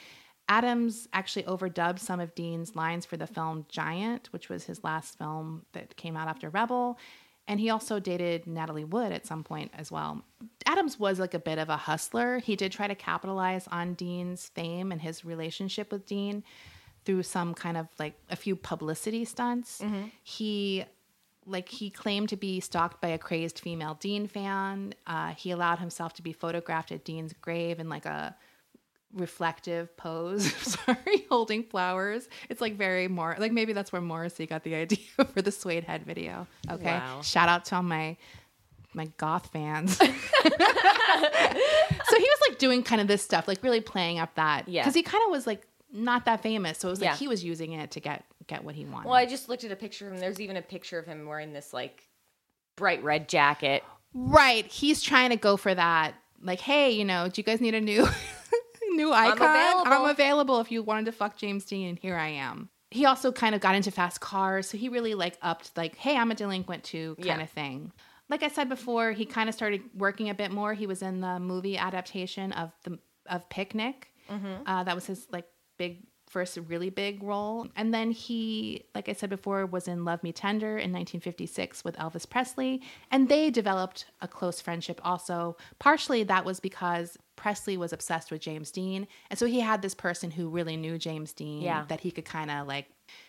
Adams 0.48 1.08
actually 1.14 1.44
overdubbed 1.44 2.00
some 2.00 2.20
of 2.20 2.36
Dean's 2.36 2.76
lines 2.76 3.06
for 3.06 3.18
the 3.18 3.26
film 3.28 3.66
Giant, 3.70 4.32
which 4.32 4.48
was 4.48 4.66
his 4.66 4.84
last 4.84 5.18
film 5.18 5.66
that 5.74 5.98
came 5.98 6.16
out 6.16 6.28
after 6.28 6.50
Rebel. 6.50 7.00
And 7.48 7.60
he 7.60 7.70
also 7.70 8.00
dated 8.00 8.48
Natalie 8.48 8.84
Wood 8.84 9.12
at 9.12 9.26
some 9.26 9.44
point 9.44 9.72
as 9.76 9.92
well. 9.92 10.24
Adams 10.66 11.00
was 11.00 11.20
like 11.20 11.36
a 11.36 11.40
bit 11.40 11.60
of 11.60 11.70
a 11.70 11.78
hustler. 11.78 12.40
He 12.40 12.56
did 12.56 12.72
try 12.72 12.88
to 12.88 12.96
capitalize 12.96 13.68
on 13.72 13.94
Dean's 13.94 14.48
fame 14.50 14.92
and 14.92 15.02
his 15.02 15.26
relationship 15.26 15.92
with 15.92 16.06
Dean 16.06 16.44
through 17.06 17.24
some 17.24 17.54
kind 17.54 17.78
of 17.78 17.88
like 18.00 18.16
a 18.30 18.36
few 18.36 18.56
publicity 18.56 19.24
stunts. 19.26 19.82
He 20.24 20.84
like 21.48 21.70
he 21.70 21.90
claimed 21.92 22.30
to 22.30 22.36
be 22.36 22.60
stalked 22.60 23.00
by 23.02 23.10
a 23.10 23.18
crazed 23.20 23.60
female 23.60 23.96
Dean 24.00 24.28
fan. 24.28 24.94
Uh, 25.06 25.30
he 25.36 25.52
allowed 25.52 25.78
himself 25.80 26.14
to 26.14 26.24
be 26.24 26.34
photographed 26.34 26.92
at 26.92 27.06
Dean's 27.06 27.34
grave 27.34 27.80
in 27.80 27.88
like 27.88 28.06
a 28.06 28.36
reflective 29.14 29.96
pose. 29.96 30.52
Sorry, 30.56 31.26
holding 31.30 31.64
flowers. 31.64 32.28
It's 32.50 32.60
like 32.62 32.76
very 32.76 33.08
more 33.08 33.36
like 33.40 33.52
maybe 33.52 33.74
that's 33.74 33.92
where 33.94 34.02
Morrissey 34.02 34.48
got 34.48 34.64
the 34.64 34.74
idea 34.84 34.98
for 35.34 35.42
the 35.44 35.52
suede 35.52 35.84
head 35.84 36.04
video. 36.06 36.48
Okay, 36.70 36.86
Wow. 36.98 37.22
shout 37.22 37.48
out 37.48 37.66
to 37.66 37.76
all 37.76 37.84
my 37.84 38.18
my 38.96 39.06
goth 39.18 39.52
fans. 39.52 39.98
so 39.98 40.06
he 40.06 40.14
was 42.24 42.40
like 42.50 42.58
doing 42.58 42.82
kind 42.84 43.02
of 43.02 43.08
this 43.08 43.22
stuff, 43.22 43.48
like 43.48 43.62
really 43.64 43.82
playing 43.82 44.20
up 44.20 44.34
that. 44.36 44.68
Yeah. 44.68 44.82
Because 44.84 44.96
he 44.96 45.04
kind 45.04 45.24
of 45.26 45.32
was 45.32 45.46
like 45.46 45.68
not 45.96 46.26
that 46.26 46.42
famous, 46.44 46.78
so 46.80 46.90
it 46.90 46.92
was 46.92 47.02
like 47.02 47.12
Yeah. 47.12 47.16
he 47.16 47.28
was 47.28 47.44
using 47.44 47.72
it 47.74 47.92
to 47.92 48.00
get 48.00 48.26
get 48.48 48.64
what 48.64 48.76
he 48.76 48.86
wanted. 48.86 49.06
Well, 49.08 49.16
I 49.16 49.26
just 49.26 49.50
looked 49.50 49.64
at 49.64 49.72
a 49.72 49.76
picture 49.76 50.08
of 50.08 50.14
him. 50.14 50.20
There's 50.20 50.40
even 50.40 50.58
a 50.58 50.62
picture 50.62 51.00
of 51.00 51.06
him 51.08 51.26
wearing 51.26 51.54
this 51.54 51.74
like 51.74 52.08
bright 52.76 53.04
red 53.04 53.28
jacket. 53.30 53.84
Right. 54.14 54.66
He's 54.68 55.02
trying 55.02 55.32
to 55.32 55.36
go 55.36 55.58
for 55.58 55.74
that. 55.74 56.14
Like, 56.42 56.60
hey, 56.60 56.92
you 56.92 57.06
know, 57.06 57.28
do 57.28 57.40
you 57.40 57.44
guys 57.44 57.60
need 57.62 57.74
a 57.74 57.82
new 57.82 58.08
new 58.92 59.12
icon? 59.12 59.42
available. 59.50 59.92
I'm 59.92 60.10
available 60.10 60.60
if 60.62 60.72
you 60.72 60.84
wanted 60.84 61.06
to 61.06 61.12
fuck 61.12 61.38
James 61.38 61.66
Dean, 61.66 61.90
and 61.90 62.00
here 62.00 62.16
I 62.16 62.28
am. 62.30 62.70
He 62.92 63.06
also 63.06 63.32
kind 63.32 63.56
of 63.56 63.62
got 63.62 63.76
into 63.76 63.92
fast 63.92 64.22
cars, 64.22 64.70
so 64.70 64.78
he 64.78 64.90
really 64.90 65.16
like 65.16 65.38
upped 65.42 65.76
like, 65.76 65.96
hey, 65.96 66.16
I'm 66.18 66.32
a 66.32 66.36
delinquent 66.36 66.84
too 66.84 67.16
kind 67.16 67.26
Yeah. 67.40 67.42
of 67.42 67.50
thing. 67.50 67.92
Like 68.30 68.42
I 68.44 68.48
said 68.48 68.70
before, 68.70 69.12
he 69.12 69.26
kind 69.26 69.50
of 69.50 69.56
started 69.56 69.82
working 69.96 70.30
a 70.30 70.34
bit 70.34 70.52
more. 70.52 70.74
He 70.74 70.88
was 70.88 71.02
in 71.02 71.20
the 71.22 71.40
movie 71.40 71.78
adaptation 71.78 72.52
of 72.54 72.72
the 72.84 73.00
of 73.28 73.48
Picnic. 73.50 74.10
Uh, 74.66 74.84
that 74.84 74.96
was 74.96 75.06
his 75.06 75.28
like 75.32 75.46
big 75.78 76.04
first 76.28 76.58
really 76.68 76.90
big 76.90 77.22
role. 77.24 77.68
And 77.76 77.94
then 77.94 78.12
he, 78.12 78.84
like 78.96 79.08
I 79.08 79.14
said 79.14 79.30
before, 79.30 79.66
was 79.66 79.88
in 79.88 80.04
Love 80.06 80.24
Me 80.24 80.32
Tender 80.34 80.72
in 80.72 80.92
1956 80.92 81.84
with 81.84 81.96
Elvis 81.98 82.28
Presley. 82.30 82.82
And 83.12 83.30
they 83.30 83.50
developed 83.52 84.06
a 84.22 84.28
close 84.28 84.60
friendship 84.60 85.00
also. 85.04 85.56
Partially 85.80 86.24
that 86.24 86.44
was 86.44 86.60
because 86.60 87.18
Presley 87.36 87.78
was 87.78 87.94
obsessed 87.94 88.32
with 88.32 88.42
James 88.42 88.72
Dean. 88.72 89.08
And 89.30 89.38
so 89.38 89.46
he 89.46 89.60
had 89.60 89.82
this 89.82 89.94
person 89.94 90.32
who 90.32 90.50
really 90.50 90.76
knew 90.76 90.98
James 90.98 91.32
Dean 91.32 91.62
Yeah. 91.62 91.86
that 91.90 92.02
he 92.02 92.12
could 92.12 92.26
kind 92.26 92.50
of 92.50 92.68
like 92.68 92.88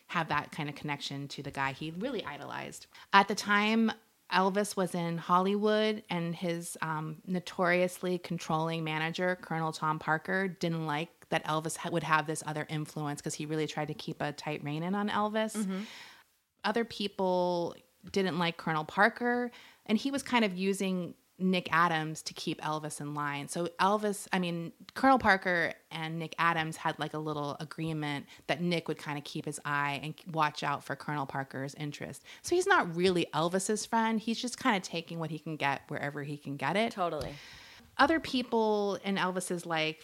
have 0.09 0.29
that 0.29 0.51
kind 0.51 0.69
of 0.69 0.75
connection 0.75 1.29
to 1.29 1.43
the 1.43 1.51
guy 1.51 1.73
he 1.73 1.93
really 1.99 2.25
idolized. 2.25 2.87
At 3.13 3.29
the 3.29 3.35
time, 3.35 3.93
Elvis 4.33 4.75
was 4.75 4.95
in 4.95 5.19
Hollywood, 5.19 6.03
and 6.11 6.35
his 6.35 6.77
um, 6.83 7.19
notoriously 7.29 8.19
controlling 8.19 8.83
manager, 8.83 9.39
Colonel 9.41 9.71
Tom 9.71 10.01
Parker, 10.01 10.49
didn't 10.49 10.87
like 10.87 11.11
that 11.31 11.45
Elvis 11.45 11.77
ha- 11.77 11.91
would 11.91 12.03
have 12.03 12.27
this 12.27 12.43
other 12.47 12.67
influence 12.69 13.21
because 13.21 13.35
he 13.35 13.47
really 13.47 13.67
tried 13.67 13.89
to 13.89 13.95
keep 13.95 14.21
a 14.21 14.33
tight 14.33 14.63
rein 14.63 14.83
in 14.83 14.95
on 14.95 15.09
Elvis. 15.09 15.57
Mm-hmm. 15.57 15.81
Other 16.65 16.85
people 16.85 17.75
didn't 18.13 18.39
like 18.39 18.57
Colonel 18.57 18.85
Parker, 18.85 19.51
and 19.87 19.99
he 19.99 20.11
was 20.11 20.23
kind 20.23 20.45
of 20.45 20.57
using 20.57 21.15
Nick 21.39 21.69
Adams 21.71 22.23
to 22.23 22.35
keep 22.35 22.63
Elvis 22.63 23.01
in 23.01 23.13
line. 23.13 23.49
So 23.49 23.67
Elvis, 23.79 24.27
I 24.33 24.39
mean, 24.39 24.73
Colonel 24.95 25.19
Parker 25.19 25.75
and 25.91 26.19
Nick 26.19 26.35
Adams 26.39 26.77
had 26.79 26.99
like 26.99 27.13
a 27.13 27.19
little 27.19 27.59
agreement 27.61 28.25
that 28.47 28.63
Nick 28.63 28.89
would 28.89 28.97
kind 28.97 29.19
of 29.19 29.25
keep 29.25 29.45
his 29.45 29.61
eye 29.65 30.01
and 30.03 30.15
watch 30.33 30.63
out 30.63 30.83
for 30.83 30.97
Colonel 30.97 31.27
Parker's 31.27 31.75
interest. 31.75 32.25
So 32.41 32.57
he's 32.57 32.67
not 32.67 32.97
really 32.97 33.27
Elvis's 33.35 33.85
friend. 33.85 34.19
He's 34.19 34.41
just 34.41 34.59
kind 34.59 34.77
of 34.77 34.83
taking 34.83 35.19
what 35.19 35.31
he 35.31 35.39
can 35.39 35.57
get 35.57 35.83
wherever 35.89 36.23
he 36.23 36.39
can 36.39 36.57
get 36.57 36.75
it 36.75 36.93
Totally. 36.93 37.35
other 37.99 38.19
people 38.19 38.99
in 39.05 39.17
Elvis's 39.17 39.67
life 39.67 40.03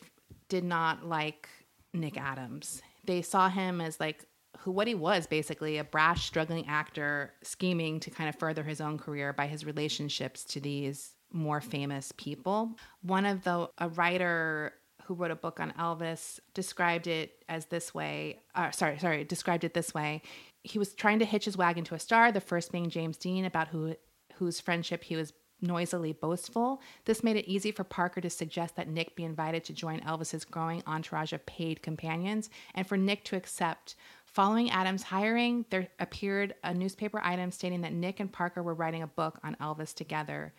did 0.52 0.64
not 0.64 1.02
like 1.02 1.48
Nick 1.94 2.18
Adams. 2.18 2.82
They 3.06 3.22
saw 3.22 3.48
him 3.48 3.80
as 3.80 3.98
like 3.98 4.26
who 4.58 4.70
what 4.70 4.86
he 4.86 4.94
was 4.94 5.26
basically 5.26 5.78
a 5.78 5.84
brash 5.84 6.26
struggling 6.26 6.66
actor 6.68 7.32
scheming 7.42 8.00
to 8.00 8.10
kind 8.10 8.28
of 8.28 8.38
further 8.38 8.62
his 8.62 8.78
own 8.78 8.98
career 8.98 9.32
by 9.32 9.46
his 9.46 9.64
relationships 9.64 10.44
to 10.44 10.60
these 10.60 11.14
more 11.32 11.62
famous 11.62 12.12
people. 12.18 12.72
One 13.00 13.24
of 13.24 13.44
the 13.44 13.70
a 13.78 13.88
writer 13.88 14.74
who 15.04 15.14
wrote 15.14 15.30
a 15.30 15.36
book 15.36 15.58
on 15.58 15.72
Elvis 15.72 16.38
described 16.52 17.06
it 17.06 17.42
as 17.48 17.64
this 17.66 17.94
way. 17.94 18.42
Uh, 18.54 18.70
sorry, 18.72 18.98
sorry, 18.98 19.24
described 19.24 19.64
it 19.64 19.72
this 19.72 19.94
way. 19.94 20.20
He 20.64 20.78
was 20.78 20.92
trying 20.92 21.20
to 21.20 21.24
hitch 21.24 21.46
his 21.46 21.56
wagon 21.56 21.84
to 21.84 21.94
a 21.94 21.98
star. 21.98 22.30
The 22.30 22.42
first 22.42 22.72
being 22.72 22.90
James 22.90 23.16
Dean, 23.16 23.46
about 23.46 23.68
who 23.68 23.96
whose 24.34 24.60
friendship 24.60 25.04
he 25.04 25.16
was 25.16 25.32
noisily 25.62 26.12
boastful. 26.12 26.80
This 27.04 27.22
made 27.22 27.36
it 27.36 27.48
easy 27.48 27.70
for 27.70 27.84
Parker 27.84 28.20
to 28.20 28.30
suggest 28.30 28.76
that 28.76 28.88
Nick 28.88 29.14
be 29.14 29.24
invited 29.24 29.64
to 29.64 29.72
join 29.72 30.00
Elvis's 30.00 30.44
growing 30.44 30.82
entourage 30.86 31.32
of 31.32 31.46
paid 31.46 31.82
companions, 31.82 32.50
and 32.74 32.86
for 32.86 32.96
Nick 32.96 33.24
to 33.24 33.36
accept. 33.36 33.94
Following 34.24 34.70
Adams' 34.70 35.02
hiring, 35.02 35.66
there 35.68 35.88
appeared 36.00 36.54
a 36.64 36.72
newspaper 36.72 37.20
item 37.22 37.50
stating 37.50 37.82
that 37.82 37.92
Nick 37.92 38.18
and 38.18 38.32
Parker 38.32 38.62
were 38.62 38.72
writing 38.72 39.02
a 39.02 39.06
book 39.06 39.38
on 39.44 39.56
Elvis 39.60 39.94
together. 39.94 40.54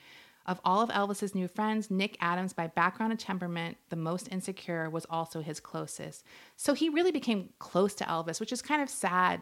Of 0.45 0.59
all 0.63 0.81
of 0.81 0.89
Elvis's 0.89 1.33
new 1.33 1.47
friends, 1.47 1.89
Nick 1.89 2.17
Adams, 2.19 2.53
by 2.53 2.67
background 2.67 3.11
and 3.13 3.19
temperament, 3.19 3.77
the 3.89 3.95
most 3.95 4.27
insecure, 4.31 4.89
was 4.89 5.05
also 5.09 5.41
his 5.41 5.59
closest. 5.59 6.23
So 6.55 6.73
he 6.73 6.89
really 6.89 7.11
became 7.11 7.49
close 7.59 7.93
to 7.95 8.03
Elvis, 8.03 8.39
which 8.39 8.51
is 8.51 8.61
kind 8.61 8.81
of 8.81 8.89
sad 8.89 9.41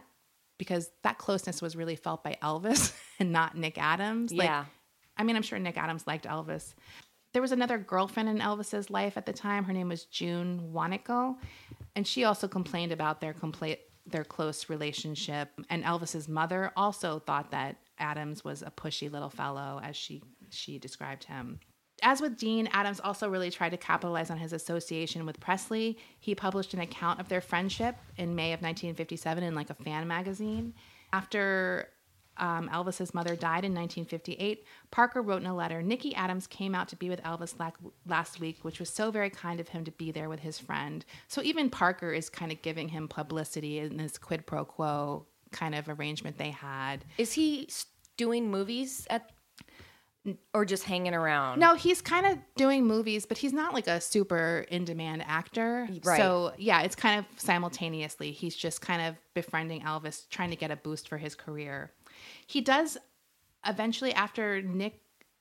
because 0.58 0.92
that 1.02 1.18
closeness 1.18 1.60
was 1.60 1.74
really 1.74 1.96
felt 1.96 2.22
by 2.22 2.36
Elvis 2.40 2.96
and 3.18 3.32
not 3.32 3.56
Nick 3.56 3.78
Adams. 3.78 4.32
Like, 4.32 4.46
Yeah. 4.46 4.64
I 5.16 5.24
mean, 5.24 5.36
I'm 5.36 5.42
sure 5.42 5.58
Nick 5.58 5.76
Adams 5.76 6.06
liked 6.06 6.26
Elvis. 6.26 6.74
There 7.32 7.42
was 7.42 7.52
another 7.52 7.78
girlfriend 7.78 8.28
in 8.28 8.38
Elvis's 8.38 8.90
life 8.90 9.16
at 9.16 9.26
the 9.26 9.32
time. 9.32 9.64
Her 9.64 9.72
name 9.72 9.88
was 9.88 10.04
June 10.04 10.70
Juanico, 10.72 11.36
and 11.96 12.06
she 12.06 12.24
also 12.24 12.46
complained 12.46 12.92
about 12.92 13.20
their 13.20 13.32
complete 13.32 13.80
their 14.06 14.24
close 14.24 14.68
relationship. 14.68 15.50
And 15.70 15.84
Elvis's 15.84 16.28
mother 16.28 16.72
also 16.76 17.20
thought 17.20 17.52
that 17.52 17.76
Adams 17.98 18.44
was 18.44 18.62
a 18.62 18.70
pushy 18.70 19.10
little 19.10 19.30
fellow, 19.30 19.80
as 19.82 19.96
she 19.96 20.22
she 20.50 20.78
described 20.78 21.24
him. 21.24 21.60
As 22.02 22.20
with 22.20 22.36
Dean, 22.36 22.68
Adams 22.72 23.00
also 23.00 23.28
really 23.28 23.50
tried 23.50 23.70
to 23.70 23.76
capitalize 23.76 24.28
on 24.28 24.36
his 24.36 24.52
association 24.52 25.24
with 25.24 25.38
Presley. 25.38 25.98
He 26.18 26.34
published 26.34 26.74
an 26.74 26.80
account 26.80 27.20
of 27.20 27.28
their 27.28 27.40
friendship 27.40 27.94
in 28.16 28.34
May 28.34 28.52
of 28.52 28.60
1957 28.60 29.44
in 29.44 29.54
like 29.54 29.70
a 29.70 29.74
fan 29.74 30.08
magazine. 30.08 30.74
After 31.12 31.88
um, 32.38 32.68
Elvis's 32.70 33.14
mother 33.14 33.36
died 33.36 33.64
in 33.64 33.74
1958, 33.74 34.64
Parker 34.90 35.22
wrote 35.22 35.42
in 35.42 35.46
a 35.46 35.54
letter 35.54 35.82
Nicky 35.82 36.14
Adams 36.14 36.46
came 36.46 36.74
out 36.74 36.88
to 36.88 36.96
be 36.96 37.08
with 37.08 37.22
Elvis 37.22 37.54
last 38.06 38.40
week, 38.40 38.58
which 38.62 38.80
was 38.80 38.88
so 38.88 39.10
very 39.10 39.30
kind 39.30 39.60
of 39.60 39.68
him 39.68 39.84
to 39.84 39.90
be 39.92 40.10
there 40.10 40.28
with 40.28 40.40
his 40.40 40.58
friend. 40.58 41.04
So 41.28 41.42
even 41.42 41.70
Parker 41.70 42.12
is 42.12 42.28
kind 42.28 42.52
of 42.52 42.62
giving 42.62 42.88
him 42.88 43.08
publicity 43.08 43.78
in 43.78 43.96
this 43.96 44.18
quid 44.18 44.46
pro 44.46 44.64
quo 44.64 45.26
kind 45.50 45.74
of 45.74 45.88
arrangement 45.88 46.38
they 46.38 46.50
had. 46.50 47.04
Is 47.18 47.32
he 47.32 47.68
doing 48.16 48.50
movies 48.50 49.06
at 49.10 49.30
or 50.54 50.64
just 50.64 50.84
hanging 50.84 51.14
around? 51.14 51.58
No, 51.58 51.74
he's 51.74 52.00
kind 52.00 52.26
of 52.26 52.38
doing 52.56 52.86
movies, 52.86 53.26
but 53.26 53.38
he's 53.38 53.52
not 53.52 53.74
like 53.74 53.86
a 53.86 54.00
super 54.00 54.64
in 54.68 54.84
demand 54.84 55.24
actor. 55.26 55.88
Right. 56.04 56.16
So, 56.16 56.52
yeah, 56.58 56.82
it's 56.82 56.94
kind 56.94 57.18
of 57.18 57.40
simultaneously. 57.40 58.32
He's 58.32 58.56
just 58.56 58.80
kind 58.80 59.02
of 59.02 59.16
befriending 59.34 59.82
Elvis, 59.82 60.28
trying 60.28 60.50
to 60.50 60.56
get 60.56 60.70
a 60.70 60.76
boost 60.76 61.08
for 61.08 61.18
his 61.18 61.34
career. 61.34 61.92
He 62.46 62.60
does 62.60 62.98
eventually, 63.66 64.12
after 64.14 64.62
Nick 64.62 65.00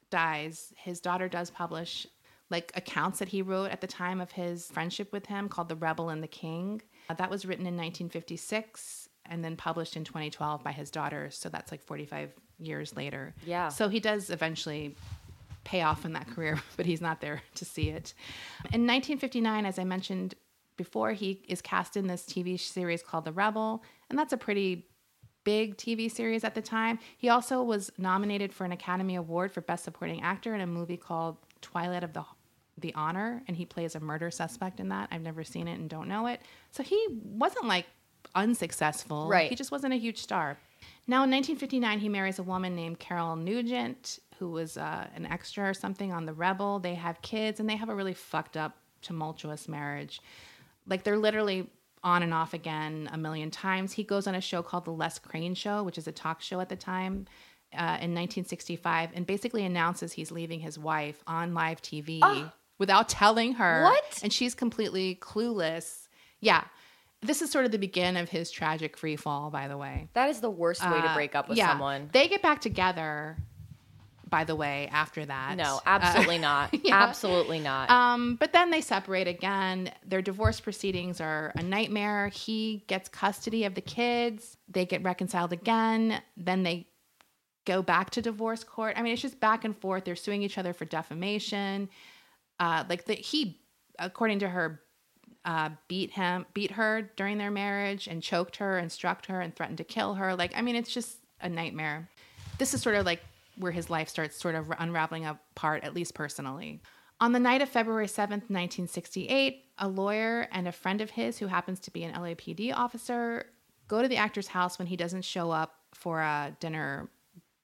dies, 0.10 0.74
his 0.78 1.00
daughter 1.00 1.28
does 1.28 1.50
publish 1.50 2.08
like 2.50 2.72
accounts 2.76 3.20
that 3.20 3.30
he 3.30 3.42
wrote 3.42 3.72
at 3.72 3.80
the 3.80 3.88
time 3.88 4.20
of 4.20 4.32
his 4.34 4.68
friendship 4.68 5.14
with 5.14 5.26
him 5.26 5.48
called 5.48 5.70
The 5.70 5.76
Rebel 5.76 6.10
and 6.10 6.22
the 6.22 6.28
King. 6.28 6.82
Uh, 7.10 7.14
that 7.14 7.30
was 7.30 7.46
written 7.46 7.66
in 7.66 7.78
1956 7.78 9.08
and 9.32 9.44
then 9.44 9.56
published 9.56 9.96
in 9.96 10.04
2012 10.04 10.64
by 10.64 10.72
his 10.72 10.92
daughter. 10.92 11.30
So 11.32 11.50
that's 11.50 11.72
like 11.72 11.82
45 11.82 12.32
years 12.60 12.96
later. 12.96 13.34
Yeah. 13.46 13.70
So 13.70 13.90
he 13.90 14.00
does 14.00 14.30
eventually 14.30 14.96
pay 15.64 15.82
off 15.82 16.06
in 16.06 16.14
that 16.14 16.28
career, 16.28 16.60
but 16.78 16.86
he's 16.86 17.02
not 17.02 17.22
there 17.22 17.42
to 17.56 17.66
see 17.66 17.90
it. 17.90 18.14
In 18.66 18.86
1959, 18.86 19.66
as 19.66 19.80
I 19.80 19.86
mentioned 19.86 20.36
before, 20.76 21.14
he 21.14 21.42
is 21.48 21.62
cast 21.62 21.96
in 21.98 22.08
this 22.08 22.24
TV 22.24 22.60
series 22.60 23.02
called 23.02 23.26
The 23.26 23.32
Rebel, 23.32 23.84
and 24.10 24.20
that's 24.20 24.34
a 24.34 24.38
pretty 24.38 24.88
big 25.44 25.78
TV 25.78 26.12
series 26.12 26.44
at 26.44 26.54
the 26.54 26.62
time. 26.62 27.00
He 27.18 27.30
also 27.30 27.64
was 27.64 27.92
nominated 27.98 28.54
for 28.54 28.66
an 28.66 28.72
Academy 28.72 29.16
Award 29.16 29.52
for 29.52 29.62
Best 29.62 29.86
Supporting 29.86 30.22
Actor 30.22 30.54
in 30.54 30.62
a 30.62 30.68
movie 30.68 30.98
called 30.98 31.38
Twilight 31.62 32.04
of 32.04 32.14
the 32.14 32.24
the 32.78 32.94
Honor, 32.96 33.44
and 33.48 33.56
he 33.56 33.66
plays 33.66 33.96
a 33.96 34.00
murder 34.00 34.32
suspect 34.32 34.80
in 34.80 34.90
that. 34.90 35.10
I've 35.12 35.22
never 35.22 35.44
seen 35.44 35.68
it 35.68 35.78
and 35.78 35.90
don't 35.90 36.08
know 36.08 36.28
it. 36.28 36.42
So 36.72 36.82
he 36.82 37.06
wasn't 37.12 37.68
like 37.68 37.86
unsuccessful. 38.36 39.28
Right. 39.28 39.50
He 39.50 39.56
just 39.56 39.72
wasn't 39.72 39.94
a 39.94 39.98
huge 39.98 40.18
star. 40.20 40.58
Now, 41.08 41.24
in 41.24 41.32
1959, 41.32 42.00
he 42.00 42.10
marries 42.10 42.40
a 42.40 42.44
woman 42.44 42.76
named 42.76 43.00
Carol 43.00 43.36
Nugent, 43.36 44.20
who 44.38 44.50
was 44.52 44.78
uh, 44.78 45.08
an 45.16 45.26
extra 45.26 45.70
or 45.70 45.74
something 45.74 46.12
on 46.12 46.26
The 46.26 46.34
Rebel. 46.34 46.80
They 46.80 46.96
have 46.96 47.22
kids, 47.22 47.60
and 47.60 47.70
they 47.70 47.76
have 47.76 47.90
a 47.90 47.96
really 47.96 48.14
fucked 48.14 48.56
up, 48.58 48.78
tumultuous 49.02 49.68
marriage. 49.68 50.22
Like, 50.88 51.04
they're 51.04 51.18
literally 51.18 51.68
on 52.04 52.24
and 52.24 52.34
off 52.34 52.54
again 52.54 53.10
a 53.12 53.18
million 53.18 53.52
times. 53.52 53.94
He 53.94 54.04
goes 54.04 54.26
on 54.28 54.36
a 54.36 54.42
show 54.42 54.64
called 54.64 54.86
The 54.86 54.92
Les 54.92 55.20
Crane 55.20 55.54
Show, 55.54 55.84
which 55.84 55.98
is 55.98 56.08
a 56.08 56.12
talk 56.12 56.42
show 56.42 56.60
at 56.60 56.70
the 56.70 56.76
time. 56.76 57.28
uh, 57.74 57.96
in 58.04 58.14
1965 58.14 59.12
and 59.14 59.26
basically 59.26 59.64
announces 59.64 60.12
he's 60.12 60.30
leaving 60.32 60.60
his 60.60 60.78
wife 60.78 61.24
on 61.26 61.54
live 61.54 61.82
TV 61.82 62.52
without 62.78 63.08
telling 63.08 63.54
her. 63.54 63.84
What? 63.84 64.20
And 64.24 64.34
she's 64.34 64.54
completely 64.54 65.16
clueless. 65.22 66.10
Yeah. 66.42 66.66
This 67.22 67.42
is 67.42 67.52
sort 67.52 67.66
of 67.66 67.72
the 67.72 67.78
begin 67.78 68.18
of 68.18 68.30
his 68.30 68.50
tragic 68.50 68.98
free 68.98 69.16
fall, 69.16 69.50
by 69.52 69.68
the 69.68 69.78
way. 69.78 70.08
That 70.14 70.30
is 70.30 70.42
the 70.42 70.50
worst 70.50 70.84
way 70.84 71.00
to 71.02 71.08
Uh, 71.10 71.14
break 71.16 71.36
up 71.36 71.48
with 71.50 71.58
yeah. 71.58 71.70
someone. 71.70 72.10
They 72.12 72.28
get 72.28 72.42
back 72.42 72.62
together, 72.62 73.38
by 74.28 74.44
the 74.44 74.56
way, 74.56 74.90
after 74.92 75.24
that. 75.26 75.56
No, 75.56 75.78
Uh, 75.78 75.82
absolutely 75.86 76.38
not. 76.50 76.74
yeah. 76.84 76.96
Absolutely 77.04 77.60
not. 77.60 77.92
Um, 77.92 78.38
but 78.38 78.54
then 78.54 78.72
they 78.72 78.82
separate 78.82 79.28
again. 79.28 79.92
Their 80.04 80.24
divorce 80.24 80.60
proceedings 80.60 81.22
are 81.22 81.52
a 81.56 81.62
nightmare. 81.62 82.30
He 82.30 82.84
gets 82.88 83.08
custody 83.08 83.66
of 83.66 83.76
the 83.76 83.82
kids. 83.82 84.58
They 84.68 84.86
get 84.88 85.04
reconciled 85.04 85.54
again. 85.54 86.22
Then 86.36 86.64
they 86.64 86.88
go 87.66 87.84
back 87.84 88.10
to 88.12 88.22
divorce 88.24 88.64
court. 88.64 88.96
I 88.98 89.04
mean, 89.04 89.14
it's 89.14 89.22
just 89.22 89.40
back 89.40 89.64
and 89.64 89.78
forth. 89.78 90.06
They're 90.06 90.16
suing 90.16 90.42
each 90.42 90.58
other 90.58 90.74
for 90.74 90.86
defamation. 90.86 91.88
Uh, 92.60 92.84
like 92.90 93.06
the, 93.06 93.14
he, 93.14 93.62
according 94.00 94.40
to 94.40 94.50
her, 94.50 94.82
uh, 95.46 95.70
beat 95.88 96.12
him, 96.12 96.46
beat 96.54 96.72
her 96.72 97.10
during 97.16 97.38
their 97.38 97.52
marriage, 97.52 98.08
and 98.08 98.22
choked 98.22 98.58
her, 98.58 98.78
and 98.78 98.92
struck 98.92 99.26
her, 99.28 99.42
and 99.42 99.56
threatened 99.56 99.78
to 99.80 99.84
kill 99.84 100.16
her. 100.16 100.36
Like, 100.36 100.54
I 100.56 100.62
mean, 100.62 100.76
it's 100.76 100.94
just 100.94 101.18
a 101.42 101.50
nightmare. 101.50 102.10
This 102.58 102.74
is 102.74 102.82
sort 102.82 102.96
of 102.96 103.06
like 103.06 103.22
where 103.58 103.72
his 103.72 103.90
life 103.90 104.10
starts 104.10 104.40
sort 104.40 104.56
of 104.56 104.72
unraveling 104.80 105.26
apart, 105.26 105.84
at 105.84 105.94
least 105.94 106.14
personally. 106.14 106.82
On 107.20 107.32
the 107.32 107.40
night 107.40 107.62
of 107.62 107.70
February 107.70 108.08
7th, 108.08 108.50
1968, 108.50 109.66
a 109.78 109.88
lawyer 109.88 110.48
and 110.52 110.68
a 110.68 110.72
friend 110.72 111.02
of 111.02 111.12
his 111.12 111.38
who 111.38 111.48
happens 111.48 111.80
to 111.82 111.92
be 111.92 112.04
an 112.04 112.14
LAPD 112.14 112.74
officer 112.74 113.46
go 113.88 114.02
to 114.02 114.08
the 114.08 114.18
actor's 114.18 114.48
house 114.48 114.80
when 114.80 114.88
he 114.88 114.96
doesn't 114.96 115.24
show 115.24 115.52
up 115.52 115.76
for 115.94 116.22
a 116.22 116.56
dinner 116.60 117.10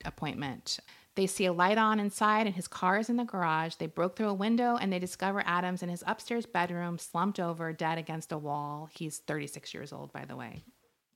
appointment. 0.03 0.79
They 1.17 1.25
see 1.25 1.45
a 1.45 1.51
light 1.51 1.79
on 1.79 1.99
inside 1.99 2.45
and 2.45 2.55
his 2.55 2.67
car 2.67 2.99
is 2.99 3.09
in 3.09 3.17
the 3.17 3.23
garage. 3.23 3.73
They 3.75 3.87
broke 3.87 4.15
through 4.15 4.29
a 4.29 4.33
window 4.35 4.77
and 4.79 4.93
they 4.93 4.99
discover 4.99 5.41
Adams 5.47 5.81
in 5.81 5.89
his 5.89 6.03
upstairs 6.05 6.45
bedroom, 6.45 6.99
slumped 6.99 7.39
over, 7.39 7.73
dead 7.73 7.97
against 7.97 8.31
a 8.31 8.37
wall. 8.37 8.87
He's 8.93 9.17
36 9.17 9.73
years 9.73 9.91
old, 9.91 10.13
by 10.13 10.25
the 10.25 10.35
way. 10.35 10.63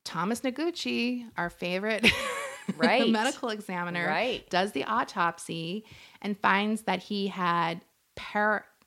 Thomas 0.04 0.41
Noguchi, 0.41 1.30
our 1.38 1.52
favorite 1.52 2.12
Right. 2.78 3.08
medical 3.10 3.49
examiner, 3.49 4.08
Right. 4.08 4.49
does 4.49 4.72
the 4.72 4.86
autopsy 4.86 5.86
and 6.22 6.36
finds 6.36 6.82
that 6.84 7.04
he 7.04 7.28
had 7.28 7.82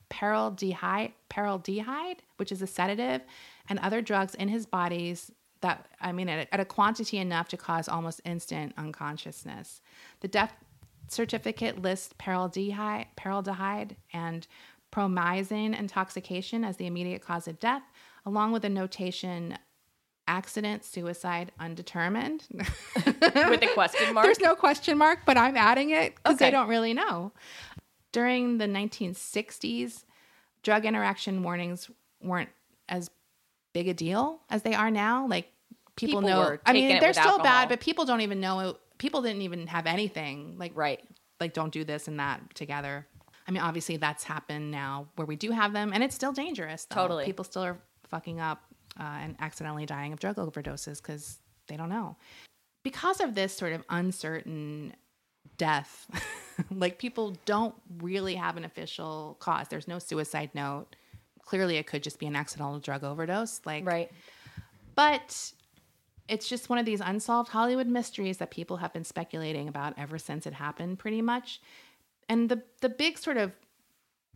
paraldehyde, 0.09 1.13
paraldehyde, 1.29 2.17
which 2.37 2.51
is 2.51 2.61
a 2.61 2.67
sedative, 2.67 3.21
and 3.69 3.79
other 3.79 4.01
drugs 4.01 4.35
in 4.35 4.49
his 4.49 4.65
bodies 4.65 5.31
that, 5.61 5.87
I 6.01 6.11
mean, 6.11 6.27
at 6.29 6.47
a, 6.47 6.53
at 6.53 6.59
a 6.59 6.65
quantity 6.65 7.17
enough 7.17 7.47
to 7.49 7.57
cause 7.57 7.87
almost 7.87 8.21
instant 8.25 8.73
unconsciousness. 8.77 9.81
The 10.19 10.27
death 10.27 10.53
certificate 11.07 11.81
lists 11.81 12.13
paraldehyde, 12.19 13.05
paraldehyde 13.17 13.95
and 14.13 14.47
promazine 14.91 15.77
intoxication 15.77 16.63
as 16.63 16.77
the 16.77 16.85
immediate 16.87 17.21
cause 17.21 17.47
of 17.47 17.59
death, 17.59 17.83
along 18.25 18.51
with 18.51 18.63
a 18.65 18.69
notation 18.69 19.57
accident, 20.27 20.83
suicide, 20.83 21.51
undetermined. 21.59 22.47
With 22.53 23.61
a 23.61 23.69
question 23.75 24.11
mark. 24.13 24.25
There's 24.25 24.39
no 24.39 24.55
question 24.55 24.97
mark, 24.97 25.19
but 25.25 25.37
I'm 25.37 25.55
adding 25.55 25.91
it 25.91 26.15
because 26.15 26.35
Okay. 26.35 26.45
they 26.45 26.51
don't 26.51 26.67
really 26.67 26.93
know. 26.95 27.31
During 28.11 28.57
the 28.57 28.65
1960s, 28.65 30.03
drug 30.63 30.85
interaction 30.85 31.43
warnings 31.43 31.91
weren't 32.23 32.49
as 32.89 33.11
big 33.73 33.87
a 33.87 33.93
deal 33.93 34.39
as 34.49 34.63
they 34.63 34.73
are 34.73 34.89
now. 34.89 35.27
Like 35.27 35.51
people, 35.95 36.21
People 36.21 36.29
know. 36.29 36.39
were 36.39 36.61
I 36.65 36.73
mean, 36.73 36.99
they're 36.99 37.13
still 37.13 37.23
alcohol. 37.25 37.43
bad, 37.43 37.69
but 37.69 37.79
people 37.81 38.05
don't 38.05 38.21
even 38.21 38.39
know. 38.39 38.77
People 38.97 39.21
didn't 39.21 39.41
even 39.41 39.67
have 39.67 39.85
anything. 39.87 40.55
Like 40.57 40.71
Right. 40.75 41.03
like 41.39 41.53
don't 41.53 41.71
do 41.73 41.83
this 41.83 42.07
and 42.07 42.19
that 42.19 42.55
together. 42.55 43.05
I 43.47 43.51
mean, 43.51 43.61
obviously 43.61 43.97
that's 43.97 44.23
happened 44.23 44.71
now 44.71 45.07
where 45.15 45.25
we 45.27 45.35
do 45.35 45.51
have 45.51 45.71
them, 45.73 45.91
and 45.93 46.03
it's 46.03 46.15
still 46.15 46.31
dangerous. 46.31 46.85
Though. 46.85 46.95
Totally. 46.95 47.25
people 47.25 47.43
still 47.45 47.63
are 47.63 47.77
fucking 48.09 48.39
up 48.39 48.63
uh, 48.99 49.03
and 49.03 49.35
accidentally 49.39 49.85
dying 49.85 50.13
of 50.13 50.19
drug 50.19 50.37
overdoses 50.37 51.01
because 51.01 51.37
they 51.67 51.77
don't 51.77 51.89
know. 51.89 52.15
Because 52.83 53.19
of 53.19 53.35
this 53.35 53.55
sort 53.55 53.73
of 53.73 53.83
uncertain 53.89 54.93
death, 55.57 56.07
like 56.71 56.97
people 56.97 57.35
don't 57.45 57.75
really 57.99 58.35
have 58.35 58.57
an 58.57 58.63
official 58.65 59.37
cause. 59.39 59.67
There's 59.67 59.87
no 59.87 59.99
suicide 59.99 60.51
note. 60.53 60.95
Clearly, 61.43 61.77
it 61.77 61.85
could 61.85 62.01
just 62.01 62.17
be 62.17 62.25
an 62.25 62.35
accidental 62.35 62.79
drug 62.79 63.03
overdose. 63.03 63.61
Like, 63.65 63.85
Right. 63.85 64.11
but 64.95 65.51
it's 66.27 66.47
just 66.47 66.69
one 66.69 66.79
of 66.79 66.85
these 66.85 67.01
unsolved 67.01 67.49
Hollywood 67.49 67.87
mysteries 67.87 68.37
that 68.37 68.51
people 68.51 68.77
have 68.77 68.93
been 68.93 69.03
speculating 69.03 69.67
about 69.67 69.93
ever 69.97 70.17
since 70.17 70.47
it 70.47 70.53
happened, 70.53 70.99
pretty 70.99 71.21
much. 71.21 71.61
And 72.27 72.49
the 72.49 72.63
the 72.81 72.89
big 72.89 73.17
sort 73.17 73.37
of 73.37 73.51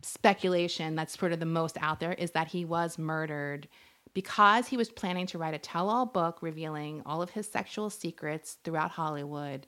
speculation 0.02 0.94
that's 0.94 1.18
sort 1.18 1.32
of 1.32 1.40
the 1.40 1.46
most 1.46 1.76
out 1.80 2.00
there 2.00 2.14
is 2.14 2.30
that 2.30 2.48
he 2.48 2.64
was 2.64 2.98
murdered 2.98 3.68
because 4.14 4.66
he 4.66 4.76
was 4.76 4.88
planning 4.88 5.26
to 5.26 5.38
write 5.38 5.54
a 5.54 5.58
tell-all 5.58 6.06
book 6.06 6.38
revealing 6.40 7.02
all 7.04 7.22
of 7.22 7.30
his 7.30 7.46
sexual 7.46 7.90
secrets 7.90 8.56
throughout 8.64 8.90
Hollywood. 8.90 9.66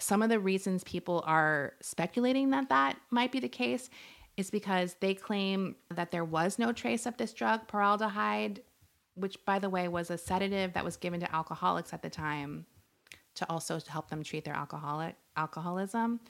Some 0.00 0.22
of 0.22 0.30
the 0.30 0.40
reasons 0.40 0.84
people 0.84 1.22
are 1.26 1.74
speculating 1.80 2.50
that 2.50 2.68
that 2.70 2.96
might 3.10 3.32
be 3.32 3.40
the 3.40 3.48
case 3.48 3.88
is 4.36 4.50
because 4.50 4.96
they 5.00 5.14
claim 5.14 5.76
that 5.94 6.10
there 6.10 6.24
was 6.24 6.58
no 6.58 6.72
trace 6.72 7.06
of 7.06 7.16
this 7.16 7.32
drug, 7.32 7.68
paraldehyde, 7.68 8.58
which 9.14 9.36
by 9.44 9.58
the 9.58 9.70
way 9.70 9.88
was 9.88 10.10
a 10.10 10.18
sedative 10.18 10.72
that 10.72 10.84
was 10.84 10.96
given 10.96 11.20
to 11.20 11.34
alcoholics 11.34 11.92
at 11.92 12.02
the 12.02 12.10
time 12.10 12.66
to 13.34 13.48
also 13.50 13.80
help 13.88 14.08
them 14.10 14.22
treat 14.22 14.44
their 14.44 14.54
alcoholic 14.54 15.16
alcoholism. 15.36 16.20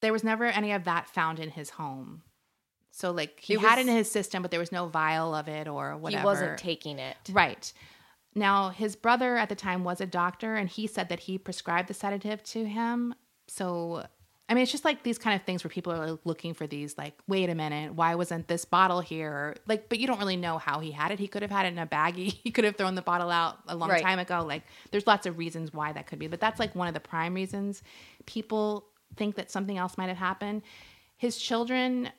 There 0.00 0.12
was 0.12 0.24
never 0.24 0.46
any 0.46 0.72
of 0.72 0.84
that 0.84 1.08
found 1.08 1.38
in 1.38 1.50
his 1.50 1.70
home. 1.70 2.22
So 2.90 3.10
like 3.10 3.40
he 3.40 3.54
It 3.54 3.60
had 3.60 3.78
it 3.78 3.88
in 3.88 3.96
his 3.96 4.10
system, 4.10 4.42
but 4.42 4.50
there 4.50 4.60
was 4.60 4.72
no 4.72 4.86
vial 4.86 5.34
of 5.34 5.48
it 5.48 5.68
or 5.68 5.96
whatever. 5.96 6.20
He 6.20 6.24
wasn't 6.24 6.58
taking 6.58 6.98
it. 6.98 7.16
Right. 7.30 7.72
Now, 8.34 8.70
his 8.70 8.96
brother 8.96 9.36
at 9.36 9.48
the 9.48 9.54
time 9.54 9.84
was 9.84 10.00
a 10.00 10.06
doctor, 10.06 10.54
and 10.54 10.68
he 10.68 10.86
said 10.86 11.08
that 11.10 11.20
he 11.20 11.36
prescribed 11.36 11.88
the 11.88 11.94
sedative 11.94 12.42
to 12.44 12.64
him. 12.64 13.14
So, 13.46 14.06
I 14.52 14.54
mean, 14.54 14.64
it's 14.64 14.70
just 14.70 14.84
like 14.84 15.02
these 15.02 15.16
kind 15.16 15.34
of 15.40 15.46
things 15.46 15.64
where 15.64 15.70
people 15.70 15.94
are 15.94 16.18
looking 16.24 16.52
for 16.52 16.66
these, 16.66 16.98
like, 16.98 17.14
wait 17.26 17.48
a 17.48 17.54
minute, 17.54 17.94
why 17.94 18.14
wasn't 18.16 18.48
this 18.48 18.66
bottle 18.66 19.00
here? 19.00 19.56
Like, 19.66 19.88
but 19.88 19.98
you 19.98 20.06
don't 20.06 20.18
really 20.18 20.36
know 20.36 20.58
how 20.58 20.80
he 20.80 20.90
had 20.90 21.10
it. 21.10 21.18
He 21.18 21.26
could 21.26 21.40
have 21.40 21.50
had 21.50 21.64
it 21.64 21.70
in 21.70 21.78
a 21.78 21.86
baggie. 21.86 22.32
He 22.44 22.50
could 22.50 22.64
have 22.64 22.76
thrown 22.76 22.94
the 22.94 23.00
bottle 23.00 23.30
out 23.30 23.60
a 23.66 23.74
long 23.74 23.88
Right. 23.88 24.02
time 24.02 24.18
ago. 24.18 24.44
Like, 24.46 24.64
there's 24.90 25.06
lots 25.06 25.24
of 25.26 25.38
reasons 25.38 25.72
why 25.72 25.92
that 25.94 26.06
could 26.06 26.18
be, 26.18 26.26
but 26.26 26.38
that's 26.38 26.60
like 26.60 26.74
one 26.74 26.86
of 26.86 26.92
the 26.92 27.00
prime 27.00 27.32
reasons 27.32 27.82
people 28.26 28.88
think 29.16 29.36
that 29.36 29.50
something 29.50 29.78
else 29.78 29.96
might 29.96 30.08
have 30.08 30.18
happened. 30.18 30.60
His 31.16 31.38
children 31.38 32.10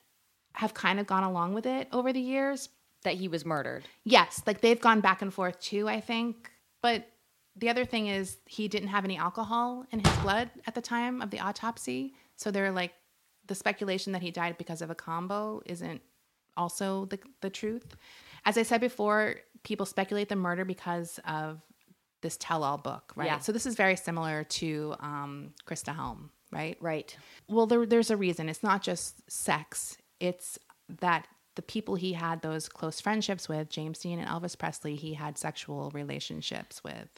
have 0.54 0.74
kind 0.74 1.00
of 1.00 1.06
gone 1.06 1.24
along 1.24 1.54
with 1.54 1.68
it 1.68 1.88
over 1.92 2.12
the 2.12 2.20
years, 2.22 2.70
That 3.04 3.14
he 3.16 3.28
was 3.28 3.46
murdered. 3.46 3.84
Yes, 4.06 4.42
like 4.48 4.62
they've 4.62 4.82
gone 4.82 5.02
back 5.02 5.22
and 5.22 5.32
forth 5.32 5.60
too, 5.60 5.88
I 5.88 6.00
think. 6.02 6.50
But 6.82 7.08
the 7.56 7.70
other 7.70 7.86
thing 7.86 8.08
is 8.08 8.38
he 8.48 8.68
didn't 8.68 8.90
have 8.90 9.06
any 9.06 9.18
alcohol 9.18 9.86
in 9.92 10.00
his 10.00 10.18
blood 10.24 10.50
at 10.66 10.74
the 10.74 10.82
time 10.82 11.22
of 11.22 11.30
the 11.30 11.40
autopsy. 11.40 12.16
So 12.36 12.52
they're 12.52 12.72
like 12.72 12.94
the 13.48 13.56
speculation 13.56 14.14
that 14.14 14.22
he 14.22 14.32
died 14.32 14.58
because 14.58 14.82
of 14.82 14.90
a 14.90 14.96
combo 14.96 15.62
isn't 15.66 16.02
also 16.58 17.06
the 17.06 17.20
the 17.42 17.50
truth. 17.50 17.96
As 18.46 18.58
I 18.58 18.64
said 18.64 18.82
before, 18.82 19.36
people 19.64 19.86
speculate 19.86 20.30
the 20.30 20.36
murder 20.36 20.66
because 20.66 21.20
of 21.26 21.62
this 22.22 22.38
tell-all 22.38 22.78
book, 22.78 23.14
right? 23.16 23.28
Yeah. 23.28 23.40
So 23.40 23.52
this 23.52 23.66
is 23.66 23.76
very 23.76 23.96
similar 23.96 24.44
to 24.46 24.96
um, 25.00 25.54
Christa 25.68 25.94
Helm, 25.96 26.32
right? 26.52 26.78
Right. 26.82 27.16
Well, 27.48 27.68
there, 27.68 27.86
there's 27.86 28.10
a 28.10 28.18
reason. 28.18 28.50
It's 28.50 28.64
not 28.64 28.82
just 28.82 29.30
sex. 29.30 29.98
It's 30.20 30.58
that 31.02 31.28
the 31.56 31.62
people 31.62 31.96
he 31.96 32.14
had 32.14 32.42
those 32.42 32.68
close 32.68 33.00
friendships 33.00 33.48
with, 33.48 33.70
James 33.70 34.00
Dean 34.00 34.20
and 34.20 34.28
Elvis 34.28 34.58
Presley, 34.58 34.96
he 34.96 35.14
had 35.14 35.38
sexual 35.38 35.92
relationships 35.94 36.84
with. 36.84 37.10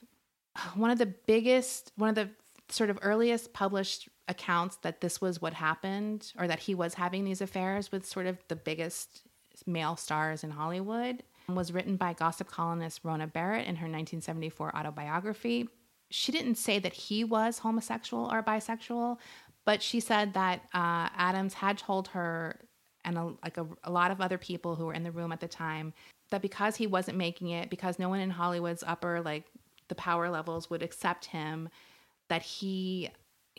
One 0.75 0.91
of 0.91 0.97
the 0.97 1.05
biggest, 1.05 1.91
one 1.95 2.09
of 2.09 2.15
the 2.15 2.29
sort 2.69 2.89
of 2.89 2.99
earliest 3.01 3.53
published 3.53 4.09
accounts 4.27 4.77
that 4.77 5.01
this 5.01 5.21
was 5.21 5.41
what 5.41 5.53
happened 5.53 6.33
or 6.37 6.47
that 6.47 6.59
he 6.59 6.73
was 6.73 6.95
having 6.95 7.23
these 7.23 7.41
affairs 7.41 7.91
with 7.91 8.05
sort 8.05 8.25
of 8.25 8.37
the 8.47 8.55
biggest 8.55 9.21
male 9.65 9.95
stars 9.95 10.43
in 10.43 10.51
Hollywood 10.51 11.23
was 11.47 11.71
written 11.71 11.95
by 11.95 12.13
gossip 12.13 12.47
columnist 12.47 13.01
Rona 13.03 13.27
Barrett 13.27 13.67
in 13.67 13.75
her 13.75 13.85
1974 13.85 14.75
autobiography. 14.75 15.69
She 16.09 16.31
didn't 16.31 16.55
say 16.55 16.79
that 16.79 16.93
he 16.93 17.23
was 17.23 17.59
homosexual 17.59 18.31
or 18.31 18.41
bisexual, 18.41 19.17
but 19.63 19.81
she 19.81 19.99
said 19.99 20.33
that 20.33 20.61
uh, 20.73 21.09
Adams 21.15 21.53
had 21.53 21.77
told 21.77 22.07
her 22.09 22.59
and 23.03 23.17
a, 23.17 23.33
like 23.43 23.57
a, 23.57 23.67
a 23.83 23.91
lot 23.91 24.09
of 24.09 24.19
other 24.21 24.37
people 24.37 24.75
who 24.75 24.85
were 24.85 24.93
in 24.93 25.03
the 25.03 25.11
room 25.11 25.31
at 25.31 25.39
the 25.39 25.47
time 25.47 25.93
that 26.31 26.41
because 26.41 26.75
he 26.75 26.87
wasn't 26.87 27.17
making 27.17 27.49
it, 27.49 27.69
because 27.69 27.99
no 27.99 28.09
one 28.09 28.19
in 28.19 28.31
Hollywood's 28.31 28.83
upper 28.85 29.21
like 29.21 29.45
the 29.87 29.95
power 29.95 30.29
levels 30.29 30.69
would 30.69 30.81
accept 30.81 31.25
him, 31.25 31.69
that 32.29 32.41
he 32.41 33.09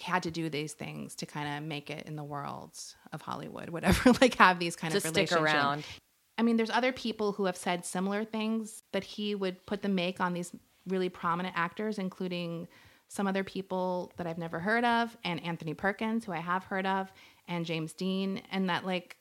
had 0.01 0.23
to 0.25 0.31
do 0.31 0.51
these 0.51 0.75
things 0.75 1.15
to 1.17 1.27
kind 1.27 1.57
of 1.57 1.67
make 1.69 1.91
it 1.91 2.07
in 2.07 2.17
the 2.17 2.25
world 2.25 2.77
of 3.13 3.23
Hollywood, 3.23 3.71
whatever, 3.71 4.13
like 4.21 4.35
have 4.35 4.59
these 4.59 4.77
kind 4.77 4.91
To 4.93 4.99
of 4.99 5.03
stick 5.03 5.31
relationships. 5.31 5.55
around. 5.55 5.85
I 6.39 6.43
mean, 6.43 6.57
there's 6.57 6.71
other 6.71 6.93
people 6.93 7.33
who 7.33 7.47
have 7.47 7.57
said 7.57 7.85
similar 7.87 8.25
things 8.25 8.83
that 8.93 9.05
he 9.05 9.35
would 9.35 9.65
put 9.67 9.83
the 9.83 9.89
make 9.89 10.21
on 10.21 10.35
these 10.35 10.53
really 10.87 11.09
prominent 11.09 11.55
actors, 11.57 11.99
including 11.99 12.69
some 13.09 13.27
other 13.27 13.43
people 13.45 14.13
that 14.17 14.27
I've 14.27 14.37
never 14.39 14.59
heard 14.59 14.85
of, 14.85 15.17
and 15.25 15.43
Anthony 15.43 15.75
Perkins, 15.75 16.25
who 16.25 16.33
I 16.33 16.41
have 16.41 16.65
heard 16.65 16.87
of, 16.87 17.11
and 17.49 17.65
James 17.65 17.93
Dean, 17.95 18.43
and 18.51 18.69
that 18.69 18.85
like 18.85 19.17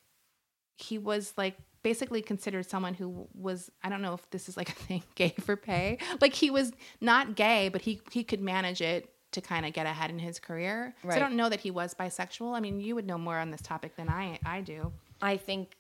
he 0.78 0.98
was 0.98 1.34
like 1.38 1.56
basically 1.84 2.22
considered 2.22 2.66
someone 2.70 2.96
who 2.96 3.28
was 3.34 3.72
I 3.84 3.90
don't 3.90 4.02
know 4.02 4.16
if 4.16 4.30
this 4.32 4.50
is 4.50 4.58
like 4.58 4.70
a 4.70 4.74
thing 4.74 5.04
gay 5.16 5.36
for 5.40 5.56
pay. 5.56 6.00
Like 6.20 6.34
he 6.34 6.50
was 6.50 6.74
not 7.00 7.36
gay, 7.36 7.70
but 7.70 7.82
he 7.82 8.02
he 8.12 8.24
could 8.26 8.42
manage 8.42 8.82
it 8.82 9.10
to 9.36 9.42
kind 9.42 9.66
of 9.66 9.72
get 9.74 9.86
ahead 9.86 10.10
in 10.10 10.20
his 10.20 10.40
career. 10.40 10.94
So 11.04 11.10
I 11.10 11.20
don't 11.20 11.36
know 11.36 11.48
that 11.50 11.60
he 11.62 11.72
was 11.72 11.94
bisexual. 11.94 12.56
I 12.56 12.60
mean, 12.60 12.80
you 12.82 12.96
would 12.96 13.06
know 13.08 13.18
more 13.18 13.38
on 13.38 13.52
this 13.52 13.62
topic 13.62 13.96
than 13.96 14.10
I 14.10 14.40
I 14.46 14.62
do. 14.62 14.92
I 15.22 15.38
think 15.38 15.78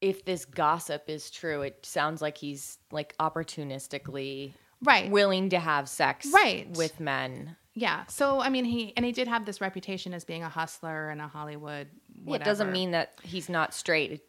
if 0.00 0.24
this 0.24 0.44
gossip 0.44 1.04
is 1.08 1.30
true, 1.30 1.62
it 1.62 1.84
sounds 1.84 2.20
like 2.22 2.36
he's 2.36 2.78
like 2.92 3.16
opportunistically 3.18 4.52
Right. 4.82 5.10
willing 5.10 5.48
to 5.50 5.58
have 5.58 5.88
sex 5.88 6.26
Right. 6.32 6.68
with 6.76 7.00
men. 7.00 7.56
Yeah. 7.74 8.04
So 8.06 8.40
I 8.40 8.50
mean, 8.50 8.64
he 8.64 8.92
and 8.96 9.04
he 9.04 9.12
did 9.12 9.26
have 9.28 9.46
this 9.46 9.60
reputation 9.60 10.12
as 10.14 10.24
being 10.24 10.42
a 10.42 10.48
hustler 10.48 11.08
and 11.10 11.20
a 11.20 11.26
Hollywood. 11.28 11.88
Whatever. 12.22 12.42
It 12.42 12.44
doesn't 12.44 12.72
mean 12.72 12.90
that 12.92 13.14
he's 13.22 13.48
not 13.48 13.74
straight. 13.74 14.22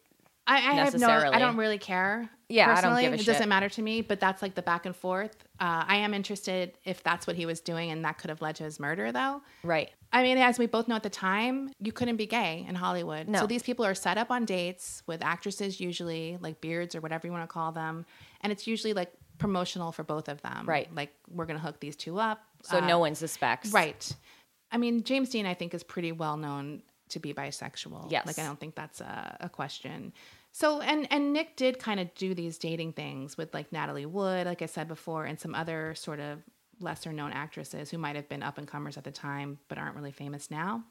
I, 0.48 0.56
I 0.56 0.74
have 0.74 0.94
no. 0.98 1.08
I 1.08 1.38
don't 1.38 1.56
really 1.56 1.78
care. 1.78 2.28
Yeah, 2.48 2.64
I 2.64 2.66
don't 2.66 2.74
personally. 2.76 3.02
give 3.02 3.12
a 3.12 3.14
It 3.14 3.18
shit. 3.18 3.26
doesn't 3.26 3.48
matter 3.48 3.68
to 3.68 3.82
me. 3.82 4.00
But 4.00 4.20
that's 4.20 4.42
like 4.42 4.54
the 4.54 4.62
back 4.62 4.86
and 4.86 4.94
forth. 4.96 5.36
Uh, 5.58 5.84
I 5.86 5.96
am 5.96 6.12
interested 6.14 6.76
if 6.84 7.02
that's 7.02 7.26
what 7.26 7.34
he 7.36 7.46
was 7.46 7.60
doing, 7.60 7.90
and 7.90 8.04
that 8.04 8.18
could 8.18 8.30
have 8.30 8.42
led 8.42 8.56
to 8.56 8.64
his 8.64 8.78
murder, 8.78 9.10
though. 9.12 9.40
Right. 9.62 9.90
I 10.12 10.22
mean, 10.22 10.38
as 10.38 10.58
we 10.58 10.66
both 10.66 10.86
know 10.88 10.96
at 10.96 11.02
the 11.02 11.10
time, 11.10 11.70
you 11.80 11.92
couldn't 11.92 12.16
be 12.16 12.26
gay 12.26 12.64
in 12.68 12.74
Hollywood. 12.74 13.28
No. 13.28 13.40
So 13.40 13.46
these 13.46 13.62
people 13.62 13.84
are 13.84 13.94
set 13.94 14.18
up 14.18 14.30
on 14.30 14.44
dates 14.44 15.02
with 15.06 15.22
actresses, 15.22 15.80
usually 15.80 16.38
like 16.40 16.60
beards 16.60 16.94
or 16.94 17.00
whatever 17.00 17.26
you 17.26 17.32
want 17.32 17.42
to 17.44 17.52
call 17.52 17.72
them, 17.72 18.06
and 18.42 18.52
it's 18.52 18.66
usually 18.66 18.92
like 18.92 19.12
promotional 19.38 19.92
for 19.92 20.02
both 20.04 20.28
of 20.28 20.40
them. 20.42 20.66
Right. 20.66 20.94
Like 20.94 21.12
we're 21.28 21.46
gonna 21.46 21.58
hook 21.58 21.80
these 21.80 21.96
two 21.96 22.18
up. 22.18 22.40
So 22.62 22.78
Uh, 22.78 22.86
no 22.86 22.98
one 22.98 23.14
suspects. 23.14 23.70
Right. 23.72 24.10
I 24.72 24.78
mean, 24.78 25.02
James 25.04 25.28
Dean, 25.30 25.46
I 25.46 25.54
think, 25.54 25.74
is 25.74 25.82
pretty 25.82 26.12
well 26.12 26.36
known 26.36 26.82
to 27.10 27.18
be 27.20 27.32
bisexual. 27.32 28.10
Yes. 28.10 28.26
Like, 28.26 28.38
I 28.38 28.44
don't 28.44 28.58
think 28.58 28.74
that's 28.74 29.00
a, 29.00 29.36
a 29.40 29.48
question. 29.48 30.12
So, 30.58 30.80
and 30.80 31.06
and 31.12 31.34
Nick 31.34 31.54
did 31.56 31.78
kind 31.78 32.00
of 32.00 32.14
do 32.14 32.34
these 32.34 32.56
dating 32.56 32.94
things 32.94 33.36
with 33.36 33.52
like 33.52 33.72
Natalie 33.72 34.06
Wood, 34.06 34.46
like 34.46 34.62
I 34.62 34.66
said 34.66 34.88
before, 34.88 35.26
and 35.26 35.38
some 35.38 35.54
other 35.54 35.94
sort 35.94 36.18
of 36.18 36.38
lesser 36.80 37.12
known 37.12 37.30
actresses 37.30 37.90
who 37.90 37.98
might 37.98 38.16
have 38.16 38.26
been 38.26 38.42
up 38.42 38.56
and 38.56 38.66
comers 38.66 38.96
at 38.96 39.04
the 39.04 39.10
time 39.10 39.58
but 39.68 39.76
aren't 39.76 39.94
really 39.96 40.12
famous 40.12 40.50
now. 40.50 40.82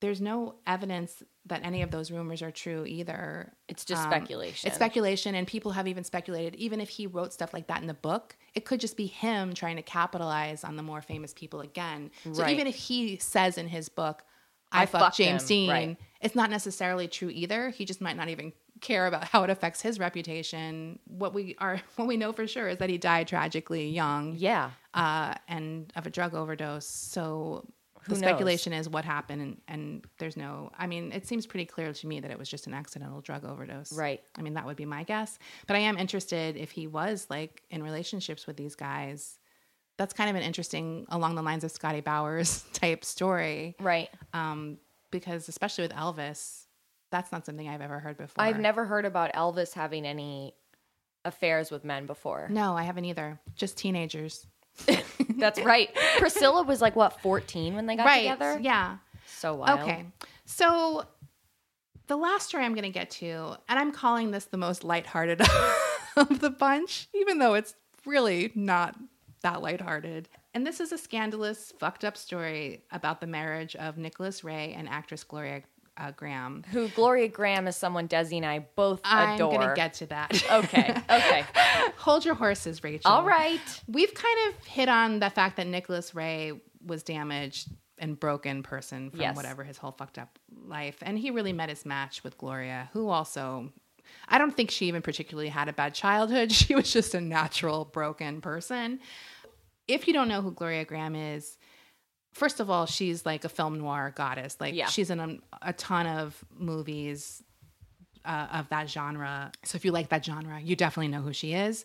There's 0.00 0.20
no 0.20 0.56
evidence 0.66 1.22
that 1.46 1.64
any 1.64 1.82
of 1.82 1.92
those 1.92 2.10
rumors 2.10 2.42
are 2.42 2.50
true 2.50 2.84
either. 2.84 3.52
It's 3.68 3.84
just 3.84 4.02
Um, 4.02 4.10
speculation. 4.10 4.66
It's 4.66 4.74
speculation, 4.74 5.36
and 5.36 5.46
people 5.46 5.70
have 5.70 5.86
even 5.86 6.02
speculated, 6.02 6.56
even 6.56 6.80
if 6.80 6.88
he 6.88 7.06
wrote 7.06 7.32
stuff 7.32 7.54
like 7.54 7.68
that 7.68 7.82
in 7.82 7.86
the 7.86 7.94
book, 7.94 8.36
it 8.54 8.64
could 8.64 8.80
just 8.80 8.96
be 8.96 9.06
him 9.06 9.54
trying 9.54 9.76
to 9.76 9.82
capitalize 9.82 10.64
on 10.64 10.74
the 10.74 10.82
more 10.82 11.00
famous 11.00 11.32
people 11.32 11.60
again. 11.60 12.10
So 12.32 12.44
even 12.48 12.66
if 12.66 12.74
he 12.74 13.18
says 13.18 13.56
in 13.56 13.68
his 13.68 13.88
book, 13.88 14.24
I, 14.72 14.82
I 14.82 14.86
fucked 14.86 15.04
fucked 15.04 15.16
James 15.16 15.42
him," 15.42 15.48
Dean, 15.48 15.70
right. 15.70 15.96
it's 16.20 16.34
not 16.34 16.50
necessarily 16.50 17.08
true 17.08 17.30
either. 17.30 17.70
He 17.70 17.84
just 17.84 18.00
might 18.00 18.16
not 18.16 18.28
even 18.28 18.52
care 18.80 19.06
about 19.06 19.24
how 19.24 19.42
it 19.44 19.50
affects 19.50 19.80
his 19.82 19.98
reputation. 19.98 20.98
What 21.06 21.34
we 21.34 21.54
are, 21.58 21.80
what 21.96 22.08
we 22.08 22.16
know 22.16 22.32
for 22.32 22.46
sure 22.46 22.68
is 22.68 22.78
that 22.78 22.90
he 22.90 22.98
died 22.98 23.28
tragically 23.28 23.88
young, 23.88 24.34
Yeah. 24.36 24.70
uh, 24.94 25.34
and 25.48 25.92
of 25.96 26.06
a 26.06 26.10
drug 26.10 26.34
overdose. 26.34 26.86
So 26.86 27.66
the 28.06 28.14
Who 28.14 28.20
knows? 28.20 28.30
speculation 28.30 28.72
is 28.72 28.88
what 28.88 29.04
happened, 29.04 29.42
and, 29.42 29.60
and 29.68 30.04
there's 30.18 30.36
no. 30.36 30.70
I 30.78 30.86
mean, 30.86 31.12
it 31.12 31.26
seems 31.26 31.46
pretty 31.46 31.66
clear 31.66 31.92
to 31.92 32.06
me 32.06 32.20
that 32.20 32.30
it 32.30 32.38
was 32.38 32.48
just 32.48 32.66
an 32.66 32.72
accidental 32.74 33.20
drug 33.20 33.44
overdose. 33.44 33.92
Right. 33.92 34.22
I 34.38 34.42
mean, 34.42 34.54
that 34.54 34.64
would 34.64 34.76
be 34.76 34.86
my 34.86 35.02
guess. 35.04 35.38
But 35.66 35.76
I 35.76 35.80
am 35.80 35.98
interested 35.98 36.56
if 36.56 36.70
he 36.70 36.86
was 36.86 37.26
like 37.28 37.62
in 37.70 37.82
relationships 37.82 38.46
with 38.46 38.56
these 38.56 38.74
guys. 38.74 39.38
That's 39.98 40.14
kind 40.14 40.30
of 40.30 40.36
an 40.36 40.42
interesting, 40.42 41.04
along 41.10 41.34
the 41.34 41.42
lines 41.42 41.62
of 41.62 41.70
Scotty 41.70 42.00
Bowers 42.00 42.62
type 42.72 43.04
story, 43.04 43.76
Right. 43.78 44.08
um, 44.32 44.78
because 45.10 45.46
especially 45.50 45.82
with 45.84 45.92
Elvis, 45.92 46.64
that's 47.10 47.32
not 47.32 47.46
something 47.46 47.68
I've 47.68 47.80
ever 47.80 47.98
heard 47.98 48.16
before. 48.16 48.44
I've 48.44 48.58
never 48.58 48.84
heard 48.84 49.04
about 49.04 49.32
Elvis 49.32 49.72
having 49.72 50.06
any 50.06 50.54
affairs 51.24 51.70
with 51.70 51.84
men 51.84 52.06
before. 52.06 52.48
No, 52.50 52.76
I 52.76 52.84
haven't 52.84 53.04
either. 53.04 53.38
Just 53.56 53.76
teenagers. 53.76 54.46
That's 55.36 55.60
right. 55.60 55.90
Priscilla 56.18 56.62
was 56.62 56.80
like 56.80 56.96
what 56.96 57.20
14 57.20 57.74
when 57.74 57.86
they 57.86 57.96
got 57.96 58.06
right. 58.06 58.22
together. 58.22 58.58
Yeah. 58.60 58.98
So 59.26 59.54
wild. 59.54 59.80
Okay. 59.80 60.06
So 60.44 61.04
the 62.06 62.16
last 62.16 62.48
story 62.48 62.64
I'm 62.64 62.74
going 62.74 62.84
to 62.84 62.90
get 62.90 63.10
to, 63.12 63.56
and 63.68 63.78
I'm 63.78 63.92
calling 63.92 64.30
this 64.30 64.46
the 64.46 64.56
most 64.56 64.84
lighthearted 64.84 65.40
of 66.16 66.40
the 66.40 66.50
bunch, 66.50 67.08
even 67.14 67.38
though 67.38 67.54
it's 67.54 67.74
really 68.06 68.52
not 68.54 68.96
that 69.42 69.62
lighthearted. 69.62 70.28
And 70.54 70.66
this 70.66 70.80
is 70.80 70.92
a 70.92 70.98
scandalous, 70.98 71.72
fucked 71.78 72.04
up 72.04 72.16
story 72.16 72.82
about 72.90 73.20
the 73.20 73.26
marriage 73.26 73.76
of 73.76 73.96
Nicholas 73.96 74.42
Ray 74.42 74.74
and 74.76 74.88
actress 74.88 75.22
Gloria 75.22 75.62
uh, 76.00 76.12
Grahame. 76.12 76.64
Who 76.66 76.88
Gloria 76.88 77.28
Grahame 77.28 77.68
is 77.68 77.76
someone 77.76 78.08
Desi 78.08 78.36
and 78.38 78.46
I 78.46 78.60
both 78.74 79.00
I'm 79.04 79.34
adore. 79.34 79.52
going 79.58 79.68
to 79.68 79.74
get 79.74 79.94
to 79.94 80.06
that. 80.06 80.42
Okay. 80.50 80.94
Okay. 81.10 81.44
Hold 81.98 82.24
your 82.24 82.34
horses, 82.34 82.82
Rachel. 82.82 83.10
All 83.10 83.24
right. 83.24 83.60
We've 83.86 84.12
kind 84.14 84.38
of 84.48 84.64
hit 84.66 84.88
on 84.88 85.20
the 85.20 85.30
fact 85.30 85.56
that 85.58 85.66
Nicholas 85.66 86.14
Ray 86.14 86.52
was 86.84 87.02
damaged 87.02 87.68
and 87.98 88.18
broken 88.18 88.62
person 88.62 89.10
from 89.10 89.20
Yes. 89.20 89.36
whatever 89.36 89.62
his 89.62 89.76
whole 89.76 89.92
fucked 89.92 90.18
up 90.18 90.38
life. 90.66 90.96
And 91.02 91.18
he 91.18 91.30
really 91.30 91.52
met 91.52 91.68
his 91.68 91.84
match 91.84 92.24
with 92.24 92.38
Gloria, 92.38 92.88
who 92.94 93.08
also 93.10 93.70
I 94.26 94.38
don't 94.38 94.56
think 94.56 94.70
she 94.70 94.86
even 94.86 95.02
particularly 95.02 95.50
had 95.50 95.68
a 95.68 95.72
bad 95.72 95.94
childhood. 95.94 96.50
She 96.60 96.74
was 96.74 96.90
just 96.92 97.14
a 97.14 97.20
natural 97.20 97.84
broken 97.84 98.40
person. 98.40 99.00
If 99.86 100.06
you 100.08 100.14
don't 100.14 100.28
know 100.28 100.40
who 100.40 100.52
Gloria 100.52 100.84
Grahame 100.84 101.36
is, 101.36 101.58
first 102.32 102.60
of 102.60 102.70
all, 102.70 102.86
she's 102.86 103.24
like 103.26 103.44
a 103.44 103.48
film 103.48 103.78
noir 103.78 104.12
goddess. 104.14 104.56
Like 104.60 104.74
Yeah. 104.74 104.86
she's 104.86 105.10
in 105.10 105.20
a, 105.20 105.36
a 105.62 105.72
ton 105.72 106.06
of 106.06 106.42
movies 106.56 107.42
uh, 108.24 108.46
of 108.52 108.68
that 108.70 108.88
genre. 108.88 109.50
So 109.64 109.76
if 109.76 109.84
you 109.84 109.92
like 109.92 110.08
that 110.10 110.24
genre, 110.24 110.60
you 110.60 110.76
definitely 110.76 111.08
know 111.08 111.22
who 111.22 111.32
she 111.32 111.54
is. 111.54 111.84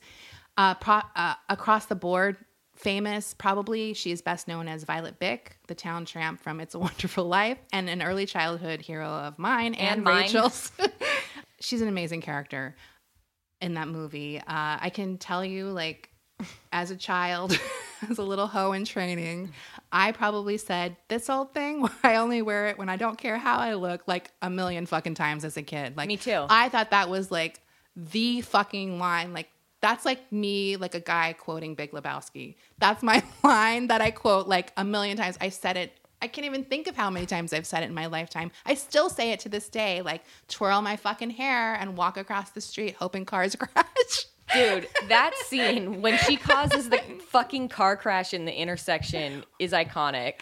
Uh, 0.58 0.74
pro- 0.76 1.02
uh, 1.16 1.36
across 1.50 1.86
the 1.88 1.96
board, 1.96 2.38
famous 2.76 3.34
probably. 3.34 3.94
She 3.94 4.12
is 4.12 4.22
best 4.22 4.48
known 4.48 4.68
as 4.68 4.84
Violet 4.84 5.18
Bick, 5.20 5.58
the 5.68 5.76
town 5.76 6.06
tramp 6.06 6.42
from 6.42 6.60
It's 6.60 6.76
a 6.76 6.80
Wonderful 6.80 7.26
Life, 7.26 7.58
and 7.74 7.90
an 7.90 8.02
early 8.02 8.26
childhood 8.26 8.82
hero 8.82 9.08
of 9.08 9.40
mine 9.40 9.74
and, 9.76 9.96
And 9.98 10.04
mine. 10.04 10.24
Rachel's. 10.24 10.72
She's 11.62 11.82
an 11.82 11.88
amazing 11.88 12.22
character 12.22 12.76
in 13.62 13.74
that 13.76 13.88
movie. 13.88 14.38
Uh, 14.40 14.44
I 14.48 14.92
can 14.94 15.18
tell 15.18 15.44
you, 15.44 15.68
like, 15.70 16.10
as 16.72 16.92
a 16.92 16.96
child, 16.98 17.58
as 18.10 18.18
a 18.18 18.24
little 18.24 18.48
hoe 18.48 18.74
in 18.74 18.84
training, 18.86 19.52
I 19.96 20.12
probably 20.12 20.58
said 20.58 20.98
this 21.08 21.30
old 21.30 21.54
thing 21.54 21.82
where 21.82 21.92
I 22.04 22.18
only 22.18 22.42
wear 22.42 22.68
it 22.68 22.78
when 22.78 22.90
I 22.90 22.98
don't 22.98 23.18
care 23.18 23.38
how 23.38 23.60
I 23.60 23.76
look, 23.76 24.06
like 24.08 24.30
a 24.42 24.50
million 24.50 24.86
fucking 24.86 25.16
times 25.16 25.46
as 25.46 25.56
a 25.56 25.64
kid. 25.64 25.96
Like 25.96 26.10
Me 26.10 26.18
too. 26.18 26.46
I 26.50 26.68
thought 26.68 26.92
that 26.92 27.08
was 27.10 27.32
like 27.32 27.62
the 27.96 28.42
fucking 28.42 29.00
line. 29.00 29.32
Like 29.32 29.48
that's 29.80 30.04
like 30.04 30.30
me, 30.34 30.76
like 30.76 30.96
a 30.96 31.00
guy 31.00 31.32
quoting 31.32 31.76
Big 31.76 31.94
Lebowski. 31.94 32.56
That's 32.78 33.02
my 33.04 33.24
line 33.44 33.88
that 33.88 34.02
I 34.02 34.12
quote 34.12 34.48
like 34.48 34.74
a 34.76 34.84
million 34.84 35.16
times. 35.16 35.38
I 35.40 35.48
said 35.48 35.78
it. 35.78 35.94
I 36.22 36.28
can't 36.28 36.46
even 36.46 36.66
think 36.66 36.88
of 36.88 36.98
how 36.98 37.10
many 37.10 37.26
times 37.26 37.54
I've 37.54 37.66
said 37.66 37.84
it 37.84 37.86
in 37.86 37.94
my 37.94 38.08
lifetime. 38.08 38.52
I 38.66 38.74
still 38.74 39.10
say 39.10 39.32
it 39.32 39.40
to 39.42 39.50
this 39.50 39.70
day, 39.70 40.02
like 40.02 40.24
twirl 40.50 40.82
my 40.82 40.98
fucking 40.98 41.30
hair 41.30 41.76
and 41.76 41.96
walk 41.96 42.18
across 42.18 42.50
the 42.50 42.62
street 42.62 42.96
hoping 43.00 43.24
cars 43.24 43.56
crash. 43.60 44.26
Dude, 44.54 44.88
that 45.08 45.34
scene 45.46 46.02
when 46.02 46.18
she 46.20 46.38
causes 46.38 46.90
the 46.90 47.00
fucking 47.30 47.70
car 47.70 47.98
crash 47.98 48.34
in 48.34 48.46
the 48.46 48.54
intersection 48.54 49.44
is 49.60 49.72
iconic. 49.72 50.36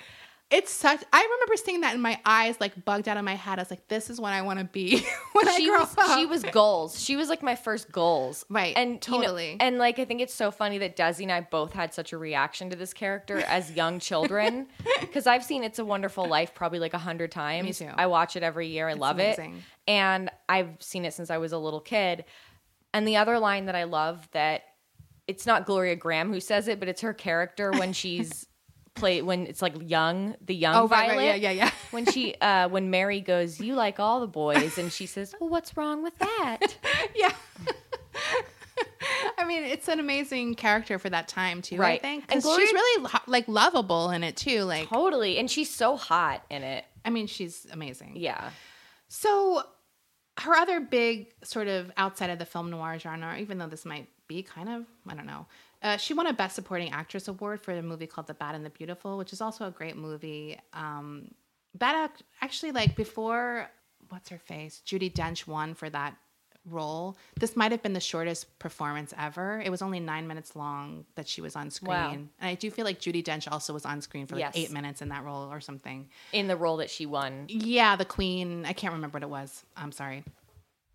It's 0.51 0.71
such. 0.71 1.01
I 1.11 1.19
remember 1.23 1.55
seeing 1.55 1.81
that 1.81 1.95
in 1.95 2.01
my 2.01 2.19
eyes, 2.25 2.57
like 2.59 2.85
bugged 2.85 3.07
out 3.07 3.17
of 3.17 3.23
my 3.23 3.33
head. 3.33 3.57
I 3.57 3.61
was 3.63 3.71
like, 3.71 3.87
"This 3.87 4.11
is 4.11 4.21
what 4.21 4.33
I 4.33 4.43
want 4.43 4.59
to 4.59 4.65
be 4.65 5.03
when 5.31 5.47
I 5.47 5.55
She 5.57 5.67
grow 5.67 5.79
was 5.79 5.97
up." 5.97 6.19
she 6.19 6.27
was 6.27 6.43
goals. 6.43 7.01
She 7.01 7.15
was 7.15 7.27
like 7.27 7.41
my 7.41 7.55
first 7.55 7.91
goals. 7.91 8.45
Right, 8.49 8.73
And 8.77 8.89
you 8.89 9.13
know- 9.13 9.21
totally. 9.23 9.57
and 9.59 9.79
like 9.79 9.97
I 9.97 10.05
think 10.05 10.21
it's 10.21 10.33
so 10.33 10.51
funny 10.51 10.77
that 10.79 10.95
Desi 10.95 11.23
and 11.23 11.31
I 11.31 11.41
both 11.41 11.73
had 11.73 11.91
such 11.91 12.13
a 12.13 12.19
reaction 12.19 12.69
to 12.69 12.75
this 12.75 12.93
character 12.93 13.39
as 13.39 13.71
young 13.71 13.99
children. 13.99 14.67
Because 14.99 15.27
I've 15.27 15.43
seen 15.43 15.63
It's 15.63 15.77
a 15.79 15.85
Wonderful 15.85 16.27
Life 16.27 16.53
probably 16.55 16.79
like 16.79 16.93
a 16.95 16.99
hundred 16.99 17.31
times. 17.31 17.65
Me 17.65 17.73
too. 17.87 17.91
I 17.95 18.07
watch 18.07 18.35
it 18.35 18.41
every 18.43 18.67
year. 18.67 18.89
I 18.89 18.93
love 18.93 19.15
amazing. 19.17 19.55
it. 19.55 19.61
And 19.91 20.29
I've 20.49 20.69
seen 20.79 21.05
it 21.05 21.13
since 21.13 21.29
I 21.29 21.37
was 21.37 21.51
a 21.51 21.57
little 21.57 21.79
kid. 21.81 22.25
And 22.93 23.07
the 23.07 23.17
other 23.17 23.39
line 23.39 23.65
that 23.65 23.75
I 23.75 23.83
love 23.85 24.27
that 24.33 24.63
it's 25.27 25.45
not 25.45 25.65
Gloria 25.65 25.95
Grahame 25.95 26.29
who 26.33 26.39
says 26.39 26.67
it, 26.67 26.79
but 26.79 26.87
it's 26.89 27.01
her 27.01 27.13
character 27.13 27.71
when 27.71 27.93
she's 28.01 28.45
play 28.95 29.23
when 29.23 29.47
it's 29.47 29.61
like 29.61 29.73
young, 29.81 30.35
the 30.45 30.53
young 30.53 30.75
Oh, 30.75 30.81
right, 30.87 31.07
Violet. 31.07 31.15
right, 31.17 31.41
yeah, 31.41 31.49
yeah, 31.51 31.65
yeah. 31.65 31.71
When 31.91 32.05
she 32.05 32.35
uh 32.39 32.69
when 32.69 32.89
Mary 32.91 33.21
goes, 33.21 33.59
You 33.59 33.73
like 33.75 33.99
all 33.99 34.19
the 34.19 34.27
boys, 34.27 34.77
and 34.77 34.91
she 34.91 35.05
says, 35.07 35.33
Well, 35.39 35.49
what's 35.49 35.75
wrong 35.75 36.03
with 36.03 36.17
that? 36.19 36.59
yeah. 37.15 37.31
I 39.37 39.45
mean, 39.45 39.63
it's 39.63 39.87
an 39.89 39.99
amazing 39.99 40.55
character 40.55 40.97
for 40.97 41.09
that 41.09 41.27
time 41.27 41.61
too. 41.61 41.77
Right. 41.77 41.99
I 41.99 42.01
think, 42.01 42.23
And 42.25 42.33
and 42.35 42.43
Gloria- 42.43 42.65
she's 42.65 42.73
really 42.73 43.09
like 43.27 43.47
lovable 43.47 44.09
in 44.11 44.23
it 44.23 44.37
too. 44.37 44.61
Like, 44.63 44.89
totally. 44.89 45.37
And 45.37 45.49
she's 45.51 45.69
so 45.73 45.97
hot 45.97 46.43
in 46.49 46.63
it. 46.63 46.85
I 47.03 47.09
mean, 47.09 47.27
she's 47.27 47.67
amazing. 47.71 48.13
Yeah. 48.15 48.51
So, 49.09 49.63
her 50.39 50.53
other 50.55 50.79
big 50.79 51.33
sort 51.43 51.67
of 51.67 51.91
outside 51.97 52.29
of 52.29 52.39
the 52.39 52.45
film 52.45 52.69
noir 52.69 52.97
genre, 52.99 53.37
even 53.37 53.57
though 53.57 53.67
this 53.67 53.85
might 53.85 54.07
be 54.27 54.41
kind 54.43 54.69
of, 54.69 54.85
I 55.07 55.13
don't 55.15 55.25
know, 55.27 55.45
Uh, 55.83 55.97
she 55.97 56.13
won 56.13 56.27
a 56.27 56.33
Best 56.33 56.55
Supporting 56.55 56.91
Actress 56.91 57.27
award 57.27 57.59
for 57.59 57.73
a 57.73 57.81
movie 57.81 58.07
called 58.07 58.27
The 58.27 58.33
Bad 58.33 58.55
and 58.55 58.65
the 58.65 58.69
Beautiful, 58.69 59.17
which 59.17 59.33
is 59.33 59.41
also 59.41 59.67
a 59.67 59.71
great 59.71 59.97
movie. 59.97 60.57
Um, 60.71 61.35
Bad 61.75 61.95
act- 61.95 62.23
actually, 62.41 62.71
like 62.71 62.95
before, 62.95 63.69
what's 64.09 64.29
her 64.29 64.37
face? 64.39 64.81
Judi 64.85 65.11
Dench 65.11 65.45
won 65.45 65.73
for 65.73 65.89
that 65.89 66.15
role. 66.69 67.17
This 67.39 67.55
might 67.55 67.71
have 67.71 67.81
been 67.81 67.93
the 67.93 67.99
shortest 67.99 68.57
performance 68.59 69.13
ever. 69.17 69.61
It 69.65 69.69
was 69.69 69.81
only 69.81 69.99
nine 69.99 70.27
minutes 70.27 70.55
long 70.55 71.05
that 71.15 71.27
she 71.27 71.41
was 71.41 71.55
on 71.55 71.69
screen. 71.69 71.89
Wow. 71.91 72.11
And 72.11 72.29
I 72.41 72.55
do 72.55 72.71
feel 72.71 72.85
like 72.85 72.99
Judi 72.99 73.23
Dench 73.23 73.51
also 73.51 73.73
was 73.73 73.85
on 73.85 74.01
screen 74.01 74.27
for 74.27 74.35
like 74.35 74.43
Yes. 74.45 74.53
eight 74.55 74.71
minutes 74.71 75.01
in 75.01 75.09
that 75.09 75.23
role 75.23 75.51
or 75.51 75.59
something. 75.61 76.07
in 76.31 76.47
the 76.47 76.55
role 76.55 76.77
that 76.77 76.89
she 76.89 77.05
won. 77.05 77.45
Yeah, 77.49 77.95
the 77.95 78.05
Queen. 78.05 78.65
I 78.65 78.73
can't 78.73 78.93
remember 78.93 79.15
what 79.17 79.23
it 79.23 79.29
was. 79.29 79.63
I'm 79.75 79.91
sorry. 79.91 80.23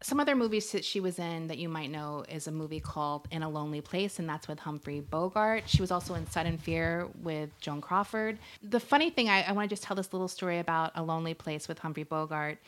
Some 0.01 0.21
other 0.21 0.37
movies 0.37 0.71
that 0.73 0.85
she 0.85 1.01
was 1.01 1.19
in 1.19 1.49
that 1.49 1.59
you 1.59 1.69
might 1.69 1.91
know 1.91 2.25
is 2.29 2.47
a 2.47 2.53
movie 2.53 2.79
called 2.79 3.27
In 3.33 3.43
a 3.43 3.49
Lonely 3.49 3.81
Place, 3.81 4.21
and 4.21 4.29
that's 4.29 4.47
with 4.47 4.61
Humphrey 4.61 5.01
Bogart. 5.01 5.65
She 5.67 5.81
was 5.83 5.91
also 5.91 6.15
in 6.15 6.25
Sudden 6.31 6.57
Fear 6.59 7.09
with 7.21 7.51
Joan 7.61 7.81
Crawford. 7.81 8.39
The 8.63 8.79
funny 8.79 9.11
thing, 9.11 9.29
I, 9.29 9.43
I 9.43 9.51
want 9.53 9.69
to 9.69 9.73
just 9.73 9.83
tell 9.83 9.97
this 9.97 10.13
little 10.13 10.29
story 10.29 10.61
about 10.61 10.93
A 10.95 11.03
Lonely 11.03 11.35
Place 11.35 11.67
with 11.67 11.81
Humphrey 11.81 12.05
Bogart. 12.05 12.59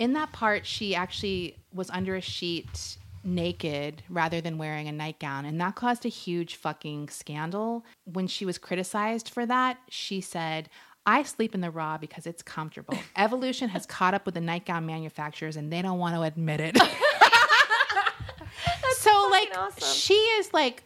In 0.00 0.14
that 0.14 0.32
part, 0.32 0.64
she 0.64 0.94
actually 0.94 1.58
was 1.74 1.90
under 1.90 2.16
a 2.16 2.22
sheet 2.22 2.96
naked 3.22 4.02
rather 4.08 4.40
than 4.40 4.56
wearing 4.56 4.88
a 4.88 4.92
nightgown. 4.92 5.44
And 5.44 5.60
that 5.60 5.74
caused 5.74 6.06
a 6.06 6.08
huge 6.08 6.54
fucking 6.54 7.10
scandal. 7.10 7.84
When 8.04 8.26
she 8.26 8.46
was 8.46 8.56
criticized 8.56 9.28
for 9.28 9.44
that, 9.44 9.76
she 9.90 10.22
said, 10.22 10.70
I 11.04 11.22
sleep 11.22 11.54
in 11.54 11.60
the 11.60 11.70
raw 11.70 11.98
because 11.98 12.26
it's 12.26 12.42
comfortable. 12.42 12.96
Evolution 13.16 13.68
has 13.68 13.84
caught 13.84 14.14
up 14.14 14.24
with 14.24 14.34
the 14.34 14.40
nightgown 14.40 14.86
manufacturers 14.86 15.56
and 15.56 15.70
they 15.70 15.82
don't 15.82 15.98
want 15.98 16.14
to 16.14 16.22
admit 16.22 16.60
it. 16.60 16.78
so 18.96 19.28
like 19.30 19.50
awesome. 19.54 19.86
she 19.94 20.14
is 20.14 20.54
like 20.54 20.82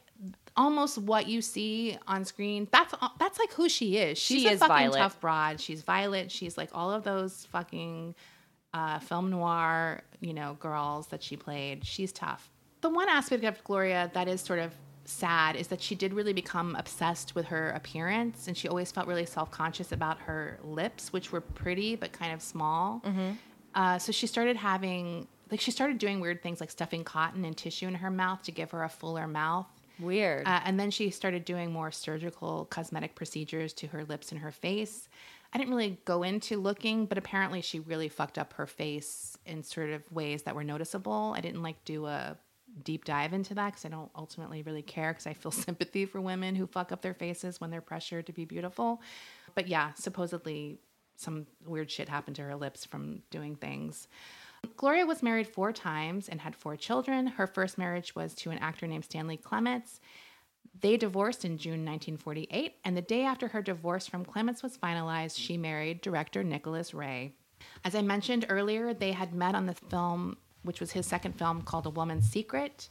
almost 0.56 0.98
what 0.98 1.28
you 1.28 1.40
see 1.40 1.96
on 2.08 2.24
screen. 2.24 2.66
That's 2.72 2.94
uh, 3.00 3.08
that's 3.18 3.38
like 3.38 3.52
who 3.52 3.68
she 3.68 3.96
is. 3.96 4.18
She's 4.18 4.42
She 4.42 4.48
a 4.48 4.52
is 4.52 4.58
fucking 4.58 4.74
Violet. 4.74 4.98
tough 4.98 5.20
broad. 5.20 5.60
She's 5.60 5.82
Violet. 5.82 6.32
She's 6.32 6.58
like 6.58 6.70
all 6.72 6.90
of 6.90 7.04
those 7.04 7.46
fucking 7.52 8.16
uh, 8.74 8.98
film 8.98 9.30
noir, 9.30 10.02
you 10.20 10.34
know, 10.34 10.56
girls 10.60 11.06
that 11.06 11.22
she 11.22 11.36
played. 11.36 11.86
She's 11.86 12.12
tough. 12.12 12.50
The 12.82 12.90
one 12.90 13.08
aspect 13.08 13.44
of 13.44 13.62
Gloria 13.64 14.10
that 14.12 14.28
is 14.28 14.42
sort 14.42 14.58
of 14.58 14.72
sad 15.06 15.56
is 15.56 15.68
that 15.68 15.80
she 15.80 15.94
did 15.94 16.12
really 16.12 16.32
become 16.32 16.74
obsessed 16.76 17.34
with 17.34 17.46
her 17.46 17.70
appearance, 17.70 18.48
and 18.48 18.56
she 18.56 18.68
always 18.68 18.90
felt 18.90 19.06
really 19.06 19.24
self 19.26 19.50
conscious 19.50 19.92
about 19.92 20.18
her 20.20 20.58
lips, 20.64 21.12
which 21.12 21.32
were 21.32 21.40
pretty 21.40 21.94
but 21.96 22.12
kind 22.12 22.32
of 22.34 22.42
small. 22.42 23.00
Uh, 23.74 23.98
so 23.98 24.12
she 24.12 24.26
started 24.26 24.56
having, 24.56 25.26
like, 25.50 25.60
she 25.60 25.70
started 25.70 25.98
doing 25.98 26.20
weird 26.20 26.42
things 26.42 26.60
like 26.60 26.70
stuffing 26.70 27.04
cotton 27.04 27.44
and 27.44 27.56
tissue 27.56 27.88
in 27.88 27.94
her 27.94 28.10
mouth 28.10 28.42
to 28.42 28.52
give 28.52 28.70
her 28.72 28.84
a 28.84 28.88
fuller 28.88 29.26
mouth. 29.26 29.66
Weird. 29.98 30.46
Uh, 30.46 30.60
and 30.64 30.78
then 30.78 30.90
she 30.90 31.10
started 31.10 31.44
doing 31.44 31.72
more 31.72 31.90
surgical 31.92 32.66
cosmetic 32.66 33.14
procedures 33.14 33.72
to 33.74 33.86
her 33.88 34.04
lips 34.04 34.32
and 34.32 34.40
her 34.40 34.50
face. 34.52 35.08
I 35.54 35.58
didn't 35.58 35.70
really 35.72 36.00
go 36.04 36.24
into 36.24 36.58
looking, 36.58 37.06
but 37.06 37.16
apparently 37.16 37.60
she 37.60 37.78
really 37.78 38.08
fucked 38.08 38.38
up 38.38 38.54
her 38.54 38.66
face 38.66 39.38
in 39.46 39.62
sort 39.62 39.90
of 39.90 40.02
ways 40.10 40.42
that 40.42 40.56
were 40.56 40.64
noticeable. 40.64 41.32
I 41.36 41.40
didn't 41.40 41.62
like 41.62 41.84
do 41.84 42.06
a 42.06 42.36
deep 42.82 43.04
dive 43.04 43.32
into 43.32 43.54
that 43.54 43.66
because 43.66 43.84
I 43.84 43.88
don't 43.88 44.10
ultimately 44.16 44.62
really 44.62 44.82
care 44.82 45.12
because 45.12 45.28
I 45.28 45.32
feel 45.32 45.52
sympathy 45.52 46.06
for 46.06 46.20
women 46.20 46.56
who 46.56 46.66
fuck 46.66 46.90
up 46.90 47.02
their 47.02 47.14
faces 47.14 47.60
when 47.60 47.70
they're 47.70 47.80
pressured 47.80 48.26
to 48.26 48.32
be 48.32 48.44
beautiful. 48.44 49.00
But 49.54 49.68
yeah, 49.68 49.92
supposedly 49.94 50.80
some 51.16 51.46
weird 51.64 51.88
shit 51.88 52.08
happened 52.08 52.34
to 52.36 52.42
her 52.42 52.56
lips 52.56 52.84
from 52.84 53.22
doing 53.30 53.54
things. 53.54 54.08
Gloria 54.76 55.06
was 55.06 55.22
married 55.22 55.46
four 55.46 55.72
times 55.72 56.28
and 56.28 56.40
had 56.40 56.56
four 56.56 56.76
children. 56.76 57.26
Her 57.26 57.46
first 57.46 57.78
marriage 57.78 58.16
was 58.16 58.34
to 58.36 58.50
an 58.50 58.58
actor 58.58 58.86
named 58.86 59.04
Stanley 59.04 59.36
Clements. 59.36 60.00
They 60.80 60.96
divorced 60.96 61.44
in 61.44 61.56
June 61.56 61.84
1948, 61.84 62.76
and 62.84 62.96
the 62.96 63.02
day 63.02 63.24
after 63.24 63.48
her 63.48 63.62
divorce 63.62 64.06
from 64.06 64.24
Clements 64.24 64.62
was 64.62 64.76
finalized, 64.76 65.38
she 65.38 65.56
married 65.56 66.00
director 66.00 66.42
Nicholas 66.42 66.92
Ray. 66.92 67.32
As 67.84 67.94
I 67.94 68.02
mentioned 68.02 68.46
earlier, 68.48 68.92
they 68.92 69.12
had 69.12 69.34
met 69.34 69.54
on 69.54 69.66
the 69.66 69.74
film, 69.74 70.36
which 70.62 70.80
was 70.80 70.92
his 70.92 71.06
second 71.06 71.38
film 71.38 71.62
called 71.62 71.86
A 71.86 71.90
Woman's 71.90 72.28
Secret. 72.28 72.88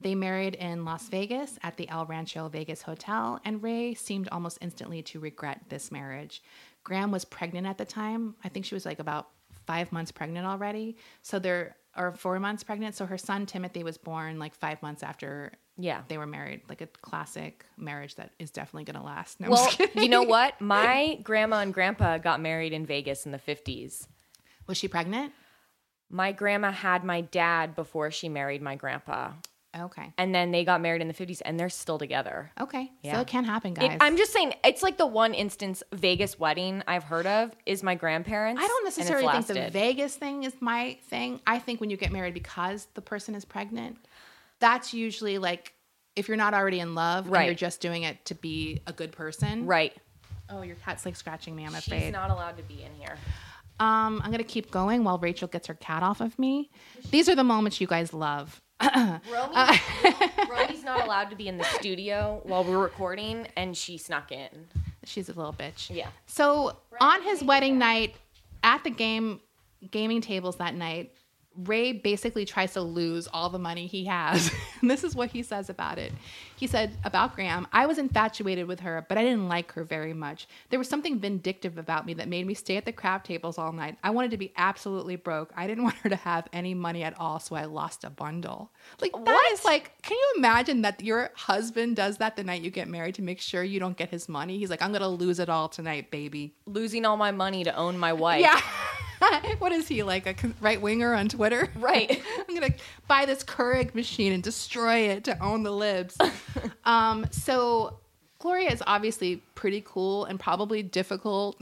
They 0.00 0.14
married 0.16 0.56
in 0.56 0.84
Las 0.84 1.08
Vegas 1.08 1.58
at 1.62 1.76
the 1.76 1.88
El 1.88 2.06
Rancho 2.06 2.48
Vegas 2.48 2.82
Hotel, 2.82 3.40
and 3.44 3.62
Ray 3.62 3.94
seemed 3.94 4.28
almost 4.30 4.58
instantly 4.60 5.00
to 5.02 5.20
regret 5.20 5.60
this 5.68 5.92
marriage. 5.92 6.42
Grahame 6.84 7.12
was 7.12 7.24
pregnant 7.24 7.68
at 7.68 7.78
the 7.78 7.84
time. 7.84 8.34
I 8.42 8.48
think 8.48 8.66
she 8.66 8.74
was 8.74 8.84
like 8.84 8.98
about 8.98 9.28
five 9.64 9.92
months 9.92 10.10
pregnant 10.10 10.44
already. 10.44 10.96
So 11.22 11.38
there 11.38 11.76
or 11.96 12.12
four 12.12 12.38
months 12.40 12.64
pregnant. 12.64 12.94
So 12.94 13.06
her 13.06 13.18
son 13.18 13.46
Timothy 13.46 13.84
was 13.84 13.98
born 13.98 14.38
like 14.38 14.54
five 14.54 14.82
months 14.82 15.02
after 15.02 15.52
Yeah. 15.78 16.02
they 16.08 16.18
were 16.18 16.26
married. 16.26 16.62
Like 16.68 16.80
a 16.80 16.86
classic 16.86 17.64
marriage 17.76 18.14
that 18.16 18.30
is 18.38 18.50
definitely 18.50 18.84
gonna 18.92 19.04
last. 19.04 19.40
No, 19.40 19.50
well, 19.50 19.70
you 19.94 20.08
know 20.08 20.22
what? 20.22 20.60
My 20.60 21.18
grandma 21.22 21.60
and 21.60 21.72
grandpa 21.74 22.18
got 22.18 22.40
married 22.40 22.72
in 22.72 22.84
Vegas 22.86 23.26
in 23.26 23.32
the 23.32 23.38
50s. 23.38 24.06
was 24.66 24.76
she 24.76 24.88
pregnant? 24.88 25.32
My 26.10 26.32
grandma 26.32 26.70
had 26.72 27.04
my 27.04 27.22
dad 27.22 27.74
before 27.74 28.10
she 28.10 28.28
married 28.28 28.60
my 28.60 28.76
grandpa. 28.76 29.32
Okay. 29.74 30.12
And 30.18 30.34
then 30.34 30.50
they 30.50 30.62
got 30.66 30.82
married 30.82 31.00
in 31.00 31.08
the 31.08 31.14
50s 31.14 31.40
and 31.42 31.58
they're 31.58 31.70
still 31.70 31.98
together. 31.98 32.50
Okay. 32.60 32.84
So 32.84 32.90
Yeah. 33.08 33.20
it 33.22 33.26
can 33.26 33.44
happen, 33.44 33.72
It- 33.72 33.76
guys. 33.80 33.96
I'm 34.02 34.18
just 34.18 34.30
saying, 34.30 34.52
it's 34.62 34.82
like 34.82 34.98
the 34.98 35.06
one 35.06 35.32
instance 35.32 35.82
Vegas 35.94 36.38
wedding 36.38 36.82
I've 36.86 37.04
heard 37.04 37.26
of 37.26 37.56
is 37.64 37.82
my 37.82 37.94
grandparents. 37.94 38.60
I 38.62 38.66
don't 38.68 38.84
necessarily 38.84 39.32
think 39.42 39.46
the. 39.46 39.70
Vegas 39.70 40.14
thing 40.16 40.44
is 40.44 40.52
my 40.60 40.98
thing. 41.04 41.40
I 41.46 41.58
think 41.58 41.80
when 41.80 41.88
you 41.88 41.96
get 41.96 42.12
married 42.12 42.34
because 42.34 42.88
the 42.92 43.00
person 43.00 43.34
is 43.34 43.46
pregnant, 43.46 43.96
that's 44.62 44.94
usually 44.94 45.38
like 45.38 45.74
if 46.16 46.28
you're 46.28 46.36
not 46.36 46.54
already 46.54 46.78
in 46.80 46.94
love 46.94 47.24
and 47.24 47.32
Right. 47.34 47.46
you're 47.46 47.54
just 47.54 47.80
doing 47.80 48.04
it 48.04 48.24
to 48.26 48.34
be 48.34 48.80
a 48.86 48.92
good 48.92 49.10
person. 49.12 49.66
Right. 49.66 49.92
Oh, 50.48 50.62
your 50.62 50.76
cat's 50.76 51.04
like 51.04 51.16
scratching 51.16 51.56
me, 51.56 51.64
I'm 51.64 51.72
She's 51.74 51.86
afraid. 51.88 52.12
not 52.12 52.30
allowed 52.30 52.56
to 52.58 52.62
be 52.62 52.82
in 52.82 52.94
here. 52.94 53.16
um, 53.80 54.20
I'm 54.22 54.30
gonna 54.30 54.44
keep 54.44 54.70
going 54.70 55.02
while 55.04 55.18
Rachel 55.18 55.48
gets 55.48 55.66
her 55.66 55.74
cat 55.74 56.02
off 56.02 56.20
of 56.20 56.38
me. 56.38 56.70
These 57.10 57.28
are 57.28 57.34
the 57.34 57.42
moments 57.44 57.80
you 57.80 57.86
guys 57.86 58.12
love. 58.14 58.60
Romy, 58.82 59.20
Romy's 60.50 60.84
not 60.84 61.00
allowed 61.04 61.30
to 61.30 61.36
be 61.36 61.48
in 61.48 61.56
the 61.58 61.64
studio 61.64 62.40
while 62.44 62.62
we're 62.64 62.78
recording, 62.78 63.46
and 63.56 63.76
she 63.76 63.96
snuck 63.98 64.30
in. 64.32 64.48
She's 65.04 65.28
a 65.28 65.32
little 65.32 65.52
bitch. 65.52 65.88
Yeah. 65.94 66.08
So 66.26 66.76
on 67.00 67.22
his 67.22 67.42
wedding 67.42 67.78
night, 67.78 68.14
at 68.62 68.84
the 68.84 68.90
game 68.90 69.40
gaming 69.90 70.20
tables 70.20 70.56
that 70.56 70.74
night, 70.74 71.12
Ray 71.56 71.92
basically 71.92 72.44
tries 72.44 72.72
to 72.74 72.82
lose 72.82 73.28
all 73.32 73.50
the 73.50 73.58
money 73.58 73.86
he 73.86 74.04
has. 74.06 74.50
and 74.80 74.90
this 74.90 75.04
is 75.04 75.14
what 75.14 75.30
he 75.30 75.42
says 75.42 75.68
about 75.68 75.98
it. 75.98 76.12
He 76.56 76.66
said 76.66 76.96
about 77.04 77.36
Grahame, 77.36 77.66
I 77.72 77.86
was 77.86 77.98
infatuated 77.98 78.66
with 78.66 78.80
her, 78.80 79.04
but 79.08 79.18
I 79.18 79.22
didn't 79.22 79.48
like 79.48 79.72
her 79.72 79.84
very 79.84 80.12
much. 80.12 80.46
There 80.70 80.78
was 80.78 80.88
something 80.88 81.18
vindictive 81.18 81.78
about 81.78 82.06
me 82.06 82.14
that 82.14 82.28
made 82.28 82.46
me 82.46 82.54
stay 82.54 82.76
at 82.76 82.84
the 82.84 82.92
crab 82.92 83.24
tables 83.24 83.58
all 83.58 83.72
night. 83.72 83.98
I 84.02 84.10
wanted 84.10 84.30
to 84.32 84.36
be 84.36 84.52
absolutely 84.56 85.16
broke. 85.16 85.52
I 85.56 85.66
didn't 85.66 85.84
want 85.84 85.96
her 85.96 86.08
to 86.08 86.16
have 86.16 86.48
any 86.52 86.74
money 86.74 87.02
at 87.02 87.18
all, 87.18 87.40
so 87.40 87.56
I 87.56 87.64
lost 87.64 88.04
a 88.04 88.10
bundle. 88.10 88.70
Like 89.00 89.12
that 89.12 89.50
is 89.52 89.64
like, 89.64 89.92
can 90.02 90.16
you 90.16 90.34
imagine 90.36 90.82
that 90.82 91.02
your 91.02 91.30
husband 91.34 91.96
does 91.96 92.18
that 92.18 92.36
the 92.36 92.44
night 92.44 92.62
you 92.62 92.70
get 92.70 92.88
married 92.88 93.16
to 93.16 93.22
make 93.22 93.40
sure 93.40 93.62
you 93.62 93.80
don't 93.80 93.96
get 93.96 94.10
his 94.10 94.28
money? 94.28 94.58
He's 94.58 94.70
like, 94.70 94.82
I'm 94.82 94.92
gonna 94.92 95.08
lose 95.08 95.38
it 95.38 95.48
all 95.48 95.68
tonight, 95.68 96.10
baby. 96.10 96.54
Losing 96.66 97.04
all 97.04 97.16
my 97.16 97.32
money 97.32 97.64
to 97.64 97.74
own 97.74 97.98
my 97.98 98.12
wife. 98.12 98.40
Yeah. 98.40 98.60
what 99.58 99.72
is 99.72 99.88
he 99.88 100.02
like 100.02 100.26
a 100.26 100.34
right 100.60 100.80
winger 100.80 101.14
on 101.14 101.28
Twitter? 101.28 101.68
Right. 101.82 102.22
I'm 102.48 102.54
gonna 102.54 102.74
buy 103.08 103.26
this 103.26 103.42
Keurig 103.42 103.94
machine 103.94 104.32
and 104.32 104.42
destroy 104.42 105.08
it 105.10 105.24
to 105.24 105.42
own 105.42 105.62
the 105.62 105.72
libs. 105.72 106.16
um, 106.84 107.26
so 107.30 107.98
Gloria 108.38 108.70
is 108.70 108.82
obviously 108.86 109.36
pretty 109.54 109.82
cool 109.84 110.24
and 110.24 110.38
probably 110.38 110.82
difficult 110.82 111.60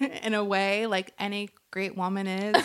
in 0.00 0.34
a 0.34 0.44
way, 0.44 0.86
like 0.86 1.12
any 1.18 1.50
great 1.70 1.96
woman 1.96 2.26
is. 2.26 2.64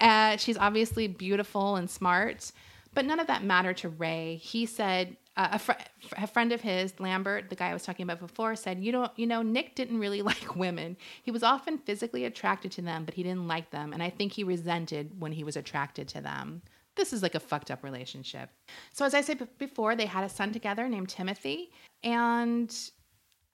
uh, 0.00 0.36
she's 0.36 0.56
obviously 0.58 1.06
beautiful 1.06 1.76
and 1.76 1.88
smart, 1.88 2.50
but 2.92 3.04
none 3.04 3.20
of 3.20 3.28
that 3.28 3.44
mattered 3.44 3.76
to 3.78 3.88
Ray. 3.88 4.36
He 4.36 4.66
said. 4.66 5.16
Uh, 5.36 5.48
a, 5.52 5.58
fr- 5.58 5.72
a 6.16 6.26
friend 6.26 6.50
of 6.50 6.62
his, 6.62 6.98
Lambert, 6.98 7.50
the 7.50 7.56
guy 7.56 7.68
I 7.68 7.74
was 7.74 7.82
talking 7.82 8.04
about 8.04 8.20
before, 8.20 8.56
said, 8.56 8.80
"You 8.80 8.90
don't, 8.90 9.12
you 9.16 9.26
know, 9.26 9.42
Nick 9.42 9.74
didn't 9.74 9.98
really 9.98 10.22
like 10.30 10.56
women. 10.56 10.96
He 11.22 11.30
was 11.30 11.42
often 11.42 11.78
physically 11.78 12.24
attracted 12.24 12.72
to 12.72 12.82
them, 12.82 13.04
but 13.04 13.14
he 13.14 13.22
didn't 13.22 13.46
like 13.46 13.70
them, 13.70 13.92
and 13.92 14.02
I 14.02 14.10
think 14.10 14.32
he 14.32 14.44
resented 14.44 15.20
when 15.20 15.32
he 15.32 15.44
was 15.44 15.56
attracted 15.56 16.08
to 16.08 16.20
them. 16.20 16.62
This 16.96 17.12
is 17.12 17.22
like 17.22 17.34
a 17.34 17.40
fucked 17.40 17.70
up 17.70 17.84
relationship." 17.84 18.48
So, 18.92 19.04
as 19.04 19.12
I 19.12 19.20
said 19.20 19.46
before, 19.58 19.94
they 19.94 20.06
had 20.06 20.24
a 20.24 20.28
son 20.28 20.52
together 20.52 20.88
named 20.88 21.10
Timothy, 21.10 21.70
and 22.02 22.74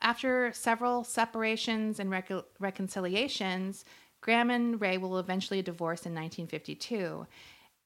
after 0.01 0.53
several 0.53 1.05
separations 1.05 1.99
and 1.99 2.11
recon- 2.11 2.45
reconciliations, 2.61 3.85
Grahame 4.23 4.55
and 4.55 4.81
Ray 4.81 4.99
will 4.99 5.19
eventually 5.19 5.63
divorce 5.63 6.07
in 6.07 6.15
1952. 6.15 7.27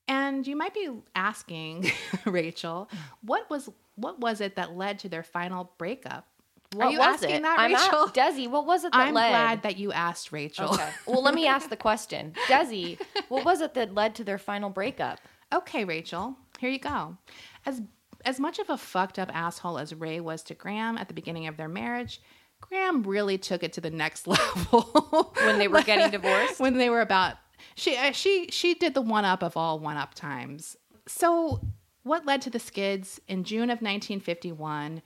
And 0.09 0.47
you 0.47 0.57
might 0.57 0.75
be 0.75 0.89
asking, 1.15 1.91
Rachel, 2.25 2.89
what 3.23 3.49
was 3.51 3.69
what 3.97 4.21
was 4.21 4.41
it 4.41 4.57
that 4.57 4.77
led 4.77 4.99
to 5.01 5.09
their 5.09 5.23
final 5.23 5.73
breakup? 5.79 6.27
What 6.75 6.87
Are 6.89 6.91
you 6.93 7.01
asking 7.01 7.31
it? 7.31 7.43
that, 7.43 7.59
I'm 7.59 7.73
Rachel? 7.73 8.09
at- 8.09 8.15
Desi, 8.15 8.49
what 8.51 8.67
was 8.67 8.85
it 8.85 8.93
that 8.93 8.99
led 8.99 9.09
I'm 9.09 9.15
led? 9.15 9.31
glad 9.31 9.63
that 9.63 9.77
you 9.79 9.93
asked, 9.93 10.33
Rachel. 10.33 10.75
Okay. 10.75 10.89
Well, 11.07 11.23
let 11.23 11.35
me 11.35 11.47
ask 11.57 11.69
the 11.71 11.77
question. 11.77 12.35
Desi, 12.49 13.01
what 13.29 13.45
was 13.45 13.61
it 13.61 13.75
that 13.75 13.95
led 13.95 14.15
to 14.17 14.25
their 14.25 14.39
final 14.39 14.69
breakup? 14.71 15.21
Okay, 15.55 15.85
Rachel, 15.85 16.37
here 16.59 16.71
you 16.71 16.79
go. 16.79 17.17
As 17.65 17.81
as 18.25 18.41
much 18.41 18.59
of 18.59 18.69
a 18.71 18.77
fucked 18.77 19.19
up 19.21 19.31
asshole 19.35 19.79
as 19.79 19.95
Ray 19.95 20.19
was 20.21 20.43
to 20.45 20.55
Grahame 20.57 20.99
at 20.99 21.07
the 21.07 21.15
beginning 21.15 21.47
of 21.47 21.57
their 21.57 21.69
marriage, 21.69 22.21
Grahame 22.61 23.07
really 23.07 23.39
took 23.39 23.63
it 23.63 23.73
to 23.75 23.81
the 23.81 23.91
next 23.91 24.27
level 24.27 25.33
When 25.45 25.59
they 25.59 25.69
were 25.69 25.83
getting 25.83 26.11
divorced? 26.21 26.59
when 26.59 26.77
they 26.79 26.91
were 26.91 27.01
about 27.03 27.37
she 27.77 27.97
uh, 27.97 28.11
she 28.11 28.49
she 28.51 28.75
did 28.75 28.95
the 28.95 29.03
one 29.03 29.25
up 29.25 29.43
of 29.45 29.57
all 29.57 29.79
one 29.79 29.97
up 29.97 30.15
times. 30.15 30.77
So 31.07 31.61
what 32.07 32.25
led 32.25 32.41
to 32.43 32.51
the 32.51 32.59
skids 32.61 33.21
in 33.27 33.43
June 33.43 33.65
of 33.65 33.83
1951? 33.83 35.03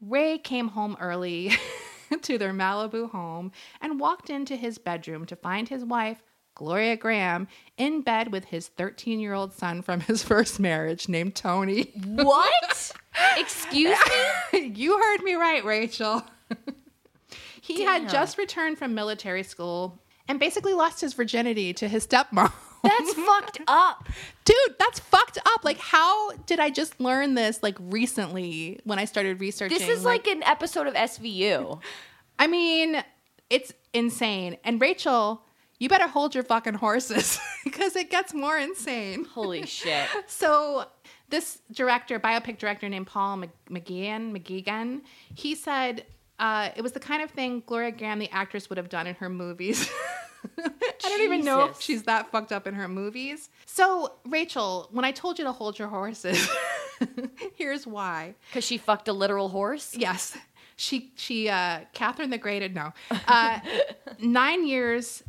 Ray 0.00 0.38
came 0.38 0.68
home 0.68 0.96
early 1.00 1.52
to 2.22 2.38
their 2.38 2.52
Malibu 2.52 3.10
home 3.10 3.50
and 3.80 3.98
walked 3.98 4.30
into 4.30 4.54
his 4.54 4.78
bedroom 4.78 5.26
to 5.26 5.36
find 5.36 5.68
his 5.68 5.84
wife 5.84 6.22
Gloria 6.54 6.96
Grahame 6.96 7.48
in 7.76 8.02
bed 8.02 8.30
with 8.30 8.44
his 8.44 8.68
13 8.68 9.18
year 9.18 9.34
old 9.34 9.52
son 9.52 9.82
from 9.82 10.00
his 10.00 10.22
first 10.22 10.60
marriage 10.60 11.08
named 11.08 11.34
Tony. 11.34 11.90
What? 12.04 12.92
Excuse 13.36 13.98
me? 14.52 14.66
you 14.76 14.96
heard 14.96 15.24
me 15.24 15.34
right, 15.34 15.64
Rachel. 15.64 16.22
he 17.60 17.82
had 17.82 18.08
just 18.08 18.38
returned 18.38 18.78
from 18.78 18.94
military 18.94 19.42
school 19.42 19.98
and 20.28 20.38
basically 20.38 20.72
lost 20.72 21.00
his 21.00 21.14
virginity 21.14 21.72
to 21.74 21.88
his 21.88 22.06
stepmom. 22.06 22.52
That's 22.84 23.14
fucked 23.14 23.60
up. 23.66 24.08
Dude, 24.44 24.56
that's 24.78 25.00
fucked 25.00 25.38
up. 25.38 25.64
Like, 25.64 25.78
how 25.78 26.32
did 26.46 26.60
I 26.60 26.70
just 26.70 27.00
learn 27.00 27.34
this 27.34 27.62
like 27.62 27.76
recently 27.80 28.80
when 28.84 28.98
I 28.98 29.04
started 29.06 29.40
researching? 29.40 29.78
This 29.78 29.88
is 29.88 30.04
like 30.04 30.26
an 30.26 30.42
episode 30.42 30.86
of 30.86 30.94
SVU. 30.94 31.80
I 32.38 32.46
mean, 32.46 33.02
it's 33.50 33.72
insane. 33.92 34.56
And 34.64 34.80
Rachel, 34.80 35.42
you 35.78 35.88
better 35.88 36.08
hold 36.08 36.34
your 36.34 36.44
fucking 36.44 36.74
horses 36.74 37.38
because 37.64 37.96
it 37.96 38.10
gets 38.10 38.34
more 38.34 38.58
insane. 38.58 39.24
Holy 39.24 39.66
shit. 39.66 40.06
So 40.26 40.86
this 41.30 41.60
director, 41.72 42.20
biopic 42.20 42.58
director 42.58 42.88
named 42.88 43.06
Paul 43.06 43.38
Mc- 43.38 43.50
McGeehan, 43.70 44.36
McGeegan, 44.36 45.02
he 45.34 45.54
said 45.54 46.04
uh, 46.38 46.70
it 46.76 46.82
was 46.82 46.92
the 46.92 47.00
kind 47.00 47.22
of 47.22 47.30
thing 47.30 47.62
Gloria 47.66 47.92
Grahame, 47.92 48.18
the 48.20 48.30
actress, 48.30 48.68
would 48.68 48.76
have 48.76 48.88
done 48.88 49.06
in 49.06 49.14
her 49.16 49.28
movies. 49.28 49.90
I 50.58 50.70
don't 51.00 51.22
even 51.22 51.44
know 51.44 51.66
if 51.66 51.80
she's 51.80 52.02
that 52.04 52.30
fucked 52.30 52.52
up 52.52 52.66
in 52.66 52.74
her 52.74 52.88
movies. 52.88 53.48
So 53.66 54.12
Rachel, 54.26 54.88
when 54.92 55.04
I 55.04 55.12
told 55.12 55.38
you 55.38 55.44
to 55.44 55.52
hold 55.52 55.78
your 55.78 55.88
horses, 55.88 56.48
here's 57.54 57.86
why. 57.86 58.34
Because 58.50 58.64
she 58.64 58.76
fucked 58.78 59.08
a 59.08 59.12
literal 59.12 59.48
horse? 59.48 59.94
Yes. 59.96 60.36
She 60.76 61.12
she 61.14 61.48
uh 61.48 61.80
Catherine 61.92 62.30
the 62.30 62.38
Great 62.38 62.74
no. 62.74 62.92
Uh 63.28 63.60
nine 64.18 64.66
years 64.66 65.22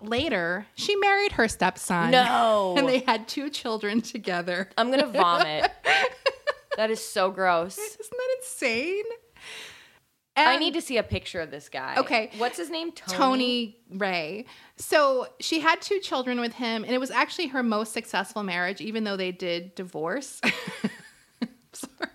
later, 0.00 0.66
she 0.74 0.96
married 0.96 1.32
her 1.32 1.48
stepson. 1.48 2.10
No. 2.10 2.74
And 2.76 2.88
they 2.88 2.98
had 2.98 3.28
two 3.28 3.50
children 3.50 4.00
together. 4.00 4.68
I'm 4.76 4.88
going 4.88 5.00
to 5.00 5.06
vomit. 5.06 5.70
that 6.76 6.90
is 6.90 7.02
so 7.02 7.30
gross. 7.30 7.78
Isn't 7.78 8.10
that 8.10 8.36
insane? 8.38 9.04
I 10.36 10.56
need 10.56 10.74
to 10.74 10.80
see 10.80 10.96
a 10.96 11.02
picture 11.02 11.40
of 11.40 11.50
this 11.50 11.68
guy. 11.68 11.94
Okay. 11.98 12.30
What's 12.38 12.56
his 12.56 12.70
name? 12.70 12.92
Tony. 12.92 13.16
Tony 13.16 13.78
Ray. 13.90 14.46
So 14.76 15.28
she 15.40 15.60
had 15.60 15.80
two 15.80 16.00
children 16.00 16.40
with 16.40 16.54
him, 16.54 16.82
and 16.84 16.92
it 16.92 16.98
was 16.98 17.10
actually 17.10 17.48
her 17.48 17.62
most 17.62 17.92
successful 17.92 18.42
marriage, 18.42 18.80
even 18.80 19.04
though 19.04 19.16
they 19.16 19.32
did 19.32 19.74
divorce. 19.74 20.40
Sorry. 21.72 22.10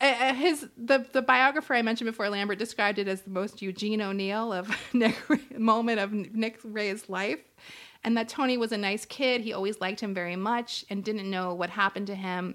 Uh, 0.00 0.32
his 0.34 0.68
the 0.76 1.04
the 1.12 1.22
biographer 1.22 1.74
I 1.74 1.82
mentioned 1.82 2.08
before, 2.08 2.28
Lambert, 2.28 2.58
described 2.58 2.98
it 2.98 3.08
as 3.08 3.22
the 3.22 3.30
most 3.30 3.60
Eugene 3.62 4.00
O'Neill 4.00 4.52
of 4.52 4.70
Nick 4.92 5.16
moment 5.58 5.98
of 5.98 6.12
Nick 6.12 6.60
Ray's 6.62 7.08
life, 7.08 7.40
and 8.04 8.16
that 8.16 8.28
Tony 8.28 8.56
was 8.56 8.70
a 8.70 8.76
nice 8.76 9.04
kid. 9.04 9.40
He 9.40 9.52
always 9.52 9.80
liked 9.80 10.00
him 10.00 10.14
very 10.14 10.36
much 10.36 10.84
and 10.88 11.02
didn't 11.02 11.28
know 11.28 11.52
what 11.54 11.70
happened 11.70 12.06
to 12.08 12.14
him, 12.14 12.54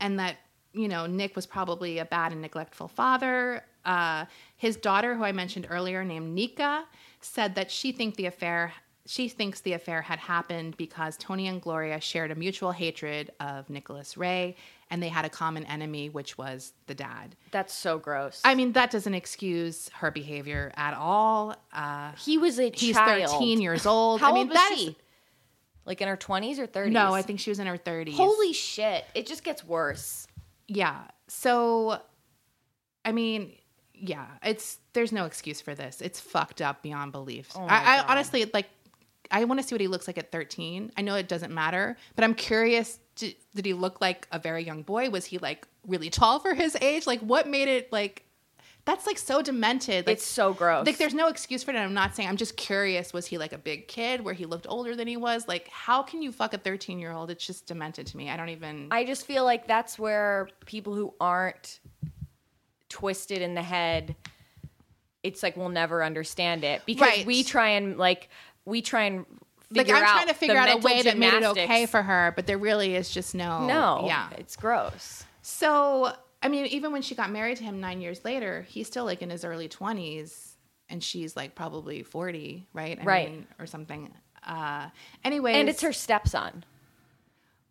and 0.00 0.18
that 0.18 0.36
you 0.74 0.88
know 0.88 1.06
Nick 1.06 1.36
was 1.36 1.46
probably 1.46 1.98
a 1.98 2.04
bad 2.04 2.32
and 2.32 2.42
neglectful 2.42 2.88
father. 2.88 3.64
Uh, 3.84 4.24
his 4.56 4.76
daughter, 4.76 5.14
who 5.14 5.24
I 5.24 5.32
mentioned 5.32 5.66
earlier, 5.70 6.04
named 6.04 6.36
Nicca, 6.36 6.84
said 7.20 7.54
that 7.54 7.70
she 7.70 7.92
think 7.92 8.16
the 8.16 8.26
affair 8.26 8.72
she 9.06 9.28
thinks 9.28 9.60
the 9.60 9.74
affair 9.74 10.00
had 10.00 10.18
happened 10.18 10.76
because 10.76 11.16
Tony 11.18 11.46
and 11.46 11.60
Gloria 11.60 12.00
shared 12.00 12.30
a 12.30 12.34
mutual 12.34 12.72
hatred 12.72 13.30
of 13.38 13.68
Nicholas 13.68 14.16
Ray, 14.16 14.56
and 14.90 15.02
they 15.02 15.08
had 15.10 15.24
a 15.26 15.28
common 15.28 15.64
enemy, 15.66 16.08
which 16.08 16.38
was 16.38 16.72
the 16.86 16.94
dad. 16.94 17.36
That's 17.50 17.74
so 17.74 17.98
gross. 17.98 18.40
I 18.44 18.54
mean, 18.54 18.72
that 18.72 18.90
doesn't 18.90 19.12
excuse 19.14 19.90
her 19.94 20.10
behavior 20.10 20.72
at 20.76 20.94
all. 20.94 21.54
Uh, 21.72 22.12
he 22.12 22.38
was 22.38 22.58
a 22.58 22.70
he's 22.74 22.96
child. 22.96 23.30
13 23.30 23.60
years 23.60 23.84
old. 23.84 24.20
How 24.20 24.30
I 24.30 24.32
mean, 24.32 24.40
old 24.44 24.48
was 24.50 24.56
that 24.56 24.74
she? 24.78 24.86
is- 24.88 24.94
Like 25.84 26.00
in 26.00 26.08
her 26.08 26.16
20s 26.16 26.58
or 26.58 26.66
30s? 26.66 26.90
no, 26.92 27.12
I 27.12 27.20
think 27.20 27.40
she 27.40 27.50
was 27.50 27.58
in 27.58 27.66
her 27.66 27.76
30s. 27.78 28.14
Holy 28.14 28.54
shit. 28.54 29.04
It 29.14 29.26
just 29.26 29.44
gets 29.44 29.62
worse. 29.62 30.26
Yeah. 30.68 31.02
So, 31.28 32.00
I 33.04 33.12
mean, 33.12 33.52
yeah, 33.92 34.26
it's 34.42 34.78
there's 34.92 35.12
no 35.12 35.24
excuse 35.24 35.60
for 35.60 35.74
this. 35.74 36.00
It's 36.00 36.20
fucked 36.20 36.60
up 36.60 36.82
beyond 36.82 37.12
belief. 37.12 37.50
Oh 37.56 37.64
I, 37.64 37.98
I 37.98 38.04
honestly 38.06 38.50
like. 38.52 38.68
I 39.30 39.42
want 39.44 39.58
to 39.58 39.66
see 39.66 39.74
what 39.74 39.80
he 39.80 39.88
looks 39.88 40.06
like 40.06 40.18
at 40.18 40.30
13. 40.30 40.92
I 40.98 41.02
know 41.02 41.14
it 41.14 41.28
doesn't 41.28 41.52
matter, 41.52 41.96
but 42.14 42.24
I'm 42.24 42.34
curious. 42.34 42.98
Did, 43.16 43.36
did 43.54 43.64
he 43.64 43.72
look 43.72 44.00
like 44.00 44.28
a 44.30 44.38
very 44.38 44.62
young 44.64 44.82
boy? 44.82 45.08
Was 45.08 45.24
he 45.24 45.38
like 45.38 45.66
really 45.86 46.10
tall 46.10 46.40
for 46.40 46.52
his 46.54 46.76
age? 46.82 47.06
Like, 47.06 47.20
what 47.20 47.48
made 47.48 47.68
it 47.68 47.90
like? 47.90 48.23
That's 48.86 49.06
like 49.06 49.16
so 49.16 49.40
demented. 49.40 50.06
Like, 50.06 50.14
It's 50.18 50.26
so 50.26 50.52
gross. 50.52 50.84
Like, 50.86 50.98
there's 50.98 51.14
no 51.14 51.28
excuse 51.28 51.62
for 51.62 51.70
it. 51.70 51.76
I'm 51.76 51.94
not 51.94 52.14
saying. 52.14 52.28
I'm 52.28 52.36
just 52.36 52.56
curious. 52.58 53.12
Was 53.14 53.26
he 53.26 53.38
like 53.38 53.52
a 53.54 53.58
big 53.58 53.88
kid 53.88 54.20
where 54.20 54.34
he 54.34 54.44
looked 54.44 54.66
older 54.68 54.94
than 54.94 55.08
he 55.08 55.16
was? 55.16 55.48
Like, 55.48 55.68
how 55.68 56.02
can 56.02 56.20
you 56.20 56.30
fuck 56.32 56.52
a 56.52 56.58
13 56.58 56.98
year 56.98 57.10
old? 57.12 57.30
It's 57.30 57.46
just 57.46 57.66
demented 57.66 58.06
to 58.08 58.16
me. 58.16 58.28
I 58.28 58.36
don't 58.36 58.50
even. 58.50 58.88
I 58.90 59.04
just 59.04 59.24
feel 59.26 59.44
like 59.44 59.66
that's 59.66 59.98
where 59.98 60.48
people 60.66 60.94
who 60.94 61.14
aren't 61.18 61.80
twisted 62.88 63.42
in 63.42 63.54
the 63.54 63.62
head, 63.62 64.14
it's 65.22 65.42
like 65.42 65.56
we'll 65.56 65.68
never 65.70 66.04
understand 66.04 66.62
it 66.64 66.82
because 66.86 67.08
Right. 67.08 67.26
we 67.26 67.42
try 67.42 67.70
and 67.70 67.96
like 67.98 68.28
we 68.66 68.82
try 68.82 69.04
and 69.04 69.24
like 69.70 69.88
I'm 69.90 69.96
trying 70.02 70.28
to 70.28 70.34
figure 70.34 70.56
out 70.56 70.68
a 70.72 70.76
way 70.78 71.02
that 71.02 71.18
made 71.18 71.32
it 71.34 71.42
okay 71.42 71.86
for 71.86 72.02
her, 72.02 72.32
but 72.36 72.46
there 72.46 72.58
really 72.58 72.94
is 72.94 73.10
just 73.10 73.34
no. 73.34 73.66
No, 73.66 74.04
Yeah. 74.06 74.28
it's 74.38 74.54
gross. 74.56 75.24
So 75.42 76.12
I 76.44 76.48
mean, 76.48 76.66
even 76.66 76.92
when 76.92 77.02
she 77.02 77.14
got 77.14 77.30
married 77.32 77.56
to 77.58 77.64
him 77.64 77.80
nine 77.80 78.00
years 78.00 78.24
later, 78.24 78.66
he's 78.68 78.86
still 78.86 79.04
like 79.04 79.22
in 79.22 79.30
his 79.30 79.44
early 79.44 79.66
twenties, 79.68 80.56
and 80.88 81.02
she's 81.02 81.34
like 81.36 81.54
probably 81.54 82.02
forty, 82.02 82.66
right? 82.72 82.98
I 83.00 83.04
Right. 83.04 83.30
mean, 83.30 83.46
or 83.58 83.66
something. 83.66 84.12
Uh, 84.46 84.90
anyways, 85.24 85.56
And 85.56 85.68
it's 85.70 85.80
her 85.82 85.92
stepson. 85.92 86.64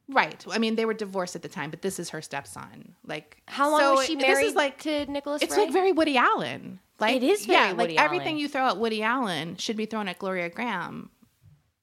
right. 0.09 0.43
I 0.49 0.57
mean, 0.57 0.75
they 0.75 0.85
were 0.85 0.93
divorced 0.95 1.35
at 1.35 1.43
the 1.43 1.47
time, 1.47 1.69
but 1.69 1.81
this 1.83 1.99
is 1.99 2.09
her 2.09 2.21
stepson. 2.21 2.95
Like, 3.05 3.41
How 3.47 3.69
long 3.69 3.79
so 3.79 3.93
was 3.95 4.05
she 4.07 4.15
this 4.15 4.23
married 4.25 4.45
is 4.47 4.55
like 4.55 4.79
to 4.79 5.05
Nicholas 5.05 5.41
It's 5.43 5.55
Ray? 5.55 5.65
like 5.65 5.71
very 5.73 5.91
Woody 5.91 6.17
Allen. 6.17 6.79
Like 6.99 7.15
It 7.17 7.23
is 7.23 7.45
very 7.45 7.59
yeah, 7.59 7.73
Woody 7.73 7.95
like 7.95 8.03
everything 8.03 8.37
you 8.37 8.47
throw 8.47 8.67
at 8.67 8.77
Woody 8.77 9.03
Allen 9.03 9.55
should 9.57 9.77
be 9.77 9.85
thrown 9.85 10.07
at 10.07 10.17
Gloria 10.19 10.49
Grahame. 10.49 11.09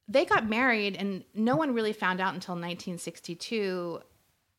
They 0.08 0.24
got 0.24 0.48
married, 0.48 0.96
and 0.96 1.22
no 1.34 1.54
one 1.54 1.72
really 1.72 1.92
found 1.92 2.20
out 2.20 2.34
until 2.34 2.54
1962, 2.56 4.00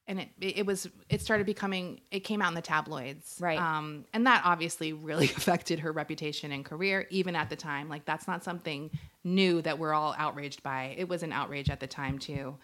and 0.08 0.20
it 0.20 0.30
it 0.40 0.66
was 0.66 0.90
it 1.10 1.22
started 1.22 1.46
becoming 1.46 2.02
it 2.12 2.22
came 2.22 2.42
out 2.42 2.50
in 2.50 2.56
the 2.56 2.62
tabloids, 2.62 3.38
Right. 3.40 3.60
Um, 3.60 4.06
and 4.14 4.26
that 4.28 4.42
obviously 4.46 4.94
really 4.94 5.26
affected 5.38 5.80
her 5.80 5.92
reputation 5.92 6.52
and 6.52 6.66
career, 6.66 7.08
even 7.10 7.36
at 7.36 7.50
the 7.50 7.56
time. 7.56 7.90
Like 7.90 8.06
that's 8.06 8.28
not 8.28 8.44
something 8.44 8.92
new 9.24 9.62
that 9.62 9.80
we're 9.80 9.94
all 9.94 10.16
outraged 10.18 10.64
by. 10.64 10.96
It 10.98 11.08
was 11.08 11.24
an 11.24 11.32
outrage 11.32 11.70
at 11.70 11.80
the 11.80 11.88
time 11.88 12.20
too 12.20 12.58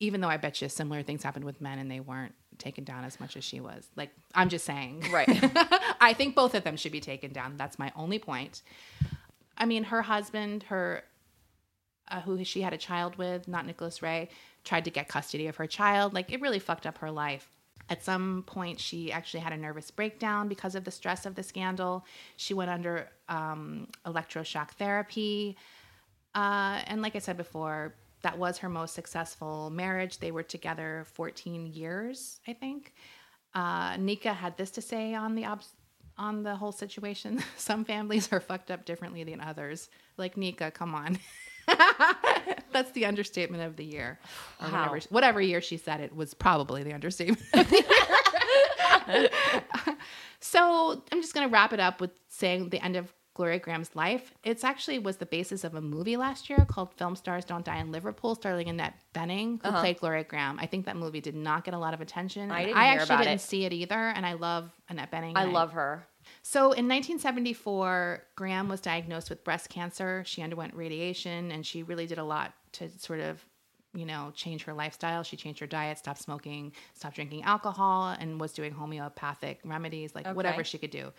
even 0.00 0.20
though 0.20 0.28
I 0.28 0.36
bet 0.36 0.60
you 0.60 0.68
similar 0.68 1.02
things 1.02 1.22
happened 1.22 1.44
with 1.44 1.60
men 1.60 1.78
and 1.78 1.90
they 1.90 2.00
weren't 2.00 2.34
taken 2.58 2.84
down 2.84 3.04
as 3.04 3.18
much 3.18 3.36
as 3.36 3.44
she 3.44 3.60
was. 3.60 3.88
Like, 3.96 4.10
I'm 4.34 4.48
just 4.48 4.64
saying. 4.64 5.06
Right. 5.10 5.28
I 6.00 6.12
think 6.12 6.34
both 6.34 6.54
of 6.54 6.64
them 6.64 6.76
should 6.76 6.92
be 6.92 7.00
taken 7.00 7.32
down. 7.32 7.56
That's 7.56 7.78
my 7.78 7.92
only 7.96 8.18
point. 8.18 8.62
I 9.56 9.64
mean, 9.64 9.84
her 9.84 10.02
husband, 10.02 10.64
her, 10.64 11.02
uh, 12.08 12.20
who 12.20 12.44
she 12.44 12.60
had 12.60 12.74
a 12.74 12.78
child 12.78 13.16
with, 13.16 13.48
not 13.48 13.66
Nicholas 13.66 14.02
Ray, 14.02 14.28
tried 14.66 14.84
to 14.84 14.90
get 14.90 15.08
custody 15.08 15.46
of 15.46 15.56
her 15.56 15.66
child. 15.66 16.12
Like, 16.12 16.30
it 16.30 16.42
really 16.42 16.58
fucked 16.58 16.86
up 16.86 16.98
her 16.98 17.10
life. 17.10 17.48
At 17.88 18.04
some 18.04 18.42
point, 18.46 18.80
she 18.80 19.12
actually 19.12 19.40
had 19.40 19.52
a 19.52 19.56
nervous 19.56 19.90
breakdown 19.90 20.48
because 20.48 20.74
of 20.74 20.84
the 20.84 20.90
stress 20.90 21.24
of 21.24 21.36
the 21.36 21.42
scandal. 21.42 22.04
She 22.36 22.52
went 22.52 22.70
under 22.70 23.08
um, 23.28 23.88
electroshock 24.04 24.70
therapy. 24.72 25.56
Uh, 26.34 26.82
and 26.86 27.00
like 27.00 27.14
I 27.16 27.20
said 27.20 27.36
before, 27.36 27.94
that 28.22 28.36
was 28.38 28.58
her 28.58 28.68
most 28.68 28.94
successful 28.94 29.70
marriage. 29.70 30.18
They 30.18 30.32
were 30.32 30.42
together 30.42 31.06
14 31.14 31.66
years, 31.66 32.40
I 32.48 32.54
think. 32.54 32.92
Uh, 33.54 33.94
Nicca 33.94 34.34
had 34.34 34.56
this 34.56 34.70
to 34.72 34.82
say 34.82 35.14
on 35.14 35.34
the 35.34 35.44
obs- 35.44 35.72
on 36.18 36.42
the 36.42 36.56
whole 36.56 36.72
situation. 36.72 37.42
Some 37.56 37.84
families 37.84 38.32
are 38.32 38.40
fucked 38.40 38.70
up 38.70 38.84
differently 38.84 39.22
than 39.22 39.40
others. 39.40 39.88
Like 40.16 40.34
Nicca, 40.34 40.74
come 40.74 40.94
on. 40.94 41.18
That's 42.72 42.90
the 42.92 43.06
understatement 43.06 43.62
of 43.62 43.76
the 43.76 43.84
year. 43.84 44.18
Or 44.60 44.68
Wow. 44.68 44.88
whatever, 44.90 45.06
whatever 45.10 45.40
year 45.40 45.60
she 45.60 45.76
said 45.76 46.00
it 46.00 46.14
was 46.14 46.34
probably 46.34 46.82
the 46.82 46.92
understatement. 46.92 47.40
so 50.40 51.02
I'm 51.12 51.20
just 51.22 51.34
going 51.34 51.48
to 51.48 51.52
wrap 51.52 51.72
it 51.72 51.80
up 51.80 52.00
with 52.00 52.10
saying 52.28 52.68
the 52.70 52.82
end 52.84 52.96
of 52.96 53.12
Gloria 53.34 53.60
Grahame's 53.60 53.94
life. 53.94 54.32
It's 54.44 54.64
actually 54.64 54.98
was 54.98 55.18
the 55.18 55.26
basis 55.26 55.62
of 55.64 55.74
a 55.74 55.80
movie 55.80 56.16
last 56.16 56.48
year 56.48 56.64
called 56.68 56.94
Film 56.94 57.14
Stars 57.16 57.44
Don't 57.44 57.64
Die 57.64 57.76
in 57.78 57.92
Liverpool, 57.92 58.34
starring 58.34 58.68
Annette 58.68 58.94
Bening, 59.14 59.62
who 59.62 59.72
played 59.72 59.98
Gloria 59.98 60.24
Grahame. 60.24 60.56
I 60.58 60.64
think 60.66 60.86
that 60.86 60.96
movie 60.96 61.20
did 61.20 61.34
not 61.34 61.64
get 61.64 61.74
a 61.74 61.78
lot 61.78 61.92
of 61.92 62.00
attention. 62.00 62.50
Uh-huh. 62.50 62.60
I 62.60 62.64
didn't 62.64 62.76
I 62.78 62.86
actually 62.86 63.18
didn't 63.18 63.34
it. 63.34 63.40
see 63.42 63.64
it 63.66 63.74
either, 63.74 63.94
and 64.08 64.24
I 64.24 64.32
love 64.34 64.70
Annette 64.88 65.10
Bening. 65.12 65.32
I 65.36 65.44
love 65.44 65.72
her. 65.72 66.06
So 66.42 66.60
in 66.60 66.88
1974, 66.88 68.24
Grahame 68.36 68.68
was 68.68 68.80
diagnosed 68.80 69.30
with 69.30 69.44
breast 69.44 69.68
cancer. 69.68 70.22
She 70.26 70.42
underwent 70.42 70.74
radiation 70.74 71.50
and 71.50 71.64
she 71.64 71.82
really 71.82 72.06
did 72.06 72.18
a 72.18 72.24
lot 72.24 72.54
to 72.72 72.88
sort 72.98 73.20
of, 73.20 73.44
you 73.94 74.04
know, 74.04 74.32
change 74.34 74.64
her 74.64 74.74
lifestyle. 74.74 75.22
She 75.22 75.36
changed 75.36 75.60
her 75.60 75.66
diet, 75.66 75.98
stopped 75.98 76.20
smoking, 76.20 76.72
stopped 76.94 77.16
drinking 77.16 77.42
alcohol, 77.42 78.14
and 78.18 78.40
was 78.40 78.52
doing 78.52 78.72
homeopathic 78.72 79.60
remedies, 79.64 80.14
like 80.14 80.26
whatever 80.34 80.62
she 80.62 80.78
could 80.78 80.90
do. 80.90 81.12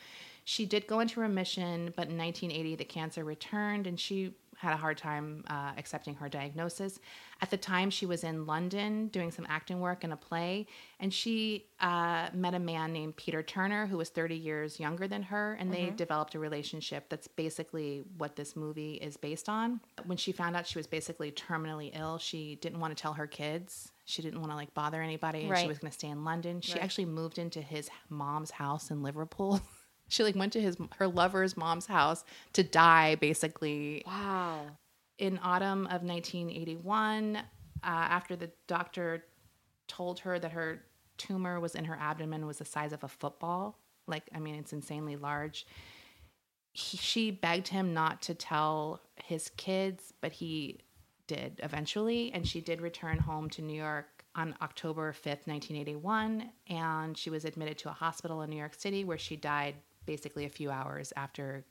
She 0.46 0.66
did 0.66 0.88
go 0.88 1.00
into 1.00 1.20
remission, 1.20 1.94
but 1.96 2.08
in 2.10 2.18
1980, 2.18 2.76
the 2.76 2.86
cancer 2.86 3.24
returned 3.24 3.88
and 3.88 4.00
she 4.00 4.34
had 4.58 4.74
a 4.74 4.78
hard 4.78 4.98
time 4.98 5.44
uh, 5.48 5.72
accepting 5.78 6.16
her 6.16 6.28
diagnosis. 6.28 7.00
At 7.42 7.52
the 7.52 7.58
time, 7.58 7.92
she 7.92 8.08
was 8.08 8.24
in 8.24 8.48
London 8.48 9.08
doing 9.10 9.30
some 9.30 9.46
acting 9.48 9.80
work 9.80 10.04
in 10.04 10.12
a 10.12 10.18
play, 10.18 10.66
and 11.00 11.14
she 11.14 11.68
uh, 11.80 12.30
met 12.34 12.56
a 12.56 12.60
man 12.60 12.92
named 12.92 13.16
Peter 13.18 13.44
Turner, 13.44 13.86
who 13.86 13.98
was 13.98 14.10
30 14.10 14.36
years 14.36 14.80
younger 14.80 15.08
than 15.08 15.22
her, 15.24 15.56
and 15.60 15.72
they 15.72 15.92
developed 15.92 16.34
a 16.34 16.40
relationship 16.40 17.08
that's 17.10 17.28
basically 17.28 18.04
what 18.18 18.36
this 18.36 18.56
movie 18.56 18.94
is 18.96 19.16
based 19.16 19.48
on. 19.48 19.80
When 20.06 20.18
she 20.18 20.32
found 20.32 20.56
out 20.56 20.66
she 20.66 20.80
was 20.80 20.88
basically 20.88 21.32
terminally 21.32 21.92
ill, 21.94 22.18
she 22.18 22.56
didn't 22.56 22.80
want 22.80 22.98
to 22.98 23.02
tell 23.02 23.14
her 23.14 23.28
kids. 23.28 23.92
She 24.06 24.22
didn't 24.24 24.40
want 24.40 24.52
to 24.52 24.56
like 24.56 24.74
bother 24.74 25.02
anybody, 25.02 25.44
and 25.46 25.58
she 25.58 25.68
was 25.68 25.78
going 25.78 25.92
to 25.92 25.98
stay 25.98 26.08
in 26.08 26.24
London. 26.24 26.62
She 26.62 26.80
actually 26.80 27.06
moved 27.06 27.38
into 27.38 27.62
his 27.62 27.90
mom's 28.10 28.52
house 28.52 28.90
in 28.90 29.04
Liverpool. 29.04 29.62
she 30.08 30.24
like 30.24 30.36
went 30.36 30.54
to 30.54 30.62
his 30.62 30.78
her 30.98 31.08
lover's 31.08 31.58
mom's 31.58 31.86
house 31.88 32.24
to 32.54 32.64
die 32.64 33.16
basically 33.16 34.04
Wow. 34.06 34.62
in 35.18 35.40
autumn 35.44 35.86
of 35.88 36.04
1981 36.04 37.36
uh, 37.38 37.42
after 37.84 38.36
the 38.36 38.50
doctor 38.68 39.24
told 39.88 40.20
her 40.20 40.40
that 40.40 40.52
her 40.52 40.84
tumor 41.18 41.60
was 41.60 41.76
in 41.76 41.86
her 41.86 41.98
abdomen 42.00 42.46
was 42.46 42.58
the 42.60 42.66
size 42.66 42.94
of 42.94 43.04
a 43.04 43.08
football 43.08 43.78
like 44.08 44.24
i 44.36 44.40
mean 44.40 44.56
it's 44.56 44.74
insanely 44.74 45.16
large 45.16 45.66
he, 46.74 46.98
she 46.98 47.32
begged 47.32 47.68
him 47.70 47.94
not 47.94 48.22
to 48.22 48.34
tell 48.36 49.02
his 49.24 49.50
kids 49.58 50.14
but 50.22 50.32
he 50.32 50.80
did 51.28 51.60
eventually 51.64 52.32
and 52.34 52.48
she 52.48 52.62
did 52.62 52.82
return 52.82 53.18
home 53.18 53.50
to 53.50 53.62
new 53.62 53.74
york 53.76 54.06
on 54.36 54.56
october 54.62 55.12
5th 55.12 55.48
1981 55.48 56.50
and 56.70 57.18
she 57.18 57.30
was 57.30 57.44
admitted 57.46 57.78
to 57.80 57.90
a 57.90 57.94
hospital 57.94 58.42
in 58.44 58.50
new 58.50 58.56
york 58.58 58.76
city 58.76 59.04
where 59.04 59.18
she 59.18 59.36
died 59.36 59.76
basically 60.08 60.46
a 60.46 60.50
few 60.50 60.72
hours 60.72 61.14
after 61.16 61.64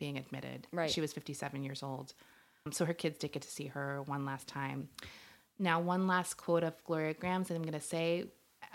being 0.00 0.16
admitted 0.18 0.66
Right. 0.72 0.90
she 0.90 1.00
was 1.00 1.12
57 1.12 1.62
years 1.62 1.82
old 1.84 2.14
so 2.72 2.84
her 2.84 2.92
kids 2.94 3.18
did 3.18 3.32
get 3.32 3.42
to 3.42 3.48
see 3.50 3.66
her 3.68 4.02
one 4.02 4.26
last 4.26 4.46
time. 4.46 4.90
Now, 5.58 5.80
one 5.80 6.06
last 6.06 6.34
quote 6.36 6.62
of 6.62 6.74
Gloria 6.84 7.14
Grahame's 7.14 7.48
that 7.48 7.54
I'm 7.54 7.62
going 7.62 7.72
to 7.72 7.80
say. 7.80 8.24
Uh, 8.62 8.66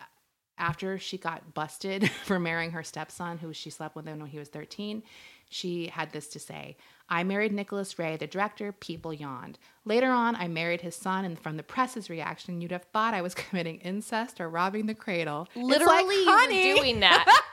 after 0.57 0.97
she 0.97 1.17
got 1.17 1.53
busted 1.53 2.09
for 2.25 2.39
marrying 2.39 2.71
her 2.71 2.83
stepson, 2.83 3.37
who 3.37 3.53
she 3.53 3.69
slept 3.69 3.95
with 3.95 4.05
when 4.07 4.25
he 4.25 4.39
was 4.39 4.49
13, 4.49 5.03
she 5.49 5.87
had 5.87 6.11
this 6.11 6.27
to 6.29 6.39
say 6.39 6.75
I 7.07 7.23
married 7.23 7.51
Nicholas 7.53 7.99
Ray, 7.99 8.17
the 8.17 8.25
director. 8.25 8.71
People 8.71 9.13
yawned. 9.13 9.59
Later 9.85 10.09
on, 10.09 10.35
I 10.35 10.47
married 10.47 10.81
his 10.81 10.95
son, 10.95 11.23
and 11.25 11.37
from 11.37 11.57
the 11.57 11.63
press's 11.63 12.09
reaction, 12.09 12.61
you'd 12.61 12.71
have 12.71 12.85
thought 12.85 13.13
I 13.13 13.21
was 13.21 13.35
committing 13.43 13.77
incest 13.81 14.41
or 14.41 14.49
robbing 14.49 14.87
the 14.87 14.95
cradle. 14.95 15.47
It's 15.53 15.85
like, 15.85 16.05
Literally, 16.07 16.15
you 16.15 16.73
were 16.75 16.75
doing 16.81 16.99
that. 17.01 17.25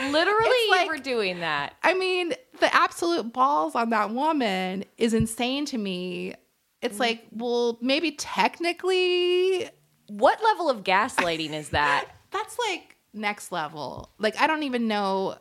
Literally, 0.00 0.48
you 0.48 0.70
like- 0.70 0.88
were 0.88 0.98
doing 0.98 1.40
that. 1.40 1.74
I 1.82 1.94
mean, 1.94 2.34
the 2.60 2.74
absolute 2.74 3.32
balls 3.32 3.74
on 3.74 3.90
that 3.90 4.10
woman 4.10 4.84
is 4.98 5.14
insane 5.14 5.64
to 5.66 5.78
me. 5.78 6.34
It's 6.82 6.96
Mm. 6.96 7.00
like, 7.00 7.24
well, 7.32 7.78
maybe 7.80 8.12
technically 8.12 9.68
What 10.08 10.42
level 10.42 10.68
of 10.68 10.82
gaslighting 10.82 11.52
is 11.52 11.68
that? 11.68 12.08
that's 12.32 12.58
like 12.68 12.96
next 13.12 13.52
level. 13.52 14.10
Like, 14.18 14.40
I 14.40 14.46
don't 14.48 14.64
even 14.64 14.88
know. 14.88 15.36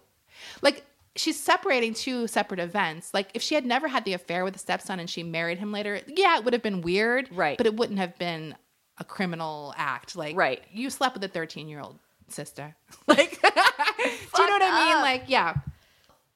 Like, 0.61 0.85
she's 1.15 1.39
separating 1.39 1.95
two 1.95 2.27
separate 2.27 2.59
events. 2.59 3.11
Like, 3.13 3.29
if 3.33 3.41
she 3.41 3.55
had 3.55 3.65
never 3.65 3.87
had 3.87 4.05
the 4.05 4.13
affair 4.13 4.43
with 4.43 4.53
the 4.53 4.59
stepson 4.59 4.99
and 4.99 5.09
she 5.09 5.23
married 5.23 5.57
him 5.57 5.71
later, 5.71 6.01
yeah, 6.07 6.37
it 6.37 6.43
would 6.45 6.53
have 6.53 6.61
been 6.61 6.81
weird. 6.81 7.29
Right. 7.31 7.57
But 7.57 7.65
it 7.65 7.75
wouldn't 7.75 7.97
have 7.97 8.15
been 8.19 8.55
a 8.99 9.03
criminal 9.03 9.73
act. 9.75 10.15
Like, 10.15 10.35
Right. 10.35 10.63
you 10.71 10.89
slept 10.91 11.15
with 11.15 11.23
a 11.23 11.27
13 11.29 11.67
year 11.67 11.79
old 11.79 11.97
sister. 12.27 12.75
Like, 13.07 13.39
do 13.97 14.41
you 14.41 14.47
know 14.47 14.53
what 14.53 14.61
I 14.61 14.85
mean? 14.85 15.01
Like, 15.01 15.23
yeah. 15.27 15.55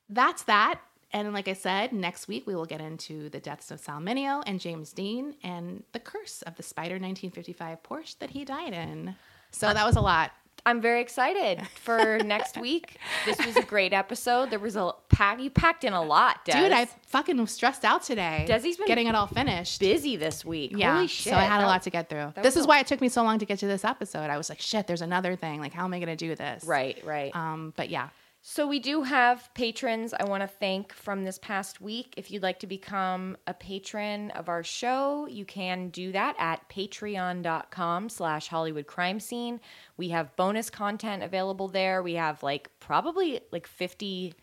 That's 0.09 0.43
that. 0.43 0.81
And 1.11 1.31
like 1.31 1.47
I 1.47 1.53
said, 1.53 1.93
next 1.93 2.27
week 2.27 2.47
we 2.47 2.55
will 2.55 2.65
get 2.65 2.81
into 2.81 3.29
the 3.29 3.39
deaths 3.39 3.69
of 3.69 3.79
Sal 3.79 3.99
Mineo 3.99 4.43
and 4.47 4.59
James 4.59 4.91
Dean 4.91 5.35
and 5.43 5.83
the 5.91 5.99
curse 5.99 6.41
of 6.41 6.55
the 6.55 6.63
Spider 6.63 6.95
1955 6.95 7.83
Porsche 7.83 8.17
that 8.17 8.31
he 8.31 8.43
died 8.43 8.73
in. 8.73 9.15
So 9.51 9.71
that 9.71 9.85
was 9.85 9.95
a 9.95 10.01
lot. 10.01 10.31
I'm 10.65 10.79
very 10.81 11.01
excited 11.01 11.61
for 11.75 12.17
next 12.25 12.57
week. 12.57 12.97
This 13.25 13.43
was 13.45 13.57
a 13.57 13.63
great 13.63 13.91
episode. 13.93 14.49
There 14.49 14.59
was 14.59 14.75
a 14.75 14.91
pack. 15.09 15.41
You 15.41 15.49
packed 15.49 15.83
in 15.83 15.93
a 15.93 16.01
lot, 16.01 16.45
Des. 16.45 16.53
Dude, 16.53 16.71
I 16.71 16.85
fucking 17.07 17.37
was 17.37 17.51
stressed 17.51 17.83
out 17.83 18.03
today. 18.03 18.45
Desi's 18.47 18.77
been 18.77 18.87
getting 18.87 19.07
it 19.07 19.15
all 19.15 19.27
finished. 19.27 19.79
busy 19.79 20.15
this 20.15 20.45
week. 20.45 20.71
Yeah, 20.75 20.95
Holy 20.95 21.07
shit! 21.07 21.33
so 21.33 21.37
I 21.37 21.43
had 21.43 21.63
a 21.63 21.67
lot 21.67 21.83
to 21.83 21.89
get 21.89 22.09
through. 22.09 22.33
This 22.41 22.55
is 22.55 22.65
a- 22.65 22.67
why 22.67 22.79
it 22.79 22.87
took 22.87 23.01
me 23.01 23.09
so 23.09 23.23
long 23.23 23.39
to 23.39 23.45
get 23.45 23.59
to 23.59 23.67
this 23.67 23.83
episode. 23.83 24.29
I 24.29 24.37
was 24.37 24.49
like, 24.49 24.61
shit, 24.61 24.87
there's 24.87 25.01
another 25.01 25.35
thing. 25.35 25.59
Like, 25.59 25.73
how 25.73 25.83
am 25.85 25.93
I 25.93 25.99
going 25.99 26.15
to 26.15 26.15
do 26.15 26.35
this? 26.35 26.63
Right, 26.63 26.97
right. 27.05 27.35
Um, 27.35 27.73
but 27.75 27.89
yeah, 27.89 28.09
So 28.45 28.67
we 28.67 28.79
do 28.79 29.03
have 29.03 29.49
patrons 29.53 30.13
I 30.13 30.25
want 30.25 30.41
to 30.41 30.47
thank 30.47 30.91
from 30.91 31.23
this 31.23 31.39
past 31.39 31.79
week. 31.79 32.13
If 32.17 32.29
you'd 32.29 32.43
like 32.43 32.59
to 32.59 32.67
become 32.67 33.37
a 33.47 33.53
patron 33.53 34.31
of 34.31 34.49
our 34.49 34.63
show, 34.63 35.27
you 35.27 35.45
can 35.45 35.87
do 35.87 36.11
that 36.11 36.35
at 36.37 36.67
patreon.com 36.67 38.09
slash 38.09 38.49
Hollywood 38.49 38.85
Crime 38.85 39.21
Scene. 39.21 39.61
We 39.95 40.09
have 40.09 40.35
bonus 40.35 40.69
content 40.69 41.23
available 41.23 41.69
there. 41.69 42.03
We 42.03 42.15
have 42.15 42.43
like 42.43 42.69
probably 42.81 43.39
like 43.53 43.65
50 43.65 44.33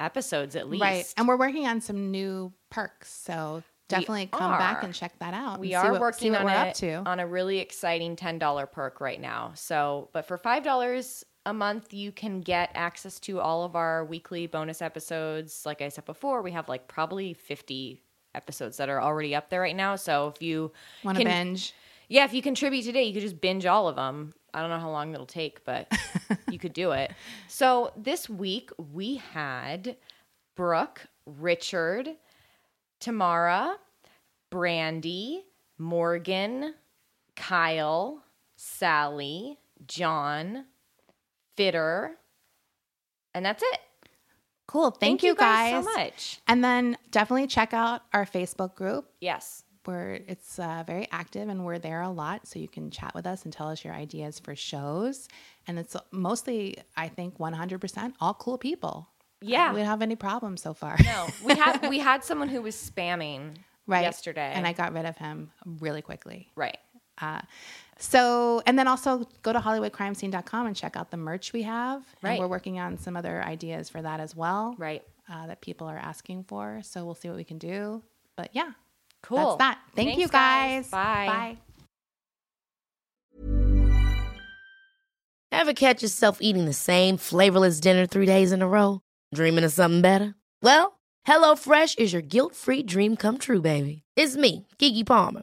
episodes 0.00 0.54
at 0.54 0.68
least. 0.68 0.82
right. 0.82 1.14
And 1.16 1.26
we're 1.26 1.38
working 1.38 1.66
on 1.66 1.80
some 1.80 2.10
new 2.10 2.52
perks. 2.70 3.10
So 3.10 3.62
definitely 3.88 4.26
come 4.26 4.50
back 4.50 4.82
and 4.82 4.92
check 4.92 5.18
that 5.20 5.32
out. 5.32 5.60
we 5.60 5.72
are 5.72 5.92
what- 5.92 6.00
working 6.02 6.36
on 6.36 6.46
a, 6.46 6.52
up 6.52 6.74
to. 6.74 6.96
on 7.06 7.20
a 7.20 7.26
really 7.26 7.60
exciting 7.60 8.16
$10 8.16 8.70
perk 8.70 9.00
right 9.00 9.20
now. 9.20 9.52
So, 9.54 10.10
but 10.12 10.26
for 10.26 10.36
$5 10.36 11.24
a 11.46 11.52
month, 11.52 11.92
you 11.92 12.10
can 12.12 12.40
get 12.40 12.70
access 12.74 13.20
to 13.20 13.40
all 13.40 13.64
of 13.64 13.76
our 13.76 14.04
weekly 14.04 14.46
bonus 14.46 14.80
episodes. 14.80 15.64
Like 15.66 15.82
I 15.82 15.88
said 15.88 16.04
before, 16.06 16.42
we 16.42 16.52
have 16.52 16.68
like 16.68 16.88
probably 16.88 17.34
50 17.34 18.02
episodes 18.34 18.76
that 18.78 18.88
are 18.88 19.00
already 19.00 19.34
up 19.34 19.50
there 19.50 19.60
right 19.60 19.76
now. 19.76 19.96
So 19.96 20.28
if 20.34 20.42
you 20.42 20.72
Want 21.02 21.18
to 21.18 21.24
binge? 21.24 21.74
yeah, 22.08 22.24
if 22.24 22.32
you 22.32 22.42
contribute 22.42 22.82
today, 22.82 23.04
you 23.04 23.12
could 23.12 23.22
just 23.22 23.40
binge 23.40 23.66
all 23.66 23.88
of 23.88 23.96
them. 23.96 24.34
I 24.52 24.60
don't 24.60 24.70
know 24.70 24.78
how 24.78 24.90
long 24.90 25.12
it'll 25.12 25.26
take, 25.26 25.64
but 25.64 25.92
you 26.50 26.58
could 26.58 26.72
do 26.72 26.92
it. 26.92 27.12
So 27.48 27.92
this 27.96 28.28
week 28.28 28.70
we 28.92 29.16
had 29.16 29.96
Brooke, 30.56 31.06
Richard, 31.26 32.08
Tamara, 33.00 33.76
Brandy, 34.50 35.42
Morgan, 35.78 36.74
Kyle, 37.36 38.22
Sally, 38.56 39.58
John, 39.86 40.66
Fitter, 41.56 42.12
and 43.34 43.44
that's 43.44 43.62
it. 43.62 43.78
Cool. 44.66 44.90
Thank, 44.92 45.22
you 45.22 45.34
guys. 45.34 45.84
so 45.84 45.92
much. 45.92 46.40
And 46.48 46.64
then 46.64 46.96
definitely 47.10 47.46
check 47.46 47.74
out 47.74 48.00
our 48.12 48.24
Facebook 48.24 48.74
group 48.74 49.06
Yes. 49.20 49.62
where 49.84 50.14
it's 50.26 50.58
uh, 50.58 50.82
very 50.86 51.06
active 51.12 51.48
and 51.50 51.64
we're 51.66 51.78
there 51.78 52.00
a 52.00 52.08
lot. 52.08 52.46
So 52.46 52.58
you 52.58 52.66
can 52.68 52.90
chat 52.90 53.14
with 53.14 53.26
us 53.26 53.44
and 53.44 53.52
tell 53.52 53.68
us 53.68 53.84
your 53.84 53.92
ideas 53.92 54.40
for 54.40 54.56
shows. 54.56 55.28
And 55.68 55.78
it's 55.78 55.94
mostly, 56.10 56.78
I 56.96 57.08
think, 57.08 57.38
100% 57.38 58.14
all 58.20 58.32
cool 58.34 58.56
people. 58.56 59.08
Yeah. 59.42 59.72
We 59.74 59.80
don't 59.80 59.86
have 59.86 60.00
any 60.02 60.16
problems 60.16 60.62
so 60.62 60.72
far. 60.72 60.96
No, 61.04 61.26
we 61.44 61.54
had 61.54 61.88
we 61.90 61.98
had 61.98 62.24
someone 62.30 62.48
who 62.48 62.62
was 62.62 62.74
spamming 62.74 63.56
right. 63.86 64.00
yesterday, 64.02 64.50
And 64.54 64.66
I 64.66 64.72
got 64.72 64.94
rid 64.94 65.04
of 65.04 65.18
him 65.18 65.50
really 65.66 66.00
quickly. 66.02 66.48
right. 66.56 66.78
Uh, 67.20 67.40
so, 67.98 68.62
and 68.66 68.78
then 68.78 68.88
also 68.88 69.28
go 69.42 69.52
to 69.52 69.60
HollywoodCrimeScene.com 69.60 70.66
and 70.66 70.76
check 70.76 70.96
out 70.96 71.10
the 71.10 71.16
merch 71.16 71.52
we 71.52 71.62
have. 71.62 72.04
Right. 72.22 72.32
And 72.32 72.40
we're 72.40 72.48
working 72.48 72.78
on 72.78 72.98
some 72.98 73.16
other 73.16 73.42
ideas 73.42 73.88
for 73.88 74.02
that 74.02 74.20
as 74.20 74.34
well. 74.34 74.74
Right. 74.78 75.02
Uh, 75.30 75.46
that 75.46 75.60
people 75.60 75.86
are 75.86 75.96
asking 75.96 76.44
for. 76.44 76.80
So 76.82 77.04
we'll 77.04 77.14
see 77.14 77.28
what 77.28 77.36
we 77.36 77.44
can 77.44 77.58
do. 77.58 78.02
But 78.36 78.50
yeah. 78.52 78.72
Cool. 79.22 79.38
That's 79.38 79.58
that. 79.58 79.78
Thank 79.94 80.08
Thanks, 80.10 80.20
you 80.20 80.28
guys. 80.28 80.90
guys. 80.90 80.90
Bye. 80.90 81.26
Bye. 81.26 81.58
Ever 85.52 85.72
catch 85.72 86.02
yourself 86.02 86.38
eating 86.40 86.66
the 86.66 86.72
same 86.74 87.16
flavorless 87.16 87.80
dinner 87.80 88.06
three 88.06 88.26
days 88.26 88.52
in 88.52 88.60
a 88.60 88.68
row? 88.68 89.00
Dreaming 89.32 89.64
of 89.64 89.72
something 89.72 90.02
better? 90.02 90.34
Well, 90.60 90.98
HelloFresh 91.26 91.98
is 91.98 92.12
your 92.12 92.22
guilt-free 92.22 92.82
dream 92.82 93.16
come 93.16 93.38
true, 93.38 93.62
baby. 93.62 94.02
It's 94.16 94.36
me, 94.36 94.66
Keke 94.78 95.06
Palmer. 95.06 95.42